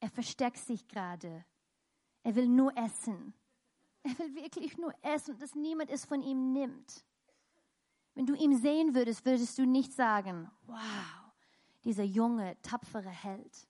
Er 0.00 0.10
versteckt 0.10 0.58
sich 0.58 0.88
gerade. 0.88 1.44
Er 2.24 2.34
will 2.34 2.48
nur 2.48 2.76
essen. 2.76 3.34
Er 4.02 4.18
will 4.18 4.34
wirklich 4.34 4.76
nur 4.76 4.92
essen, 5.02 5.38
dass 5.38 5.54
niemand 5.54 5.90
es 5.90 6.04
von 6.04 6.20
ihm 6.20 6.52
nimmt. 6.52 7.04
Wenn 8.14 8.26
du 8.26 8.34
ihn 8.34 8.56
sehen 8.56 8.94
würdest, 8.94 9.24
würdest 9.24 9.58
du 9.58 9.66
nicht 9.66 9.92
sagen, 9.92 10.50
wow, 10.66 10.78
dieser 11.84 12.04
junge, 12.04 12.56
tapfere 12.62 13.08
Held. 13.08 13.68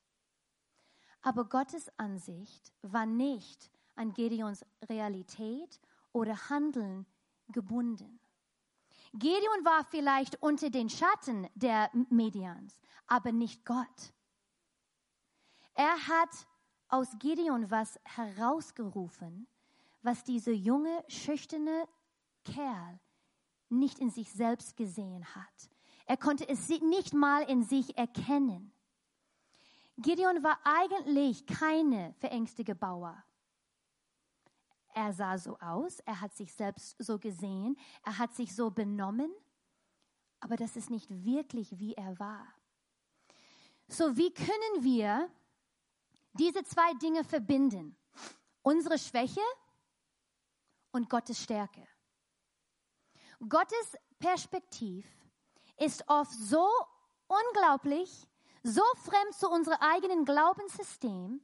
Aber 1.22 1.46
Gottes 1.46 1.90
Ansicht 1.96 2.72
war 2.82 3.06
nicht 3.06 3.70
an 3.96 4.12
Gedeons 4.12 4.64
Realität 4.88 5.80
oder 6.12 6.50
Handeln 6.50 7.06
gebunden. 7.48 8.20
Gedeon 9.14 9.64
war 9.64 9.84
vielleicht 9.84 10.42
unter 10.42 10.70
den 10.70 10.90
Schatten 10.90 11.48
der 11.54 11.90
Medians, 12.10 12.78
aber 13.06 13.32
nicht 13.32 13.64
Gott. 13.64 14.12
Er 15.74 16.06
hat 16.06 16.46
aus 16.88 17.08
Gideon 17.18 17.70
was 17.70 17.98
herausgerufen, 18.04 19.46
was 20.02 20.24
dieser 20.24 20.52
junge, 20.52 21.02
schüchterne 21.08 21.88
Kerl 22.44 23.00
nicht 23.78 23.98
in 23.98 24.10
sich 24.10 24.32
selbst 24.32 24.76
gesehen 24.76 25.24
hat. 25.34 25.70
Er 26.06 26.16
konnte 26.16 26.48
es 26.48 26.68
nicht 26.68 27.14
mal 27.14 27.42
in 27.42 27.62
sich 27.62 27.96
erkennen. 27.96 28.72
Gideon 29.96 30.42
war 30.42 30.58
eigentlich 30.64 31.46
keine 31.46 32.14
verängstigte 32.18 32.74
Bauer. 32.74 33.22
Er 34.92 35.12
sah 35.12 35.38
so 35.38 35.58
aus, 35.58 36.00
er 36.00 36.20
hat 36.20 36.34
sich 36.34 36.52
selbst 36.52 36.96
so 36.98 37.18
gesehen, 37.18 37.76
er 38.04 38.18
hat 38.18 38.34
sich 38.34 38.54
so 38.54 38.70
benommen, 38.70 39.32
aber 40.40 40.56
das 40.56 40.76
ist 40.76 40.90
nicht 40.90 41.10
wirklich, 41.24 41.78
wie 41.78 41.94
er 41.94 42.18
war. 42.18 42.46
So, 43.88 44.16
wie 44.16 44.32
können 44.32 44.82
wir 44.82 45.30
diese 46.32 46.62
zwei 46.64 46.94
Dinge 46.94 47.24
verbinden? 47.24 47.96
Unsere 48.62 48.98
Schwäche 48.98 49.40
und 50.92 51.10
Gottes 51.10 51.42
Stärke. 51.42 51.86
Gottes 53.48 53.96
Perspektiv 54.18 55.06
ist 55.76 56.08
oft 56.08 56.32
so 56.32 56.66
unglaublich, 57.26 58.26
so 58.62 58.82
fremd 59.04 59.34
zu 59.34 59.50
unserem 59.50 59.78
eigenen 59.80 60.24
Glaubenssystem 60.24 61.40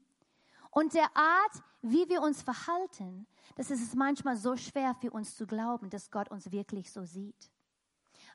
und 0.70 0.94
der 0.94 1.14
Art, 1.16 1.62
wie 1.82 2.08
wir 2.08 2.22
uns 2.22 2.42
verhalten, 2.42 3.26
dass 3.56 3.70
es 3.70 3.94
manchmal 3.94 4.36
so 4.36 4.56
schwer 4.56 4.94
für 4.94 5.10
uns 5.10 5.36
zu 5.36 5.46
glauben, 5.46 5.90
dass 5.90 6.10
Gott 6.10 6.30
uns 6.30 6.50
wirklich 6.52 6.92
so 6.92 7.04
sieht. 7.04 7.50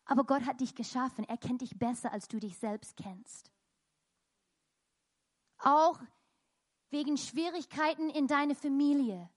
Aber 0.05 0.23
Gott 0.23 0.45
hat 0.45 0.61
dich 0.61 0.75
geschaffen. 0.75 1.23
Er 1.25 1.37
kennt 1.37 1.61
dich 1.61 1.77
besser, 1.77 2.11
als 2.11 2.27
du 2.27 2.39
dich 2.39 2.57
selbst 2.57 2.97
kennst. 2.97 3.51
Auch 5.57 5.99
wegen 6.89 7.17
Schwierigkeiten 7.17 8.09
in 8.09 8.27
deiner 8.27 8.55
Familie, 8.55 9.29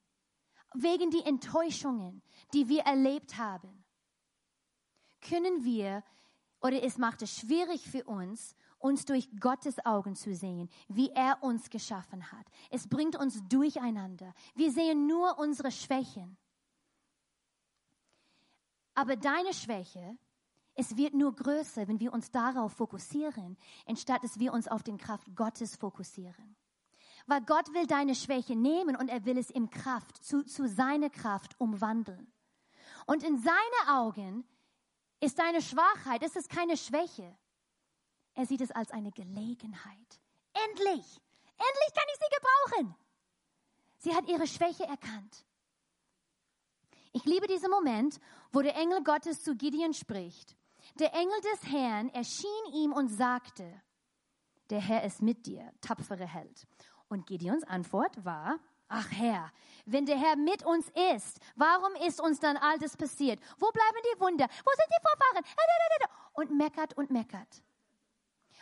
wegen 0.75 1.11
die 1.11 1.25
Enttäuschungen, 1.25 2.23
die 2.53 2.69
wir 2.69 2.83
erlebt 2.83 3.39
haben, 3.39 3.78
können 5.21 5.65
wir 5.65 6.03
oder 6.61 6.83
es 6.83 6.99
macht 6.99 7.23
es 7.23 7.37
schwierig 7.37 7.89
für 7.89 8.05
uns, 8.05 8.57
uns 8.79 9.05
durch 9.05 9.29
Gottes 9.41 9.85
Augen 9.85 10.15
zu 10.15 10.35
sehen, 10.35 10.69
wie 10.89 11.11
er 11.11 11.43
uns 11.43 11.71
geschaffen 11.71 12.31
hat. 12.33 12.47
Es 12.71 12.89
bringt 12.89 13.17
uns 13.17 13.43
durcheinander. 13.49 14.35
Wir 14.55 14.73
sehen 14.73 15.07
nur 15.07 15.39
unsere 15.39 15.71
Schwächen. 15.71 16.37
Aber 18.95 19.17
deine 19.17 19.55
Schwäche, 19.55 20.17
es 20.75 20.97
wird 20.97 21.15
nur 21.15 21.35
größer, 21.35 21.89
wenn 21.89 22.01
wir 22.01 22.13
uns 22.13 22.31
darauf 22.31 22.73
fokussieren, 22.73 23.57
anstatt 23.87 24.23
dass 24.25 24.39
wir 24.39 24.53
uns 24.53 24.69
auf 24.69 24.83
den 24.83 24.99
Kraft 24.99 25.35
Gottes 25.35 25.77
fokussieren. 25.77 26.57
Weil 27.27 27.43
Gott 27.43 27.73
will 27.75 27.87
deine 27.87 28.15
Schwäche 28.15 28.57
nehmen 28.57 28.97
und 28.97 29.09
er 29.09 29.25
will 29.25 29.39
es 29.39 29.51
in 29.51 29.71
Kraft, 29.71 30.25
zu, 30.25 30.45
zu 30.45 30.69
seiner 30.69 31.11
Kraft 31.11 31.61
umwandeln. 31.61 32.33
Und 33.07 33.23
in 33.23 33.39
seinen 33.39 33.89
Augen 33.89 34.45
ist 35.21 35.39
deine 35.39 35.63
Schwachheit, 35.63 36.23
ist 36.23 36.37
es 36.37 36.49
keine 36.49 36.77
Schwäche. 36.77 37.37
Er 38.35 38.47
sieht 38.47 38.61
es 38.61 38.71
als 38.71 38.91
eine 38.91 39.11
Gelegenheit. 39.13 40.21
Endlich, 40.53 41.21
endlich 41.57 41.95
kann 41.95 42.07
ich 42.13 42.19
sie 42.19 42.37
gebrauchen. 42.37 42.97
Sie 43.99 44.15
hat 44.15 44.29
ihre 44.29 44.47
Schwäche 44.47 44.85
erkannt. 44.85 45.45
Ich 47.13 47.25
liebe 47.25 47.47
diesen 47.47 47.71
Moment, 47.71 48.21
wo 48.53 48.63
der 48.63 48.77
Engel 48.77 49.03
Gottes 49.03 49.43
zu 49.43 49.57
Gideon 49.57 49.93
spricht. 49.95 50.57
Der 51.01 51.13
Engel 51.15 51.41
des 51.53 51.73
Herrn 51.73 52.09
erschien 52.11 52.73
ihm 52.75 52.93
und 52.93 53.09
sagte, 53.09 53.83
der 54.71 54.81
Herr 54.81 55.03
ist 55.05 55.23
mit 55.23 55.47
dir, 55.47 55.73
tapfere 55.81 56.27
Held. 56.27 56.67
Und 57.09 57.27
Gideons 57.27 57.65
Antwort 57.65 58.25
war, 58.25 58.61
ach 58.89 59.11
Herr, 59.11 59.53
wenn 59.87 60.07
der 60.07 60.19
Herr 60.19 60.37
mit 60.37 60.65
uns 60.65 60.91
ist, 61.15 61.41
warum 61.57 61.95
ist 62.07 62.21
uns 62.21 62.41
dann 62.41 62.57
all 62.57 62.79
das 62.79 62.97
passiert? 62.97 63.41
Wo 63.59 63.71
bleiben 63.71 63.99
die 64.15 64.21
Wunder? 64.21 64.47
Wo 64.47 64.71
sind 64.77 64.89
die 64.91 65.03
Vorfahren? 65.03 65.45
Und 66.35 66.57
meckert 66.57 66.97
und 66.97 67.11
meckert. 67.11 67.63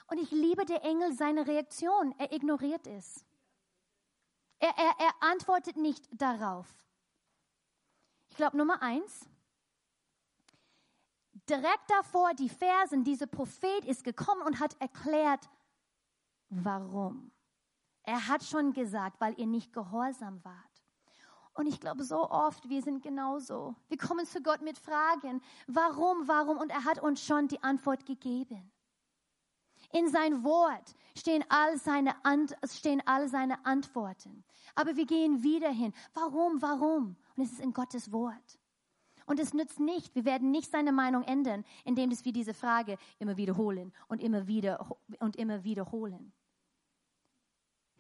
Und 0.09 0.19
ich 0.19 0.31
liebe 0.31 0.65
der 0.65 0.85
Engel 0.85 1.13
seine 1.13 1.47
Reaktion. 1.47 2.15
Er 2.19 2.33
ignoriert 2.33 2.87
es. 2.87 3.25
Er, 4.59 4.71
er, 4.77 4.95
er 4.99 5.15
antwortet 5.21 5.77
nicht 5.77 6.09
darauf. 6.13 6.67
Ich 8.31 8.37
glaube, 8.37 8.57
Nummer 8.57 8.81
eins, 8.83 9.29
direkt 11.49 11.91
davor 11.91 12.35
die 12.35 12.49
Versen, 12.49 13.05
dieser 13.05 13.27
Prophet 13.27 13.85
ist 13.85 14.05
gekommen 14.05 14.43
und 14.43 14.61
hat 14.61 14.81
erklärt, 14.81 15.49
warum. 16.49 17.33
Er 18.07 18.29
hat 18.29 18.45
schon 18.45 18.73
gesagt, 18.73 19.21
weil 19.21 19.39
ihr 19.39 19.47
nicht 19.47 19.73
gehorsam 19.73 20.43
wart. 20.45 20.55
Und 21.55 21.67
ich 21.67 21.81
glaube, 21.81 22.05
so 22.05 22.31
oft, 22.31 22.69
wir 22.69 22.81
sind 22.81 23.03
genauso. 23.03 23.75
Wir 23.89 23.99
kommen 23.99 24.25
zu 24.27 24.41
Gott 24.43 24.63
mit 24.63 24.79
Fragen, 24.79 25.43
warum, 25.67 26.29
warum, 26.29 26.59
und 26.59 26.71
er 26.71 26.85
hat 26.85 27.03
uns 27.03 27.25
schon 27.25 27.49
die 27.49 27.63
Antwort 27.63 28.07
gegeben. 28.07 28.71
In 29.93 30.09
sein 30.09 30.45
Wort 30.45 30.95
stehen 31.17 31.45
all 31.49 31.79
seine, 31.79 32.15
stehen 32.65 33.03
all 33.07 33.29
seine 33.29 33.65
Antworten. 33.67 34.45
Aber 34.75 34.97
wir 34.97 35.07
gehen 35.07 35.43
wieder 35.43 35.71
hin. 35.71 35.93
Warum, 36.15 36.63
warum? 36.63 37.17
Und 37.37 37.43
es 37.43 37.53
ist 37.53 37.61
in 37.61 37.73
Gottes 37.73 38.13
Wort. 38.13 38.59
Und 39.25 39.41
es 39.41 39.53
nützt 39.53 39.81
nicht, 39.81 40.15
wir 40.15 40.25
werden 40.25 40.53
nicht 40.53 40.71
seine 40.71 40.93
Meinung 40.93 41.25
ändern, 41.25 41.65
indem 41.85 42.11
wir 42.11 42.33
diese 42.33 42.55
Frage 42.55 42.99
immer 43.19 43.37
wiederholen 43.37 43.93
und 44.07 44.21
immer 44.21 44.47
wieder 44.47 44.97
und 45.19 45.35
immer 45.35 45.65
wiederholen. 45.65 46.33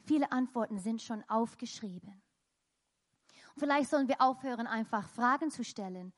Viele 0.07 0.31
Antworten 0.31 0.79
sind 0.79 1.03
schon 1.03 1.25
aufgeschrieben. 1.29 2.23
Und 3.55 3.61
vielleicht 3.61 3.91
sollen 3.91 4.07
wir 4.07 4.21
aufhören, 4.21 4.69
einfach 4.69 5.09
Fragen 5.09 5.51
zu 5.51 5.65
stellen 5.65 6.13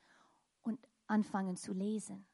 und 0.61 0.79
anfangen 1.07 1.57
zu 1.57 1.73
lesen. 1.73 2.27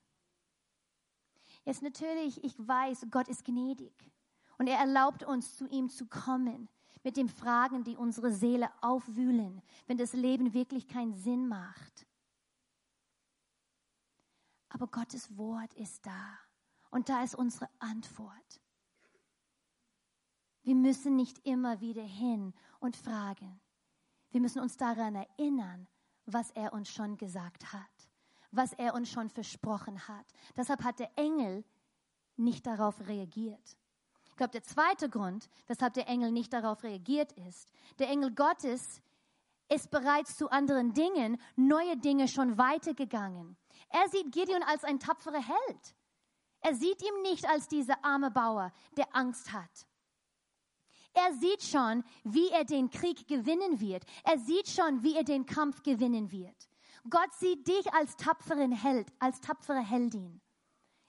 Jetzt 1.63 1.81
natürlich, 1.81 2.43
ich 2.43 2.55
weiß, 2.59 3.07
Gott 3.09 3.29
ist 3.29 3.45
gnädig 3.45 4.11
und 4.57 4.67
er 4.67 4.77
erlaubt 4.79 5.23
uns, 5.23 5.55
zu 5.55 5.65
ihm 5.67 5.89
zu 5.89 6.07
kommen 6.07 6.69
mit 7.03 7.15
den 7.15 7.29
Fragen, 7.29 7.85
die 7.85 7.95
unsere 7.95 8.33
Seele 8.33 8.69
aufwühlen, 8.81 9.61
wenn 9.87 9.97
das 9.97 10.11
Leben 10.13 10.53
wirklich 10.53 10.89
keinen 10.89 11.15
Sinn 11.15 11.47
macht. 11.47 12.05
Aber 14.67 14.87
Gottes 14.87 15.37
Wort 15.37 15.73
ist 15.75 16.05
da 16.05 16.37
und 16.89 17.07
da 17.07 17.23
ist 17.23 17.35
unsere 17.35 17.69
Antwort. 17.79 18.61
Wir 20.65 20.73
müssen 20.73 21.15
nicht 21.15 21.45
immer 21.45 21.79
wieder 21.79 22.01
hin 22.03 22.51
und 22.79 22.97
fragen. 22.97 23.61
Wir 24.31 24.41
müssen 24.41 24.59
uns 24.59 24.75
daran 24.75 25.13
erinnern, 25.13 25.87
was 26.25 26.49
er 26.51 26.73
uns 26.73 26.89
schon 26.89 27.17
gesagt 27.17 27.71
hat, 27.71 28.09
was 28.49 28.73
er 28.73 28.95
uns 28.95 29.11
schon 29.11 29.29
versprochen 29.29 30.07
hat. 30.07 30.25
Deshalb 30.57 30.83
hat 30.83 30.97
der 30.97 31.11
Engel 31.17 31.63
nicht 32.35 32.65
darauf 32.65 32.99
reagiert. 33.07 33.77
Ich 34.31 34.35
glaube, 34.37 34.53
der 34.53 34.63
zweite 34.63 35.07
Grund, 35.07 35.49
weshalb 35.67 35.93
der 35.93 36.07
Engel 36.07 36.31
nicht 36.31 36.51
darauf 36.51 36.81
reagiert 36.81 37.31
ist, 37.33 37.71
der 37.99 38.09
Engel 38.09 38.33
Gottes 38.33 39.03
ist 39.69 39.91
bereits 39.91 40.35
zu 40.35 40.49
anderen 40.49 40.95
Dingen, 40.95 41.39
neue 41.55 41.95
Dinge 41.95 42.27
schon 42.27 42.57
weitergegangen. 42.57 43.55
Er 43.89 44.09
sieht 44.09 44.31
Gideon 44.31 44.63
als 44.63 44.83
ein 44.83 44.99
tapferer 44.99 45.43
Held. 45.43 45.95
Er 46.61 46.73
sieht 46.73 47.03
ihn 47.03 47.21
nicht 47.21 47.47
als 47.47 47.67
dieser 47.67 48.03
arme 48.03 48.31
Bauer, 48.31 48.73
der 48.97 49.15
Angst 49.15 49.53
hat. 49.53 49.85
Er 51.15 51.33
sieht 51.33 51.63
schon, 51.63 52.03
wie 52.23 52.49
er 52.49 52.65
den 52.65 52.89
Krieg 52.89 53.27
gewinnen 53.27 53.79
wird. 53.79 54.03
Er 54.23 54.37
sieht 54.37 54.67
schon, 54.67 55.01
wie 55.01 55.15
er 55.15 55.23
den 55.23 55.45
Kampf 55.45 55.81
gewinnen 55.81 56.31
wird. 56.31 56.69
Gott 57.09 57.33
sieht 57.39 57.67
dich 57.67 57.93
als 57.93 58.17
tapferen 58.17 58.71
Held, 58.71 59.07
als 59.19 59.39
tapfere 59.39 59.79
Heldin. 59.79 60.41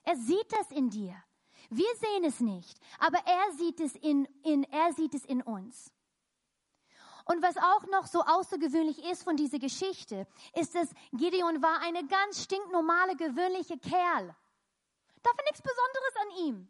Er 0.03 0.15
sieht 0.15 0.51
das 0.51 0.71
in 0.71 0.89
dir. 0.89 1.15
Wir 1.69 1.93
sehen 1.99 2.23
es 2.23 2.39
nicht, 2.39 2.79
aber 2.99 3.17
er 3.25 3.51
sieht 3.57 3.81
es 3.81 3.95
in, 3.95 4.25
in, 4.43 4.63
er 4.71 4.93
sieht 4.93 5.13
es 5.13 5.25
in 5.25 5.41
uns. 5.41 5.91
Und 7.25 7.43
was 7.43 7.57
auch 7.57 7.85
noch 7.87 8.07
so 8.07 8.21
außergewöhnlich 8.21 9.03
ist 9.03 9.23
von 9.23 9.35
dieser 9.35 9.59
Geschichte, 9.59 10.25
ist, 10.55 10.75
dass 10.75 10.87
Gideon 11.11 11.61
war 11.61 11.81
eine 11.81 12.07
ganz 12.07 12.43
stinknormale, 12.43 13.17
gewöhnliche 13.17 13.77
Kerl. 13.77 14.33
Da 15.23 15.29
war 15.29 15.43
nichts 15.43 15.61
Besonderes 15.61 16.15
an 16.21 16.45
ihm. 16.45 16.69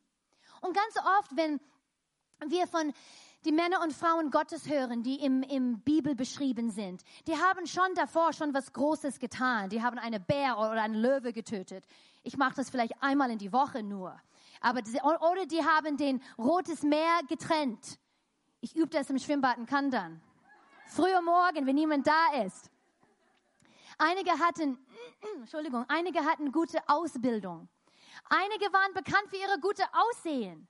Und 0.61 0.73
ganz 0.73 0.97
oft, 1.19 1.35
wenn 1.38 1.59
wir 2.47 2.67
von 2.67 2.93
die 3.45 3.51
Männer 3.51 3.81
und 3.81 3.93
Frauen 3.93 4.31
Gottes 4.31 4.67
hören, 4.67 5.03
die 5.03 5.15
im, 5.23 5.43
im 5.43 5.79
Bibel 5.81 6.15
beschrieben 6.15 6.71
sind, 6.71 7.03
die 7.27 7.35
haben 7.35 7.67
schon 7.67 7.93
davor 7.95 8.33
schon 8.33 8.53
was 8.53 8.73
Großes 8.73 9.19
getan. 9.19 9.69
Die 9.69 9.81
haben 9.81 9.97
eine 9.99 10.19
Bär 10.19 10.57
oder 10.57 10.81
einen 10.81 10.95
Löwe 10.95 11.33
getötet. 11.33 11.85
Ich 12.23 12.38
mache 12.38 12.55
das 12.55 12.69
vielleicht 12.69 12.93
einmal 13.01 13.31
in 13.31 13.38
die 13.38 13.53
Woche 13.53 13.83
nur. 13.83 14.19
Aber 14.59 14.81
die, 14.81 14.99
oder 14.99 15.45
die 15.45 15.63
haben 15.63 15.97
den 15.97 16.21
Rotes 16.38 16.83
Meer 16.83 17.21
getrennt. 17.27 17.99
Ich 18.59 18.75
übe 18.75 18.89
das 18.89 19.09
im 19.09 19.19
Schwimmbad 19.19 19.57
in 19.57 19.65
Kandan. 19.65 20.21
Früher 20.88 21.21
Morgen, 21.21 21.65
wenn 21.65 21.75
niemand 21.75 22.07
da 22.07 22.43
ist. 22.43 22.71
Einige 23.97 24.31
hatten, 24.31 24.77
Entschuldigung, 25.39 25.85
einige 25.88 26.25
hatten 26.25 26.51
gute 26.51 26.79
Ausbildung. 26.88 27.67
Einige 28.29 28.73
waren 28.73 28.93
bekannt 28.93 29.29
für 29.29 29.38
ihre 29.38 29.59
gute 29.59 29.83
Aussehen. 29.93 30.67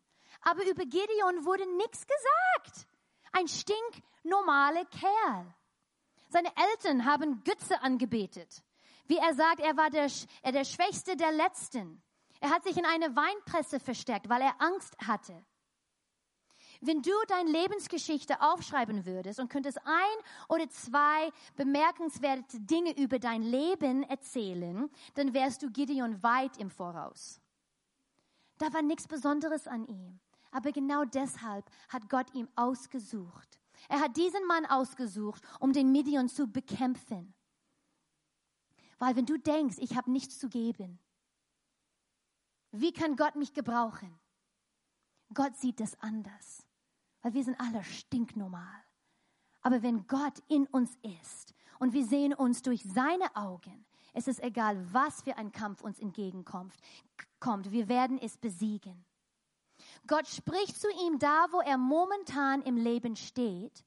Aber 0.47 0.65
über 0.65 0.85
Gideon 0.85 1.43
wurde 1.43 1.65
nichts 1.75 2.07
gesagt. 2.07 2.87
Ein 3.33 3.49
stinknormaler 3.49 4.85
Kerl. 4.85 5.53
Seine 6.29 6.49
Eltern 6.55 7.03
haben 7.03 7.43
Götze 7.43 7.81
angebetet. 7.81 8.63
Wie 9.07 9.17
er 9.17 9.33
sagt, 9.35 9.59
er 9.59 9.75
war 9.75 9.89
der, 9.89 10.09
er 10.43 10.51
der 10.53 10.63
Schwächste 10.63 11.17
der 11.17 11.33
Letzten. 11.33 12.01
Er 12.39 12.49
hat 12.49 12.63
sich 12.63 12.77
in 12.77 12.85
eine 12.85 13.13
Weinpresse 13.13 13.81
versteckt, 13.81 14.29
weil 14.29 14.41
er 14.41 14.61
Angst 14.61 14.95
hatte. 15.05 15.45
Wenn 16.79 17.01
du 17.01 17.11
deine 17.27 17.51
Lebensgeschichte 17.51 18.39
aufschreiben 18.39 19.05
würdest 19.05 19.41
und 19.41 19.49
könntest 19.49 19.79
ein 19.83 20.17
oder 20.47 20.69
zwei 20.69 21.29
bemerkenswerte 21.57 22.61
Dinge 22.61 22.97
über 22.97 23.19
dein 23.19 23.41
Leben 23.41 24.03
erzählen, 24.03 24.89
dann 25.15 25.33
wärst 25.33 25.61
du 25.61 25.71
Gideon 25.71 26.23
weit 26.23 26.55
im 26.55 26.69
Voraus. 26.69 27.41
Da 28.59 28.71
war 28.71 28.81
nichts 28.81 29.09
Besonderes 29.09 29.67
an 29.67 29.85
ihm. 29.87 30.21
Aber 30.51 30.71
genau 30.71 31.03
deshalb 31.05 31.69
hat 31.89 32.09
Gott 32.09 32.33
ihn 32.33 32.47
ausgesucht. 32.55 33.59
Er 33.89 33.99
hat 33.99 34.17
diesen 34.17 34.45
Mann 34.47 34.65
ausgesucht, 34.65 35.43
um 35.59 35.73
den 35.73 35.91
Midian 35.91 36.29
zu 36.29 36.47
bekämpfen. 36.47 37.33
Weil 38.99 39.15
wenn 39.15 39.25
du 39.25 39.37
denkst, 39.37 39.77
ich 39.79 39.95
habe 39.95 40.11
nichts 40.11 40.39
zu 40.39 40.49
geben, 40.49 40.99
wie 42.71 42.91
kann 42.91 43.15
Gott 43.15 43.35
mich 43.35 43.53
gebrauchen? 43.53 44.19
Gott 45.33 45.55
sieht 45.55 45.79
das 45.79 45.99
anders, 46.01 46.65
weil 47.21 47.33
wir 47.33 47.43
sind 47.43 47.59
alle 47.59 47.83
stinknormal. 47.83 48.83
Aber 49.61 49.81
wenn 49.83 50.07
Gott 50.07 50.39
in 50.47 50.65
uns 50.67 50.97
ist 51.01 51.53
und 51.79 51.93
wir 51.93 52.05
sehen 52.05 52.33
uns 52.33 52.61
durch 52.61 52.83
seine 52.83 53.35
Augen, 53.35 53.85
es 54.13 54.27
ist 54.27 54.41
egal, 54.41 54.91
was 54.93 55.21
für 55.21 55.37
ein 55.37 55.51
Kampf 55.51 55.81
uns 55.81 55.99
entgegenkommt, 55.99 56.73
kommt, 57.39 57.71
wir 57.71 57.87
werden 57.87 58.17
es 58.17 58.37
besiegen. 58.37 59.05
Gott 60.07 60.27
spricht 60.27 60.79
zu 60.79 60.87
ihm 61.05 61.19
da, 61.19 61.47
wo 61.51 61.59
er 61.61 61.77
momentan 61.77 62.61
im 62.61 62.77
Leben 62.77 63.15
steht. 63.15 63.83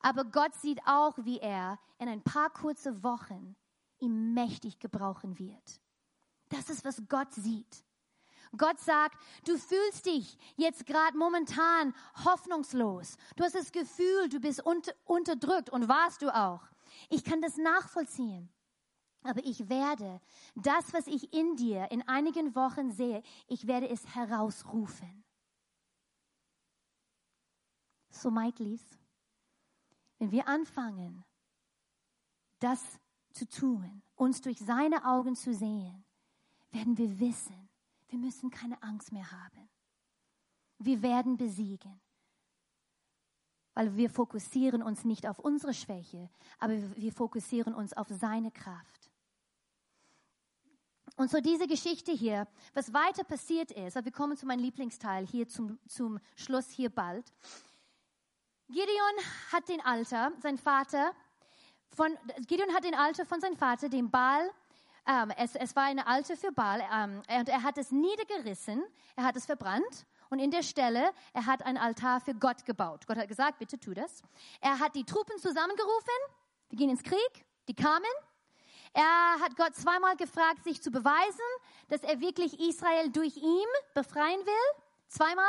Aber 0.00 0.24
Gott 0.24 0.54
sieht 0.54 0.80
auch, 0.86 1.18
wie 1.18 1.38
er 1.38 1.78
in 1.98 2.08
ein 2.08 2.22
paar 2.22 2.50
kurze 2.50 3.02
Wochen 3.02 3.56
ihm 3.98 4.34
mächtig 4.34 4.78
gebrauchen 4.78 5.38
wird. 5.38 5.80
Das 6.48 6.70
ist, 6.70 6.84
was 6.84 7.02
Gott 7.08 7.32
sieht. 7.32 7.84
Gott 8.56 8.78
sagt, 8.80 9.18
du 9.44 9.58
fühlst 9.58 10.06
dich 10.06 10.38
jetzt 10.56 10.86
gerade 10.86 11.16
momentan 11.18 11.94
hoffnungslos. 12.24 13.16
Du 13.36 13.44
hast 13.44 13.54
das 13.54 13.72
Gefühl, 13.72 14.28
du 14.30 14.40
bist 14.40 14.64
unter, 14.64 14.92
unterdrückt 15.04 15.68
und 15.68 15.88
warst 15.88 16.22
du 16.22 16.34
auch. 16.34 16.62
Ich 17.10 17.24
kann 17.24 17.42
das 17.42 17.56
nachvollziehen. 17.58 18.48
Aber 19.22 19.44
ich 19.44 19.68
werde 19.68 20.20
das, 20.54 20.94
was 20.94 21.06
ich 21.06 21.34
in 21.34 21.56
dir 21.56 21.90
in 21.90 22.06
einigen 22.08 22.54
Wochen 22.54 22.92
sehe, 22.92 23.22
ich 23.48 23.66
werde 23.66 23.88
es 23.88 24.14
herausrufen. 24.14 25.24
So, 28.18 28.32
Michaelis, 28.32 28.82
wenn 30.18 30.32
wir 30.32 30.48
anfangen, 30.48 31.24
das 32.58 32.82
zu 33.30 33.48
tun, 33.48 34.02
uns 34.16 34.40
durch 34.40 34.58
seine 34.58 35.04
Augen 35.04 35.36
zu 35.36 35.54
sehen, 35.54 36.04
werden 36.72 36.98
wir 36.98 37.20
wissen, 37.20 37.68
wir 38.08 38.18
müssen 38.18 38.50
keine 38.50 38.82
Angst 38.82 39.12
mehr 39.12 39.30
haben. 39.30 39.68
Wir 40.78 41.00
werden 41.02 41.36
besiegen. 41.36 42.00
Weil 43.74 43.96
wir 43.96 44.10
fokussieren 44.10 44.82
uns 44.82 45.04
nicht 45.04 45.24
auf 45.28 45.38
unsere 45.38 45.72
Schwäche, 45.72 46.28
aber 46.58 46.74
wir 46.96 47.12
fokussieren 47.12 47.72
uns 47.72 47.92
auf 47.92 48.08
seine 48.08 48.50
Kraft. 48.50 49.12
Und 51.16 51.30
so 51.30 51.40
diese 51.40 51.68
Geschichte 51.68 52.12
hier, 52.12 52.48
was 52.74 52.92
weiter 52.92 53.22
passiert 53.22 53.70
ist, 53.70 53.94
wir 53.94 54.12
kommen 54.12 54.36
zu 54.36 54.46
meinem 54.46 54.60
Lieblingsteil 54.60 55.26
hier 55.26 55.48
zum, 55.48 55.78
zum 55.86 56.18
Schluss 56.34 56.70
hier 56.70 56.90
bald. 56.90 57.32
Gideon 58.68 59.16
hat 59.50 59.66
den 59.70 59.80
Alter, 59.80 60.32
sein 60.42 60.58
Vater, 60.58 61.12
von, 61.96 62.14
Gideon 62.46 62.74
hat 62.74 62.84
den 62.84 62.94
Alter 62.94 63.24
von 63.24 63.40
seinem 63.40 63.56
Vater, 63.56 63.88
dem 63.88 64.10
Baal, 64.10 64.50
ähm, 65.06 65.32
es, 65.38 65.54
es 65.54 65.74
war 65.74 65.84
eine 65.84 66.06
Alte 66.06 66.36
für 66.36 66.52
Baal, 66.52 66.82
ähm, 66.92 67.22
und 67.40 67.48
er 67.48 67.62
hat 67.62 67.78
es 67.78 67.90
niedergerissen, 67.90 68.84
er 69.16 69.24
hat 69.24 69.36
es 69.36 69.46
verbrannt 69.46 70.06
und 70.28 70.38
in 70.38 70.50
der 70.50 70.62
Stelle, 70.62 71.12
er 71.32 71.46
hat 71.46 71.62
ein 71.62 71.78
Altar 71.78 72.20
für 72.20 72.34
Gott 72.34 72.66
gebaut. 72.66 73.06
Gott 73.06 73.16
hat 73.16 73.28
gesagt, 73.28 73.58
bitte 73.58 73.80
tu 73.80 73.94
das. 73.94 74.22
Er 74.60 74.78
hat 74.78 74.94
die 74.94 75.04
Truppen 75.04 75.38
zusammengerufen, 75.38 76.14
die 76.70 76.76
gehen 76.76 76.90
ins 76.90 77.02
Krieg, 77.02 77.46
die 77.68 77.74
kamen. 77.74 78.04
Er 78.92 79.40
hat 79.40 79.56
Gott 79.56 79.74
zweimal 79.76 80.16
gefragt, 80.16 80.64
sich 80.64 80.82
zu 80.82 80.90
beweisen, 80.90 81.40
dass 81.88 82.02
er 82.02 82.20
wirklich 82.20 82.60
Israel 82.60 83.10
durch 83.10 83.38
ihn 83.38 83.68
befreien 83.94 84.44
will. 84.44 84.82
Zweimal. 85.08 85.46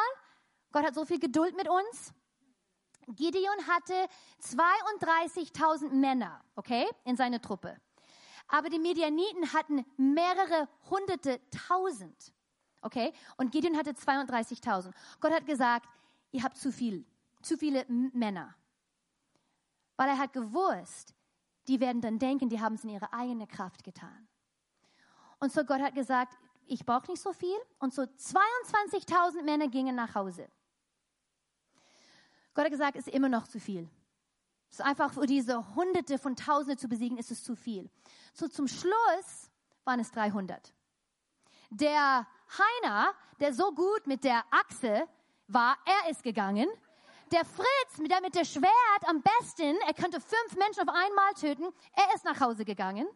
Gott 0.72 0.86
hat 0.86 0.96
so 0.96 1.04
viel 1.04 1.20
Geduld 1.20 1.58
mit 1.58 1.68
uns. 1.68 2.14
Gideon 3.16 3.68
hatte 3.68 3.94
32.000 4.42 5.90
Männer, 5.90 6.44
okay, 6.56 6.88
in 7.06 7.16
seiner 7.16 7.42
Truppe. 7.42 7.80
Aber 8.48 8.70
die 8.70 8.80
Medianiten 8.80 9.54
hatten 9.54 9.86
mehrere 9.98 10.68
hunderte 10.90 11.40
tausend, 11.68 12.34
okay? 12.82 13.14
Und 13.38 13.52
Gideon 13.52 13.78
hatte 13.78 13.92
32.000. 13.92 14.92
Gott 15.20 15.32
hat 15.32 15.46
gesagt, 15.46 15.88
ihr 16.32 16.44
habt 16.44 16.58
zu 16.58 16.72
viel, 16.72 17.06
zu 17.42 17.58
viele 17.58 17.86
Männer. 17.88 18.56
Weil 19.98 20.10
er 20.10 20.18
hat 20.18 20.34
gewusst, 20.34 21.14
die 21.68 21.80
werden 21.80 22.02
dann 22.02 22.18
denken, 22.18 22.50
die 22.50 22.60
haben 22.60 22.76
es 22.76 22.84
in 22.84 22.90
ihre 22.90 23.14
eigene 23.14 23.46
Kraft 23.46 23.84
getan. 23.84 24.28
Und 25.40 25.52
so 25.52 25.64
Gott 25.64 25.82
hat 25.82 25.94
gesagt, 25.94 26.38
ich 26.66 26.86
brauche 26.86 27.12
nicht 27.12 27.22
so 27.22 27.34
viel. 27.34 27.58
Und 27.80 27.94
so 27.94 28.04
22.000 28.04 29.44
Männer 29.44 29.68
gingen 29.68 29.96
nach 29.96 30.16
Hause. 30.16 30.50
Gott 32.54 32.66
hat 32.66 32.72
gesagt, 32.72 32.96
es 32.98 33.08
ist 33.08 33.14
immer 33.14 33.30
noch 33.30 33.48
zu 33.48 33.60
viel. 33.60 33.90
Es 34.70 34.80
ist 34.80 34.86
einfach 34.86 35.14
für 35.14 35.26
diese 35.26 35.76
Hunderte 35.76 36.18
von 36.18 36.36
Tausende 36.36 36.78
zu 36.78 36.88
besiegen, 36.88 37.18
ist 37.18 37.32
es 37.32 37.44
zu 37.44 37.56
viel. 37.56 37.90
So 38.34 38.48
zum 38.48 38.68
Schluss 38.68 39.50
waren 39.84 40.00
es 40.00 40.12
300. 40.12 40.74
Der 41.72 42.28
Heiner, 42.58 43.14
der 43.40 43.54
so 43.54 43.72
gut 43.74 44.06
mit 44.06 44.24
der 44.24 44.44
Achse 44.52 45.08
war, 45.48 45.78
er 45.86 46.12
ist 46.12 46.24
gegangen. 46.24 46.68
Der 47.32 47.46
Fritz, 47.46 47.98
der 47.98 48.22
mit 48.22 48.34
der 48.34 48.46
Schwert 48.46 49.04
am 49.08 49.22
besten, 49.22 49.76
er 49.86 49.94
könnte 49.94 50.20
fünf 50.20 50.56
Menschen 50.58 50.88
auf 50.88 50.96
einmal 50.96 51.34
töten, 51.34 51.72
er 51.94 52.16
ist 52.16 52.26
nach 52.26 52.40
Hause 52.40 52.66
gegangen. 52.66 53.08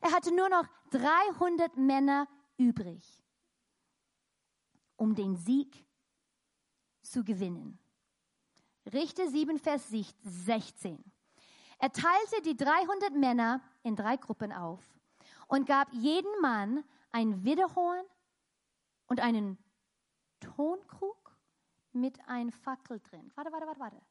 Er 0.00 0.12
hatte 0.12 0.34
nur 0.34 0.48
noch 0.48 0.66
300 0.90 1.76
Männer 1.76 2.28
übrig, 2.56 3.22
um 4.96 5.14
den 5.14 5.36
Sieg 5.36 5.86
zu 7.02 7.22
gewinnen. 7.22 7.78
Richter 8.92 9.28
7, 9.28 9.58
Vers 9.58 9.88
16. 10.22 11.02
Er 11.78 11.92
teilte 11.92 12.42
die 12.42 12.56
300 12.56 13.14
Männer 13.14 13.60
in 13.82 13.96
drei 13.96 14.16
Gruppen 14.16 14.52
auf 14.52 14.82
und 15.48 15.66
gab 15.66 15.92
jedem 15.92 16.30
Mann 16.40 16.84
ein 17.12 17.44
Widerhorn 17.44 18.04
und 19.06 19.20
einen 19.20 19.58
Tonkrug 20.40 21.36
mit 21.92 22.18
ein 22.26 22.50
Fackel 22.50 23.00
drin. 23.00 23.30
Warte, 23.34 23.52
warte, 23.52 23.66
warte, 23.66 23.80
warte. 23.80 24.02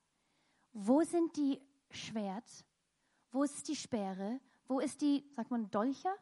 Wo 0.74 1.03
sind 1.03 1.36
die 1.36 1.61
Schwert? 1.89 2.65
Wo 3.32 3.43
ist 3.43 3.67
die 3.67 3.76
Speere? 3.76 4.39
Wo 4.67 4.80
ist 4.80 5.01
die, 5.01 5.24
sagt 5.36 5.51
man, 5.51 5.69
Dolcher? 5.69 6.15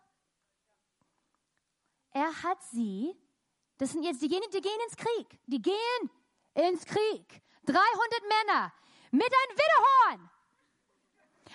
Er 2.12 2.44
hat 2.44 2.62
sie, 2.64 3.16
das 3.78 3.92
sind 3.92 4.04
jetzt, 4.04 4.22
die 4.22 4.28
gehen, 4.28 4.42
die 4.54 4.62
gehen 4.62 4.80
ins 4.86 4.98
Krieg. 4.98 5.40
Die 5.46 5.62
gehen 5.62 6.10
ins 6.54 6.86
Krieg. 6.86 7.42
300 7.66 7.84
Männer 8.24 8.74
mit 9.12 9.32
einem 9.32 9.58
Widerhorn, 9.58 10.30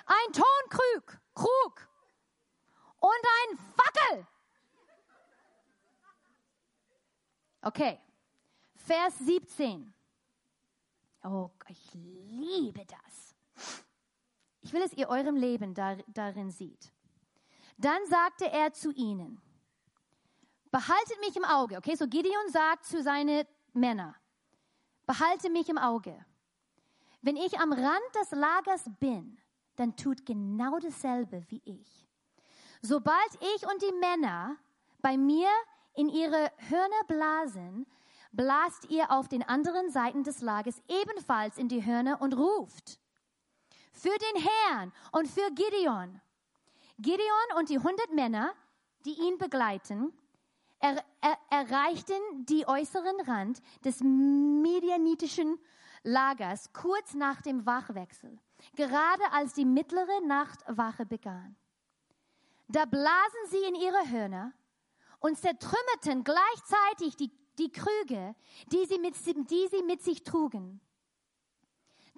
ein 0.06 0.32
Tonkrug 0.32 1.20
Krug 1.34 1.88
und 2.98 3.22
ein 3.38 3.58
Fackel. 3.58 4.26
Okay, 7.62 8.00
Vers 8.76 9.18
17. 9.18 9.92
Oh, 11.24 11.50
ich 11.68 11.92
liebe 11.92 12.84
das. 12.86 13.36
Ich 14.60 14.72
will, 14.72 14.80
dass 14.80 14.92
ihr 14.92 15.08
eurem 15.08 15.36
Leben 15.36 15.74
darin 15.74 16.50
seht. 16.50 16.92
Dann 17.76 18.06
sagte 18.06 18.50
er 18.50 18.72
zu 18.72 18.92
ihnen, 18.92 19.40
behaltet 20.70 21.20
mich 21.20 21.36
im 21.36 21.44
Auge. 21.44 21.76
Okay, 21.76 21.96
so 21.96 22.06
Gideon 22.06 22.50
sagt 22.50 22.86
zu 22.86 23.02
seinen 23.02 23.44
Männern, 23.72 24.14
behalte 25.06 25.50
mich 25.50 25.68
im 25.68 25.78
Auge. 25.78 26.24
wenn 27.26 27.36
ich 27.36 27.58
am 27.58 27.72
Rand 27.72 28.14
des 28.20 28.30
Lagers 28.30 28.84
bin, 29.00 29.36
dann 29.74 29.96
tut 29.96 30.24
genau 30.24 30.78
dasselbe 30.78 31.42
wie 31.48 31.60
ich. 31.64 32.08
Sobald 32.82 33.34
ich 33.56 33.66
und 33.66 33.82
die 33.82 33.98
Männer 33.98 34.56
bei 35.00 35.16
mir 35.16 35.48
in 35.94 36.08
ihre 36.08 36.52
Hörner 36.68 37.04
blasen, 37.08 37.86
blast 38.30 38.88
ihr 38.90 39.10
auf 39.10 39.28
den 39.28 39.42
anderen 39.42 39.90
Seiten 39.90 40.22
des 40.22 40.40
Lagers 40.40 40.80
ebenfalls 40.88 41.58
in 41.58 41.68
die 41.68 41.84
Hörner 41.84 42.20
und 42.20 42.36
ruft. 42.36 43.00
Für 43.92 44.16
den 44.16 44.42
Herrn 44.42 44.92
und 45.10 45.26
für 45.26 45.50
Gideon. 45.52 46.20
Gideon 46.98 47.58
und 47.58 47.70
die 47.70 47.78
hundert 47.78 48.12
Männer, 48.12 48.52
die 49.04 49.18
ihn 49.18 49.36
begleiten, 49.38 50.12
er, 50.86 51.04
er, 51.20 51.38
erreichten 51.50 52.46
die 52.46 52.66
äußeren 52.66 53.20
Rand 53.22 53.60
des 53.84 54.00
medianitischen 54.00 55.58
Lagers 56.02 56.72
kurz 56.72 57.14
nach 57.14 57.42
dem 57.42 57.66
Wachwechsel, 57.66 58.38
gerade 58.76 59.32
als 59.32 59.54
die 59.54 59.64
mittlere 59.64 60.20
Nachtwache 60.26 61.04
begann. 61.04 61.56
Da 62.68 62.84
blasen 62.84 63.50
sie 63.50 63.62
in 63.68 63.74
ihre 63.74 64.10
Hörner 64.10 64.52
und 65.20 65.38
zertrümmerten 65.38 66.24
gleichzeitig 66.24 67.16
die, 67.16 67.30
die 67.58 67.72
Krüge, 67.72 68.34
die 68.72 68.84
sie, 68.86 68.98
mit, 68.98 69.14
die 69.50 69.68
sie 69.68 69.82
mit 69.82 70.02
sich 70.02 70.22
trugen. 70.22 70.80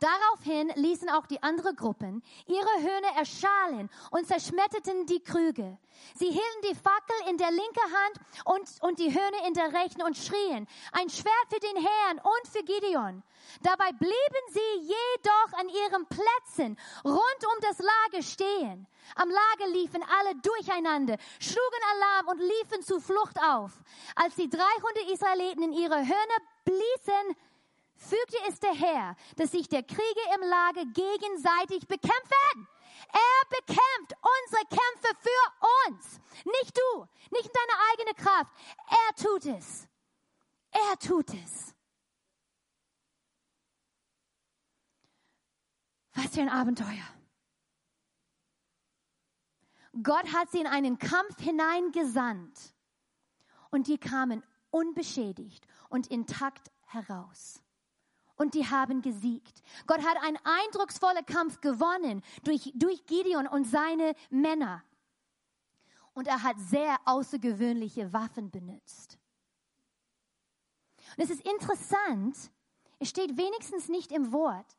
Daraufhin 0.01 0.69
ließen 0.77 1.09
auch 1.11 1.27
die 1.27 1.43
anderen 1.43 1.75
Gruppen 1.75 2.23
ihre 2.47 2.83
Hörner 2.83 3.17
erschallen 3.17 3.91
und 4.11 4.27
zerschmetterten 4.27 5.07
die 5.07 5.21
Krüge. 5.21 5.77
Sie 6.15 6.27
hielten 6.27 6.63
die 6.71 6.75
Fackel 6.75 7.31
in 7.31 7.39
der 7.39 7.51
linken 7.51 7.83
Hand 7.83 8.21
und, 8.45 8.83
und 8.83 8.99
die 8.99 9.13
Hörner 9.13 9.47
in 9.47 9.55
der 9.55 9.73
rechten 9.73 10.03
und 10.03 10.17
schrien, 10.17 10.69
ein 10.93 11.11
Schwert 11.11 11.49
für 11.51 11.59
den 11.59 11.77
Herrn 11.77 12.19
und 12.19 12.49
für 12.53 12.63
Gideon. 12.63 13.23
Dabei 13.63 13.93
blieben 13.93 14.47
sie 14.51 14.81
jedoch 14.83 15.59
an 15.59 15.69
ihren 15.69 16.07
Plätzen 16.07 16.79
rund 17.05 17.47
um 17.47 17.61
das 17.63 17.79
Lager 17.79 18.23
stehen. 18.23 18.87
Am 19.17 19.31
Lager 19.31 19.73
liefen 19.73 20.03
alle 20.03 20.37
durcheinander, 20.37 21.17
schlugen 21.41 21.83
Alarm 21.95 22.29
und 22.29 22.41
liefen 22.41 22.83
zur 22.83 23.01
Flucht 23.01 23.39
auf. 23.43 23.73
Als 24.15 24.35
die 24.37 24.49
300 24.49 25.11
Israeliten 25.13 25.63
in 25.63 25.73
ihre 25.73 25.97
Hörner 25.97 26.39
bliesen, 26.65 27.37
fügte 27.99 28.37
es 28.49 28.61
der 28.61 28.75
Herr, 28.75 29.17
dass 29.37 29.51
sich 29.51 29.69
der 29.69 29.83
Kriege 29.83 30.21
im 30.37 30.49
Lager 30.49 30.85
gegenseitig 30.87 31.87
bekämpfen. 31.87 32.69
Er 33.13 33.61
bekämpft 33.61 34.15
unsere 34.23 34.65
Kämpfe 34.69 35.17
für 35.21 35.89
uns. 35.89 36.21
Nicht 36.45 36.77
du, 36.77 37.07
nicht 37.31 37.47
in 37.47 37.53
deiner 37.53 37.81
eigenen 37.93 38.17
Kraft. 38.17 38.53
Er 38.89 39.15
tut 39.17 39.47
es. 39.47 39.89
Er 40.71 40.99
tut 40.99 41.35
es. 41.35 41.75
Was 46.15 46.35
für 46.35 46.41
ein 46.41 46.49
Abenteuer. 46.49 47.07
Gott 50.03 50.33
hat 50.33 50.51
sie 50.51 50.61
in 50.61 50.67
einen 50.67 50.99
Kampf 50.99 51.41
hineingesandt 51.41 52.75
und 53.71 53.89
die 53.89 53.99
kamen 53.99 54.45
unbeschädigt 54.71 55.67
und 55.89 56.07
intakt 56.09 56.71
heraus 56.87 57.63
und 58.39 58.55
die 58.55 58.67
haben 58.67 59.03
gesiegt. 59.03 59.63
Gott 59.87 60.03
hat 60.03 60.17
einen 60.23 60.39
eindrucksvollen 60.45 61.27
Kampf 61.27 61.61
gewonnen 61.61 62.23
durch, 62.45 62.73
durch 62.75 63.05
Gideon 63.07 63.47
und 63.47 63.65
seine 63.65 64.15
Männer. 64.31 64.83
Und 66.15 66.27
er 66.27 66.43
hat 66.43 66.57
sehr 66.59 66.97
außergewöhnliche 67.05 68.13
Waffen 68.13 68.51
benutzt. 68.51 69.19
Und 71.17 71.25
es 71.25 71.31
ist 71.31 71.47
interessant, 71.47 72.51
es 72.99 73.09
steht 73.09 73.37
wenigstens 73.37 73.89
nicht 73.89 74.13
im 74.13 74.33
Wort, 74.33 74.77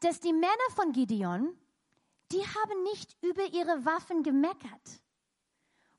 dass 0.00 0.20
die 0.20 0.32
Männer 0.32 0.48
von 0.74 0.92
Gideon, 0.92 1.56
die 2.30 2.42
haben 2.42 2.82
nicht 2.84 3.16
über 3.22 3.44
ihre 3.52 3.84
Waffen 3.84 4.22
gemeckert. 4.22 5.02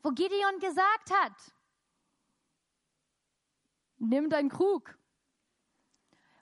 Wo 0.02 0.12
Gideon 0.12 0.60
gesagt 0.60 1.12
hat, 1.12 1.34
nimm 3.98 4.30
deinen 4.30 4.50
Krug, 4.50 4.99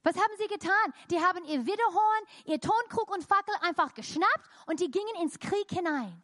was 0.07 0.15
haben 0.15 0.33
sie 0.37 0.47
getan? 0.47 0.93
Die 1.11 1.19
haben 1.19 1.43
ihr 1.45 1.65
Widerhorn, 1.65 2.23
ihr 2.45 2.61
Tonkrug 2.61 3.11
und 3.11 3.25
Fackel 3.25 3.53
einfach 3.61 3.93
geschnappt 3.93 4.49
und 4.67 4.79
die 4.79 4.89
gingen 4.89 5.21
ins 5.21 5.37
Krieg 5.37 5.69
hinein. 5.69 6.23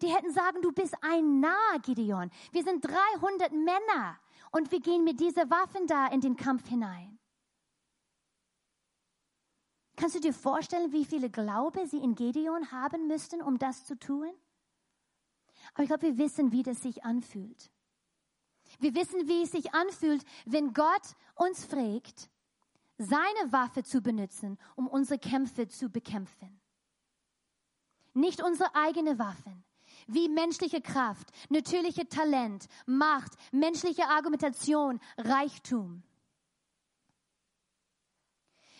Die 0.00 0.08
hätten 0.08 0.32
sagen, 0.32 0.62
du 0.62 0.72
bist 0.72 0.94
ein 1.02 1.40
Narr, 1.40 1.78
Gideon. 1.82 2.30
Wir 2.52 2.64
sind 2.64 2.82
300 2.84 3.52
Männer 3.52 4.18
und 4.50 4.72
wir 4.72 4.80
gehen 4.80 5.04
mit 5.04 5.20
dieser 5.20 5.50
Waffen 5.50 5.86
da 5.86 6.06
in 6.06 6.22
den 6.22 6.36
Kampf 6.36 6.66
hinein. 6.68 7.18
Kannst 9.96 10.16
du 10.16 10.20
dir 10.20 10.32
vorstellen, 10.32 10.90
wie 10.90 11.04
viele 11.04 11.30
Glaube 11.30 11.86
sie 11.86 11.98
in 11.98 12.14
Gideon 12.14 12.72
haben 12.72 13.06
müssten, 13.06 13.42
um 13.42 13.58
das 13.58 13.84
zu 13.84 13.98
tun? 13.98 14.32
Aber 15.74 15.82
ich 15.82 15.88
glaube, 15.88 16.02
wir 16.02 16.18
wissen, 16.18 16.50
wie 16.50 16.62
das 16.62 16.82
sich 16.82 17.04
anfühlt. 17.04 17.70
Wir 18.80 18.94
wissen, 18.94 19.28
wie 19.28 19.42
es 19.42 19.52
sich 19.52 19.72
anfühlt, 19.74 20.24
wenn 20.46 20.72
Gott 20.72 21.14
uns 21.36 21.64
fragt, 21.64 22.30
seine 22.98 23.52
Waffe 23.52 23.82
zu 23.82 24.00
benutzen, 24.00 24.58
um 24.76 24.86
unsere 24.86 25.18
Kämpfe 25.18 25.68
zu 25.68 25.88
bekämpfen. 25.88 26.60
Nicht 28.12 28.42
unsere 28.42 28.74
eigene 28.74 29.18
Waffen, 29.18 29.64
wie 30.06 30.28
menschliche 30.28 30.80
Kraft, 30.80 31.30
natürliche 31.48 32.08
Talent, 32.08 32.66
Macht, 32.86 33.32
menschliche 33.52 34.06
Argumentation, 34.06 35.00
Reichtum. 35.18 36.02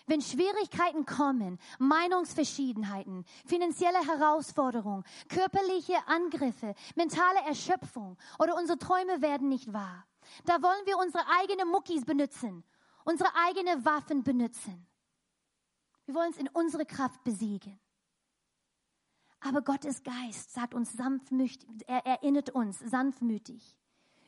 Wenn 0.06 0.20
Schwierigkeiten 0.20 1.06
kommen, 1.06 1.58
Meinungsverschiedenheiten, 1.78 3.24
finanzielle 3.46 4.06
Herausforderungen, 4.06 5.02
körperliche 5.28 5.96
Angriffe, 6.06 6.74
mentale 6.94 7.40
Erschöpfung 7.46 8.18
oder 8.38 8.54
unsere 8.54 8.78
Träume 8.78 9.22
werden 9.22 9.48
nicht 9.48 9.72
wahr, 9.72 10.06
da 10.44 10.62
wollen 10.62 10.86
wir 10.86 10.98
unsere 10.98 11.24
eigenen 11.40 11.68
Muckis 11.68 12.04
benutzen 12.04 12.64
unsere 13.04 13.34
eigenen 13.34 13.84
Waffen 13.84 14.22
benutzen. 14.22 14.86
Wir 16.06 16.14
wollen 16.14 16.30
es 16.30 16.38
in 16.38 16.48
unsere 16.48 16.84
Kraft 16.84 17.22
besiegen. 17.24 17.78
Aber 19.40 19.62
Gottes 19.62 20.02
Geist 20.02 20.52
sagt 20.52 20.74
uns 20.74 20.92
sanftmütig, 20.92 21.68
er 21.86 22.06
erinnert 22.06 22.50
uns 22.50 22.78
sanftmütig 22.78 23.78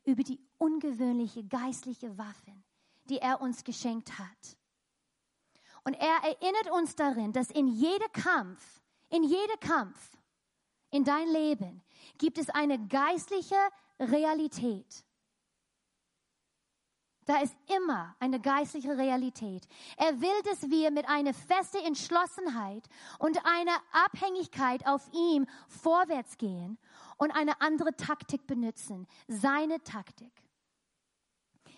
über 0.05 0.23
die 0.23 0.39
ungewöhnliche 0.59 1.43
geistliche 1.45 2.17
Waffen, 2.19 2.65
die 3.09 3.19
er 3.19 3.41
uns 3.41 3.65
geschenkt 3.65 4.19
hat. 4.19 4.59
Und 5.85 5.95
er 5.95 6.17
erinnert 6.23 6.71
uns 6.71 6.97
darin, 6.97 7.33
dass 7.33 7.51
in 7.51 7.67
jedem 7.67 8.13
Kampf, 8.13 8.83
in 9.09 9.23
jedem 9.23 9.59
Kampf 9.61 10.19
in 10.91 11.05
dein 11.05 11.29
Leben 11.29 11.83
gibt 12.19 12.37
es 12.37 12.51
eine 12.51 12.79
geistliche 12.87 13.57
Realität. 13.99 15.06
Da 17.27 17.41
ist 17.41 17.57
immer 17.77 18.15
eine 18.21 18.41
geistliche 18.41 18.97
Realität. 18.97 19.67
Er 19.97 20.21
will, 20.21 20.43
dass 20.45 20.71
wir 20.71 20.93
mit 20.93 21.09
einer 21.09 21.35
festen 21.35 21.85
Entschlossenheit 21.85 22.89
und 23.19 23.37
einer 23.45 23.77
Abhängigkeit 23.93 24.87
auf 24.87 25.03
ihm 25.13 25.47
vorwärts 25.69 26.39
gehen 26.39 26.79
und 27.17 27.33
eine 27.33 27.61
andere 27.61 27.97
Taktik 27.97 28.47
benutzen. 28.47 29.09
Seine 29.27 29.83
Taktik. 29.83 30.33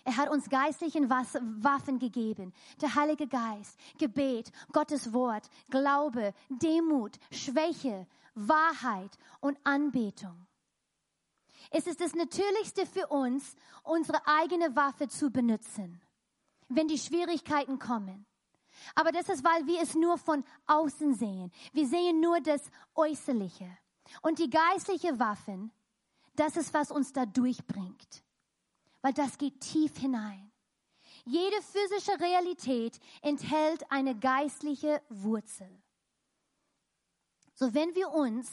Er 0.03 0.17
hat 0.17 0.29
uns 0.29 0.49
geistlichen 0.49 1.09
Waffen 1.09 1.97
gegeben. 1.97 2.53
Der 2.81 2.93
Heilige 2.95 3.27
Geist, 3.27 3.77
Gebet, 3.97 4.51
Gottes 4.71 5.13
Wort, 5.13 5.49
Glaube, 5.69 6.33
Demut, 6.49 7.17
Schwäche, 7.31 8.07
Wahrheit 8.35 9.17
und 9.39 9.57
Anbetung. 9.63 10.45
Es 11.69 11.85
ist 11.85 12.01
das 12.01 12.15
Natürlichste 12.15 12.85
für 12.85 13.07
uns, 13.07 13.55
unsere 13.83 14.25
eigene 14.25 14.75
Waffe 14.75 15.07
zu 15.07 15.29
benutzen, 15.29 16.01
wenn 16.67 16.87
die 16.87 16.97
Schwierigkeiten 16.97 17.77
kommen. 17.77 18.25
Aber 18.95 19.11
das 19.11 19.29
ist, 19.29 19.43
weil 19.43 19.67
wir 19.67 19.81
es 19.81 19.95
nur 19.95 20.17
von 20.17 20.43
außen 20.67 21.13
sehen. 21.15 21.51
Wir 21.73 21.87
sehen 21.87 22.21
nur 22.21 22.39
das 22.41 22.61
Äußerliche. 22.95 23.77
Und 24.21 24.39
die 24.39 24.49
geistliche 24.49 25.19
Waffen, 25.19 25.71
das 26.35 26.57
ist, 26.57 26.73
was 26.73 26.91
uns 26.91 27.13
da 27.13 27.25
durchbringt. 27.25 28.23
Weil 29.01 29.13
das 29.13 29.37
geht 29.37 29.59
tief 29.61 29.97
hinein. 29.97 30.51
Jede 31.25 31.61
physische 31.61 32.19
Realität 32.19 32.99
enthält 33.21 33.91
eine 33.91 34.17
geistliche 34.17 35.01
Wurzel. 35.09 35.69
So 37.53 37.73
wenn 37.73 37.93
wir 37.93 38.09
uns 38.09 38.49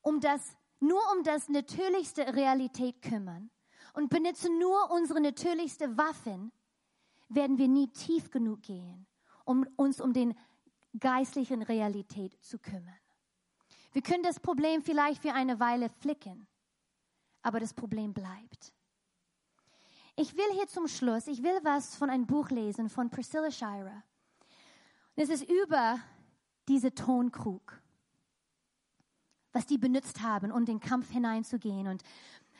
um 0.00 0.20
das 0.20 0.56
nur 0.82 1.00
um 1.16 1.22
das 1.22 1.48
natürlichste 1.48 2.34
Realität 2.34 3.00
kümmern 3.02 3.50
und 3.94 4.10
benutzen 4.10 4.58
nur 4.58 4.90
unsere 4.90 5.20
natürlichste 5.20 5.96
Waffen, 5.96 6.52
werden 7.28 7.58
wir 7.58 7.68
nie 7.68 7.88
tief 7.88 8.30
genug 8.30 8.62
gehen, 8.62 9.06
um 9.44 9.66
uns 9.76 10.00
um 10.00 10.12
den 10.12 10.34
geistlichen 10.98 11.62
Realität 11.62 12.36
zu 12.44 12.58
kümmern. 12.58 12.98
Wir 13.92 14.02
können 14.02 14.22
das 14.22 14.40
Problem 14.40 14.82
vielleicht 14.82 15.22
für 15.22 15.32
eine 15.32 15.60
Weile 15.60 15.88
flicken, 15.88 16.46
aber 17.42 17.60
das 17.60 17.74
Problem 17.74 18.12
bleibt. 18.12 18.72
Ich 20.16 20.36
will 20.36 20.52
hier 20.52 20.66
zum 20.66 20.88
Schluss, 20.88 21.26
ich 21.26 21.42
will 21.42 21.58
was 21.62 21.96
von 21.96 22.10
einem 22.10 22.26
Buch 22.26 22.50
lesen 22.50 22.88
von 22.88 23.08
Priscilla 23.08 23.50
Shira. 23.50 24.02
Es 25.14 25.28
ist 25.28 25.48
über 25.48 26.00
diese 26.68 26.94
Tonkrug, 26.94 27.80
was 29.52 29.66
die 29.66 29.78
benutzt 29.78 30.22
haben, 30.22 30.50
um 30.52 30.64
den 30.64 30.80
Kampf 30.80 31.10
hineinzugehen. 31.10 31.88
Und 31.88 32.02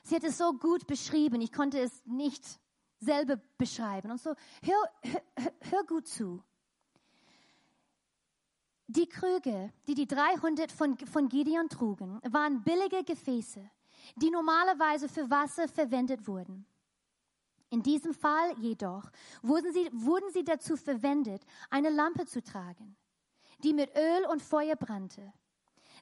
sie 0.03 0.17
hat 0.17 0.25
es 0.25 0.39
so 0.39 0.53
gut 0.53 0.87
beschrieben, 0.87 1.41
ich 1.41 1.53
konnte 1.53 1.81
es 1.81 2.05
nicht 2.07 2.61
selber 3.01 3.41
beschreiben. 3.59 4.11
Und 4.11 4.21
so, 4.21 4.35
hör, 4.63 4.91
hör, 5.03 5.53
hör 5.71 5.85
gut 5.85 6.07
zu. 6.07 6.43
Die 8.87 9.09
Krüge, 9.09 9.73
die 9.87 9.95
die 9.95 10.07
300 10.07 10.71
von, 10.71 10.99
von 10.99 11.29
Gideon 11.29 11.69
trugen, 11.69 12.21
waren 12.29 12.63
billige 12.63 13.03
Gefäße, 13.05 13.71
die 14.17 14.31
normalerweise 14.31 15.09
für 15.09 15.31
Wasser 15.31 15.67
verwendet 15.67 16.27
wurden. 16.27 16.67
In 17.71 17.83
diesem 17.83 18.13
Fall 18.13 18.53
jedoch 18.59 19.11
wurden 19.41 19.73
sie, 19.73 19.89
wurden 19.93 20.31
sie 20.31 20.45
dazu 20.45 20.77
verwendet, 20.77 21.43
eine 21.71 21.89
Lampe 21.89 22.27
zu 22.27 22.43
tragen, 22.43 22.97
die 23.65 23.73
mit 23.73 23.97
Öl 23.97 24.27
und 24.31 24.43
Feuer 24.43 24.77
brannte. 24.77 25.33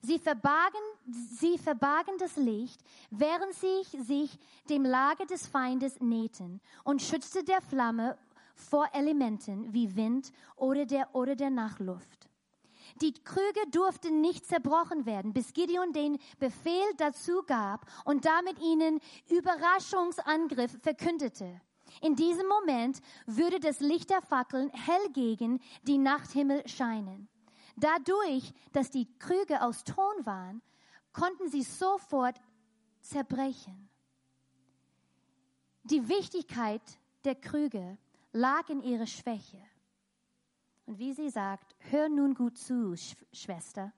Sie 0.02 0.18
verbargen, 0.18 0.80
sie 1.10 1.58
verbargen 1.58 2.16
das 2.18 2.36
Licht, 2.36 2.80
während 3.10 3.54
sie 3.54 4.02
sich 4.02 4.38
dem 4.68 4.84
Lager 4.84 5.26
des 5.26 5.46
Feindes 5.46 6.00
nähten 6.00 6.60
und 6.84 7.02
schützte 7.02 7.44
der 7.44 7.60
Flamme 7.60 8.16
vor 8.54 8.88
Elementen 8.92 9.72
wie 9.72 9.94
Wind 9.96 10.32
oder 10.56 10.86
der, 10.86 11.14
oder 11.14 11.36
der 11.36 11.50
Nachluft. 11.50 12.28
Die 13.00 13.12
Krüge 13.12 13.60
durften 13.70 14.20
nicht 14.20 14.46
zerbrochen 14.46 15.06
werden, 15.06 15.32
bis 15.32 15.52
Gideon 15.52 15.92
den 15.92 16.18
Befehl 16.38 16.92
dazu 16.96 17.42
gab 17.46 17.86
und 18.04 18.24
damit 18.24 18.58
ihnen 18.60 19.00
Überraschungsangriff 19.28 20.78
verkündete. 20.82 21.60
In 22.02 22.16
diesem 22.16 22.46
Moment 22.46 23.00
würde 23.26 23.60
das 23.60 23.80
Licht 23.80 24.10
der 24.10 24.22
Fackeln 24.22 24.70
hell 24.70 25.08
gegen 25.12 25.60
die 25.82 25.98
Nachthimmel 25.98 26.66
scheinen. 26.68 27.28
Dadurch, 27.80 28.52
dass 28.72 28.90
die 28.90 29.08
Krüge 29.18 29.62
aus 29.62 29.84
Ton 29.84 30.26
waren, 30.26 30.62
konnten 31.12 31.48
sie 31.48 31.62
sofort 31.62 32.38
zerbrechen. 33.00 33.88
Die 35.84 36.08
Wichtigkeit 36.08 36.82
der 37.24 37.34
Krüge 37.34 37.96
lag 38.32 38.68
in 38.68 38.82
ihrer 38.82 39.06
Schwäche. 39.06 39.62
Und 40.84 40.98
wie 40.98 41.14
sie 41.14 41.30
sagt, 41.30 41.74
hör 41.90 42.08
nun 42.08 42.34
gut 42.34 42.58
zu, 42.58 42.94
Schwester. 43.32 43.92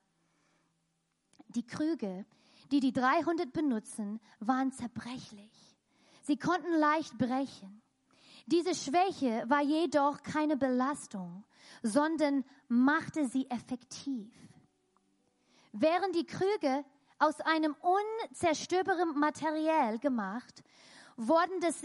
Die 1.49 1.67
Krüge, 1.67 2.25
die 2.71 2.81
die 2.81 2.93
300 2.93 3.53
benutzen, 3.53 4.21
waren 4.39 4.73
zerbrechlich. 4.73 5.77
Sie 6.23 6.37
konnten 6.37 6.73
leicht 6.79 7.19
brechen. 7.19 7.83
Diese 8.47 8.75
Schwäche 8.75 9.45
war 9.49 9.63
jedoch 9.63 10.23
keine 10.23 10.57
Belastung, 10.57 11.45
sondern 11.83 12.45
machte 12.69 13.27
sie 13.27 13.49
effektiv. 13.51 14.33
Während 15.73 16.15
die 16.15 16.27
Krüge 16.27 16.85
aus 17.19 17.41
einem 17.41 17.75
unzerstörbaren 18.29 19.19
Material 19.19 19.99
gemacht, 19.99 20.63
worden 21.17 21.61
das, 21.61 21.85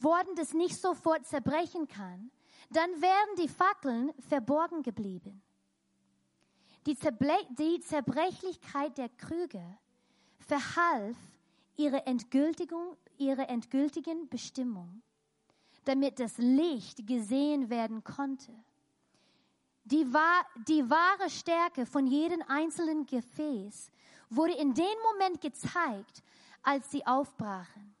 worden 0.00 0.34
das 0.36 0.54
nicht 0.54 0.80
sofort 0.80 1.26
zerbrechen 1.26 1.88
kann, 1.88 2.30
dann 2.70 2.90
wären 3.00 3.36
die 3.38 3.48
Fackeln 3.48 4.12
verborgen 4.28 4.82
geblieben. 4.82 5.42
Die, 6.86 6.96
Zerble 6.96 7.36
die 7.58 7.80
Zerbrechlichkeit 7.80 8.96
der 8.96 9.08
Krüge 9.08 9.62
verhalf 10.38 11.16
ihre, 11.76 12.06
Endgültigung, 12.06 12.96
ihre 13.18 13.48
endgültigen 13.48 14.28
Bestimmung, 14.28 15.02
damit 15.84 16.20
das 16.20 16.38
Licht 16.38 17.06
gesehen 17.06 17.70
werden 17.70 18.04
konnte. 18.04 18.52
Die, 19.86 20.04
die 20.66 20.90
wahre 20.90 21.30
Stärke 21.30 21.86
von 21.86 22.08
jedem 22.08 22.42
einzelnen 22.48 23.06
Gefäß 23.06 23.92
wurde 24.30 24.54
in 24.54 24.74
dem 24.74 24.84
Moment 25.12 25.40
gezeigt, 25.40 26.24
als 26.64 26.90
sie 26.90 27.06
aufbrachen. 27.06 27.94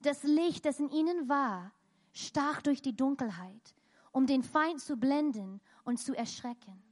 Das 0.00 0.22
Licht, 0.22 0.64
das 0.64 0.80
in 0.80 0.88
ihnen 0.88 1.28
war, 1.28 1.70
stach 2.14 2.62
durch 2.62 2.80
die 2.80 2.96
Dunkelheit, 2.96 3.74
um 4.10 4.26
den 4.26 4.42
Feind 4.42 4.80
zu 4.80 4.96
blenden 4.96 5.60
und 5.84 5.98
zu 5.98 6.16
erschrecken. 6.16 6.82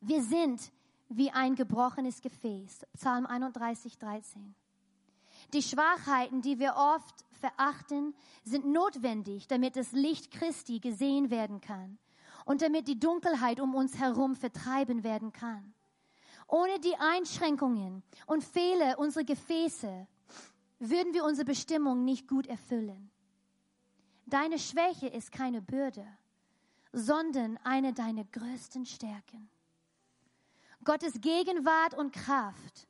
Wir 0.00 0.20
sind 0.20 0.72
wie 1.08 1.30
ein 1.30 1.54
gebrochenes 1.54 2.22
Gefäß. 2.22 2.84
Psalm 2.94 3.24
31, 3.24 3.98
13. 3.98 4.52
Die 5.52 5.62
Schwachheiten, 5.62 6.42
die 6.42 6.58
wir 6.58 6.74
oft 6.74 7.24
verachten, 7.30 8.16
sind 8.42 8.66
notwendig, 8.66 9.46
damit 9.46 9.76
das 9.76 9.92
Licht 9.92 10.32
Christi 10.32 10.80
gesehen 10.80 11.30
werden 11.30 11.60
kann 11.60 12.00
und 12.44 12.62
damit 12.62 12.88
die 12.88 12.98
Dunkelheit 12.98 13.60
um 13.60 13.74
uns 13.74 13.98
herum 13.98 14.34
vertreiben 14.34 15.04
werden 15.04 15.32
kann. 15.32 15.74
Ohne 16.48 16.78
die 16.80 16.94
Einschränkungen 16.96 18.02
und 18.26 18.44
Fehler 18.44 18.98
unserer 18.98 19.24
Gefäße 19.24 20.06
würden 20.78 21.14
wir 21.14 21.24
unsere 21.24 21.46
Bestimmung 21.46 22.04
nicht 22.04 22.28
gut 22.28 22.46
erfüllen. 22.46 23.10
Deine 24.26 24.58
Schwäche 24.58 25.06
ist 25.06 25.32
keine 25.32 25.62
Bürde, 25.62 26.06
sondern 26.92 27.58
eine 27.64 27.92
deiner 27.92 28.24
größten 28.24 28.84
Stärken. 28.84 29.48
Gottes 30.84 31.20
Gegenwart 31.20 31.94
und 31.94 32.12
Kraft 32.12 32.88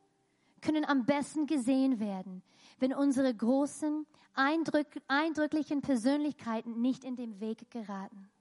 können 0.61 0.85
am 0.85 1.05
besten 1.05 1.47
gesehen 1.47 2.01
werden, 2.01 2.43
wenn 2.79 2.95
unsere 2.95 3.35
großen, 3.35 4.07
eindrück, 4.35 4.89
eindrücklichen 5.09 5.83
Persönlichkeiten 5.83 6.81
nicht 6.81 7.05
in 7.05 7.17
den 7.17 7.39
Weg 7.39 7.71
geraten. 7.71 8.32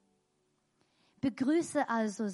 Begrüße 1.22 1.88
also, 1.88 2.28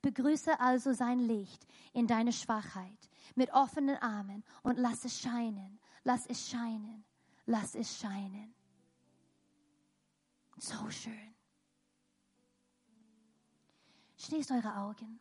begrüße 0.00 0.58
also 0.58 0.92
sein 0.92 1.18
Licht 1.18 1.66
in 1.92 2.06
deine 2.06 2.32
Schwachheit 2.32 3.10
mit 3.34 3.52
offenen 3.52 3.96
Armen 3.96 4.42
und 4.62 4.78
lass 4.78 5.04
es 5.04 5.20
scheinen, 5.20 5.78
lass 6.04 6.26
es 6.26 6.48
scheinen, 6.48 7.04
lass 7.46 7.74
es 7.74 7.98
scheinen. 7.98 8.54
So 10.56 10.90
schön. 10.90 11.34
Schließt 14.16 14.50
eure 14.50 14.76
Augen. 14.76 15.20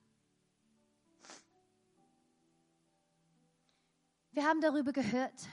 Wir 4.32 4.45
haben 4.45 4.61
darüber 4.61 4.93
gehört, 4.93 5.47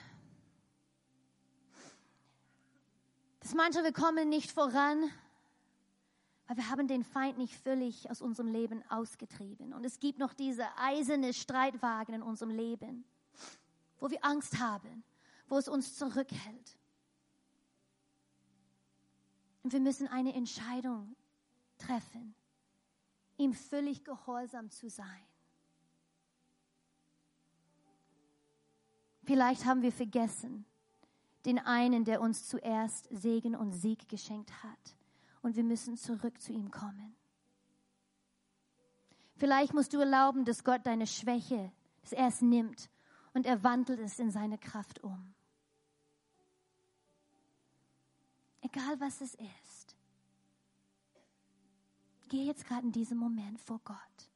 dass 3.39 3.53
manche 3.53 3.83
wir 3.83 3.93
kommen 3.93 4.29
nicht 4.29 4.51
voran, 4.51 5.09
weil 6.47 6.57
wir 6.57 6.69
haben 6.69 6.87
den 6.87 7.03
Feind 7.03 7.37
nicht 7.37 7.55
völlig 7.55 8.09
aus 8.09 8.21
unserem 8.21 8.47
Leben 8.47 8.81
ausgetrieben. 8.89 9.73
Und 9.73 9.85
es 9.85 9.99
gibt 9.99 10.17
noch 10.17 10.33
diese 10.33 10.65
eiserne 10.77 11.33
Streitwagen 11.33 12.15
in 12.15 12.21
unserem 12.21 12.51
Leben, 12.51 13.03
wo 13.99 14.09
wir 14.09 14.23
Angst 14.23 14.59
haben, 14.59 15.03
wo 15.49 15.57
es 15.57 15.67
uns 15.67 15.95
zurückhält. 15.97 16.77
Und 19.63 19.73
wir 19.73 19.81
müssen 19.81 20.07
eine 20.07 20.33
Entscheidung 20.33 21.15
treffen, 21.77 22.33
ihm 23.37 23.53
völlig 23.53 24.05
gehorsam 24.05 24.69
zu 24.69 24.89
sein. 24.89 25.25
Vielleicht 29.23 29.65
haben 29.65 29.81
wir 29.81 29.91
vergessen, 29.91 30.65
den 31.45 31.59
einen, 31.59 32.05
der 32.05 32.21
uns 32.21 32.47
zuerst 32.47 33.09
Segen 33.11 33.55
und 33.55 33.73
Sieg 33.73 34.07
geschenkt 34.07 34.63
hat. 34.63 34.97
Und 35.41 35.55
wir 35.55 35.63
müssen 35.63 35.97
zurück 35.97 36.41
zu 36.41 36.51
ihm 36.51 36.71
kommen. 36.71 37.15
Vielleicht 39.35 39.73
musst 39.73 39.93
du 39.93 39.99
erlauben, 39.99 40.45
dass 40.45 40.63
Gott 40.63 40.85
deine 40.85 41.05
Schwäche, 41.05 41.71
dass 42.01 42.11
er 42.11 42.27
es 42.27 42.41
nimmt 42.41 42.89
und 43.33 43.45
er 43.45 43.63
wandelt 43.63 43.99
es 43.99 44.17
in 44.19 44.31
seine 44.31 44.57
Kraft 44.57 45.03
um. 45.03 45.33
Egal 48.61 48.99
was 48.99 49.21
es 49.21 49.35
ist. 49.35 49.95
Geh 52.29 52.45
jetzt 52.45 52.65
gerade 52.65 52.85
in 52.85 52.91
diesem 52.91 53.17
Moment 53.17 53.61
vor 53.61 53.79
Gott. 53.85 54.31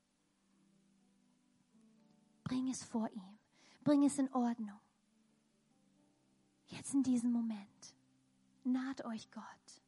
Bring 2.44 2.70
es 2.70 2.84
vor 2.84 3.10
ihm. 3.10 3.40
Bring 3.84 4.04
es 4.04 4.18
in 4.20 4.32
Ordnung. 4.34 4.80
Jetzt 6.68 6.94
in 6.94 7.04
diesem 7.04 7.32
Moment. 7.32 7.96
Naht 8.64 9.04
euch 9.04 9.30
Gott. 9.32 9.81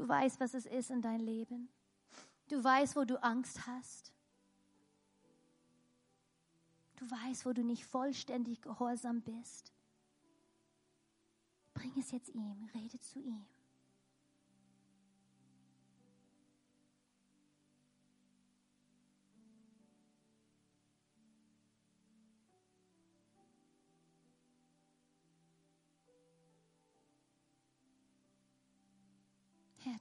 Du 0.00 0.08
weißt, 0.08 0.40
was 0.40 0.54
es 0.54 0.64
ist 0.64 0.88
in 0.88 1.02
dein 1.02 1.20
Leben. 1.20 1.68
Du 2.48 2.64
weißt, 2.64 2.96
wo 2.96 3.04
du 3.04 3.22
Angst 3.22 3.66
hast. 3.66 4.14
Du 6.96 7.10
weißt, 7.10 7.44
wo 7.44 7.52
du 7.52 7.62
nicht 7.62 7.84
vollständig 7.84 8.62
gehorsam 8.62 9.20
bist. 9.20 9.74
Bring 11.74 11.92
es 11.98 12.12
jetzt 12.12 12.30
ihm, 12.30 12.70
rede 12.72 12.98
zu 12.98 13.18
ihm. 13.18 13.44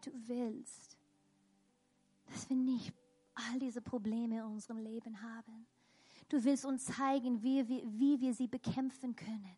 Du 0.06 0.12
willst, 0.28 0.98
dass 2.28 2.50
wir 2.50 2.56
nicht 2.56 2.94
all 3.34 3.60
diese 3.60 3.82
Probleme 3.82 4.40
in 4.40 4.44
unserem 4.44 4.78
Leben 4.78 5.22
haben. 5.22 5.68
Du 6.30 6.44
willst 6.44 6.66
uns 6.66 6.86
zeigen, 6.86 7.42
wie 7.42 7.68
wir, 7.68 7.84
wie 8.00 8.20
wir 8.20 8.34
sie 8.34 8.48
bekämpfen 8.48 9.16
können. 9.16 9.58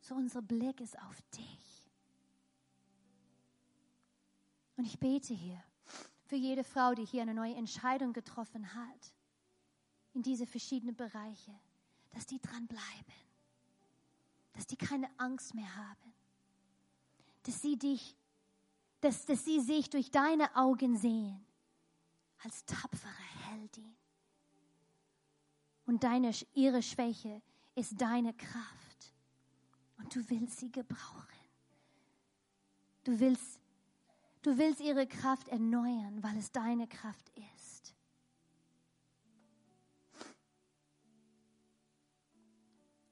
So 0.00 0.14
unser 0.14 0.42
Blick 0.42 0.80
ist 0.80 0.98
auf 0.98 1.22
dich. 1.30 1.90
Und 4.76 4.84
ich 4.84 4.98
bete 4.98 5.32
hier 5.32 5.62
für 6.26 6.36
jede 6.36 6.64
Frau, 6.64 6.94
die 6.94 7.04
hier 7.04 7.22
eine 7.22 7.34
neue 7.34 7.54
Entscheidung 7.54 8.12
getroffen 8.12 8.74
hat, 8.74 9.14
in 10.14 10.22
diese 10.22 10.46
verschiedenen 10.46 10.96
Bereiche, 10.96 11.54
dass 12.10 12.26
die 12.26 12.40
dranbleiben, 12.40 13.14
dass 14.52 14.66
die 14.66 14.76
keine 14.76 15.08
Angst 15.18 15.54
mehr 15.54 15.74
haben, 15.76 16.13
dass 17.44 17.62
sie 17.62 17.78
dich, 17.78 18.16
dass, 19.00 19.24
dass 19.26 19.44
sie 19.44 19.60
sich 19.60 19.90
durch 19.90 20.10
deine 20.10 20.54
Augen 20.56 20.96
sehen 20.96 21.44
als 22.42 22.64
tapfere 22.64 23.10
Heldin. 23.48 23.96
Und 25.86 26.04
deine, 26.04 26.32
ihre 26.54 26.82
Schwäche 26.82 27.42
ist 27.74 28.00
deine 28.00 28.32
Kraft. 28.34 29.14
Und 29.98 30.14
du 30.14 30.28
willst 30.28 30.58
sie 30.58 30.72
gebrauchen. 30.72 31.28
Du 33.04 33.20
willst, 33.20 33.60
du 34.42 34.56
willst 34.56 34.80
ihre 34.80 35.06
Kraft 35.06 35.48
erneuern, 35.48 36.22
weil 36.22 36.36
es 36.38 36.52
deine 36.52 36.88
Kraft 36.88 37.30
ist. 37.58 37.94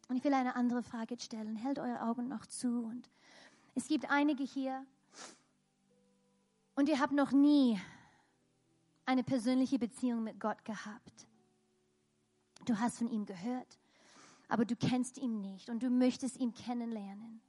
Und 0.08 0.16
ich 0.16 0.24
will 0.24 0.34
eine 0.34 0.56
andere 0.56 0.82
Frage 0.82 1.18
stellen. 1.18 1.56
Hält 1.56 1.78
eure 1.78 2.02
Augen 2.02 2.28
noch 2.28 2.44
zu. 2.44 2.84
Und 2.84 3.08
es 3.74 3.88
gibt 3.88 4.10
einige 4.10 4.44
hier, 4.44 4.86
und 6.74 6.88
ihr 6.88 6.98
habt 6.98 7.12
noch 7.12 7.32
nie 7.32 7.78
eine 9.04 9.22
persönliche 9.22 9.78
Beziehung 9.78 10.22
mit 10.22 10.40
Gott 10.40 10.64
gehabt. 10.64 11.28
Du 12.64 12.78
hast 12.78 12.98
von 12.98 13.08
ihm 13.08 13.26
gehört, 13.26 13.78
aber 14.48 14.64
du 14.64 14.76
kennst 14.76 15.18
ihn 15.18 15.40
nicht 15.40 15.68
und 15.68 15.82
du 15.82 15.90
möchtest 15.90 16.36
ihn 16.38 16.54
kennenlernen. 16.54 17.40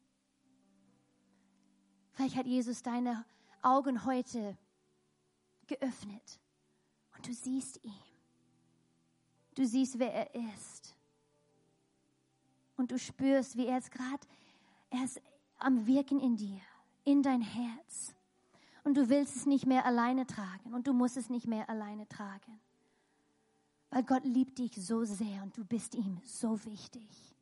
Vielleicht 2.12 2.36
hat 2.36 2.48
Jesus 2.48 2.82
deine 2.82 3.26
Augen 3.62 4.06
heute 4.06 4.58
geöffnet 5.68 6.40
und 7.16 7.28
du 7.28 7.34
siehst 7.34 7.84
ihn. 7.84 7.94
Du 9.56 9.66
siehst, 9.66 10.00
wer 10.00 10.14
er 10.14 10.54
ist. 10.54 10.96
Und 12.76 12.92
du 12.92 12.98
spürst, 12.98 13.56
wie 13.56 13.68
er 13.68 13.76
jetzt 13.76 13.92
gerade, 13.92 14.28
er 14.90 15.04
ist 15.04 15.22
am 15.64 15.88
Wirken 15.88 16.20
in 16.20 16.36
dir, 16.36 16.62
in 17.04 17.24
dein 17.24 17.42
Herz. 17.42 18.16
Und 18.84 18.98
du 18.98 19.10
willst 19.10 19.36
es 19.36 19.46
nicht 19.46 19.66
mehr 19.66 19.86
alleine 19.86 20.28
tragen 20.28 20.74
und 20.74 20.88
du 20.88 20.94
musst 20.94 21.18
es 21.18 21.30
nicht 21.30 21.48
mehr 21.48 21.70
alleine 21.70 22.08
tragen. 22.08 22.60
Weil 23.90 24.04
Gott 24.04 24.26
liebt 24.26 24.58
dich 24.58 24.76
so 24.76 25.06
sehr 25.06 25.44
und 25.44 25.58
du 25.58 25.64
bist 25.64 25.96
ihm 25.96 26.20
so 26.26 26.64
wichtig. 26.66 27.36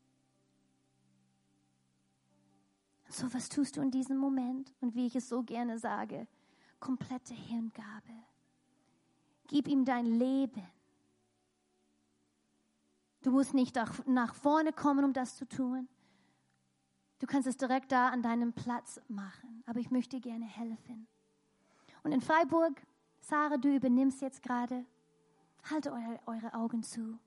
So 3.09 3.33
was 3.33 3.49
tust 3.49 3.75
du 3.75 3.81
in 3.81 3.91
diesem 3.91 4.17
Moment 4.17 4.73
und 4.79 4.95
wie 4.95 5.07
ich 5.07 5.15
es 5.15 5.27
so 5.27 5.43
gerne 5.43 5.79
sage, 5.79 6.27
komplette 6.79 7.33
Hingabe. 7.33 8.13
Gib 9.47 9.67
ihm 9.67 9.83
dein 9.83 10.05
Leben. 10.05 10.63
Du 13.21 13.31
musst 13.31 13.53
nicht 13.53 13.75
nach 14.05 14.33
vorne 14.33 14.73
kommen, 14.73 15.03
um 15.05 15.13
das 15.13 15.35
zu 15.35 15.47
tun. 15.47 15.87
Du 17.21 17.27
kannst 17.27 17.47
es 17.47 17.55
direkt 17.55 17.91
da 17.91 18.09
an 18.09 18.23
deinem 18.23 18.51
Platz 18.51 18.99
machen. 19.07 19.61
Aber 19.67 19.79
ich 19.79 19.91
möchte 19.91 20.19
gerne 20.19 20.45
helfen. 20.45 21.07
Und 22.01 22.13
in 22.13 22.19
Freiburg, 22.19 22.81
Sarah, 23.19 23.57
du 23.57 23.69
übernimmst 23.75 24.21
jetzt 24.21 24.41
gerade 24.41 24.83
Haltet 25.69 25.93
eure, 25.93 26.19
eure 26.25 26.53
Augen 26.55 26.81
zu. 26.81 27.19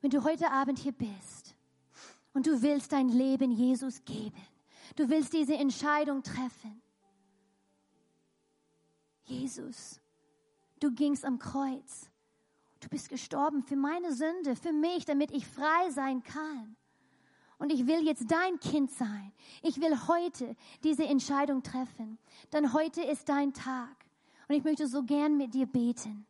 Wenn 0.00 0.10
du 0.10 0.24
heute 0.24 0.50
Abend 0.50 0.78
hier 0.78 0.92
bist 0.92 1.54
und 2.32 2.46
du 2.46 2.62
willst 2.62 2.92
dein 2.92 3.10
Leben 3.10 3.50
Jesus 3.50 4.02
geben, 4.06 4.40
du 4.96 5.10
willst 5.10 5.34
diese 5.34 5.54
Entscheidung 5.54 6.22
treffen. 6.22 6.80
Jesus, 9.24 10.00
du 10.80 10.90
gingst 10.92 11.26
am 11.26 11.38
Kreuz. 11.38 12.08
Du 12.80 12.88
bist 12.88 13.10
gestorben 13.10 13.62
für 13.62 13.76
meine 13.76 14.14
Sünde, 14.14 14.56
für 14.56 14.72
mich, 14.72 15.04
damit 15.04 15.30
ich 15.30 15.46
frei 15.46 15.90
sein 15.90 16.22
kann. 16.22 16.74
Und 17.62 17.70
ich 17.70 17.86
will 17.86 18.04
jetzt 18.04 18.28
dein 18.28 18.58
Kind 18.58 18.90
sein. 18.90 19.32
Ich 19.62 19.80
will 19.80 19.96
heute 20.08 20.56
diese 20.82 21.04
Entscheidung 21.06 21.62
treffen. 21.62 22.18
Denn 22.52 22.72
heute 22.72 23.02
ist 23.02 23.28
dein 23.28 23.52
Tag. 23.52 23.94
Und 24.48 24.56
ich 24.56 24.64
möchte 24.64 24.88
so 24.88 25.04
gern 25.04 25.36
mit 25.36 25.54
dir 25.54 25.66
beten. 25.66 26.26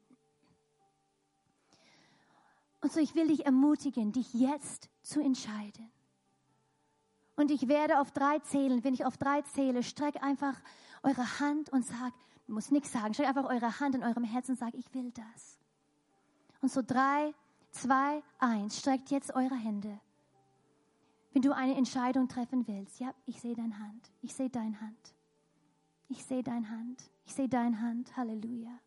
Und 2.82 2.92
so, 2.92 3.00
ich 3.00 3.14
will 3.14 3.28
dich 3.28 3.46
ermutigen, 3.46 4.12
dich 4.12 4.34
jetzt 4.34 4.90
zu 5.00 5.22
entscheiden. 5.22 5.90
Und 7.36 7.50
ich 7.50 7.66
werde 7.66 7.98
auf 7.98 8.10
drei 8.10 8.38
zählen. 8.40 8.84
Wenn 8.84 8.92
ich 8.92 9.06
auf 9.06 9.16
drei 9.16 9.40
zähle, 9.40 9.82
streck 9.82 10.22
einfach 10.22 10.60
eure 11.02 11.40
Hand 11.40 11.70
und 11.70 11.86
sag, 11.86 12.12
du 12.46 12.52
musst 12.52 12.72
nichts 12.72 12.92
sagen, 12.92 13.14
streck 13.14 13.28
einfach 13.28 13.48
eure 13.48 13.80
Hand 13.80 13.94
in 13.94 14.02
eurem 14.02 14.24
Herzen 14.24 14.50
und 14.50 14.58
sag, 14.58 14.74
ich 14.74 14.92
will 14.92 15.10
das. 15.12 15.58
Und 16.60 16.70
so 16.70 16.82
drei, 16.82 17.32
zwei, 17.70 18.22
eins, 18.38 18.80
streckt 18.80 19.10
jetzt 19.10 19.34
eure 19.34 19.56
Hände. 19.56 19.98
Wenn 21.32 21.42
du 21.42 21.54
eine 21.54 21.76
Entscheidung 21.76 22.28
treffen 22.28 22.66
willst, 22.66 23.00
ja, 23.00 23.14
ich 23.24 23.40
sehe 23.40 23.54
deine 23.54 23.78
Hand. 23.78 24.10
Ich 24.20 24.34
sehe 24.34 24.50
deine 24.50 24.78
Hand. 24.80 25.14
Ich 26.08 26.24
sehe 26.24 26.42
deine 26.42 26.68
Hand. 26.68 27.10
Ich 27.24 27.32
sehe 27.32 27.48
deine 27.48 27.80
Hand. 27.80 28.14
Halleluja. 28.16 28.78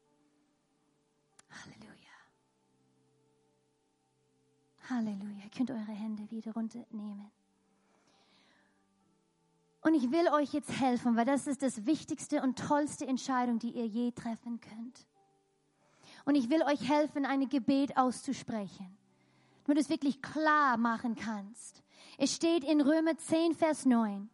Halleluja. 1.49 1.95
Halleluja. 4.89 5.43
Ihr 5.43 5.49
könnt 5.49 5.71
eure 5.71 5.91
Hände 5.91 6.29
wieder 6.29 6.53
runternehmen. 6.53 7.31
Und 9.81 9.93
ich 9.93 10.11
will 10.11 10.27
euch 10.29 10.53
jetzt 10.53 10.79
helfen, 10.79 11.15
weil 11.15 11.25
das 11.25 11.47
ist 11.47 11.61
das 11.61 11.85
wichtigste 11.85 12.41
und 12.41 12.59
tollste 12.59 13.07
Entscheidung, 13.07 13.59
die 13.59 13.71
ihr 13.71 13.85
je 13.85 14.11
treffen 14.11 14.59
könnt. 14.59 15.05
Und 16.25 16.35
ich 16.35 16.49
will 16.49 16.63
euch 16.63 16.89
helfen, 16.89 17.25
ein 17.25 17.47
Gebet 17.49 17.95
auszusprechen, 17.97 18.97
damit 19.63 19.77
du 19.77 19.81
es 19.81 19.89
wirklich 19.89 20.21
klar 20.21 20.77
machen 20.77 21.15
kannst. 21.15 21.84
Es 22.17 22.35
steht 22.35 22.63
in 22.63 22.81
Römer 22.81 23.17
10, 23.17 23.53
Vers 23.53 23.85
9. 23.85 24.29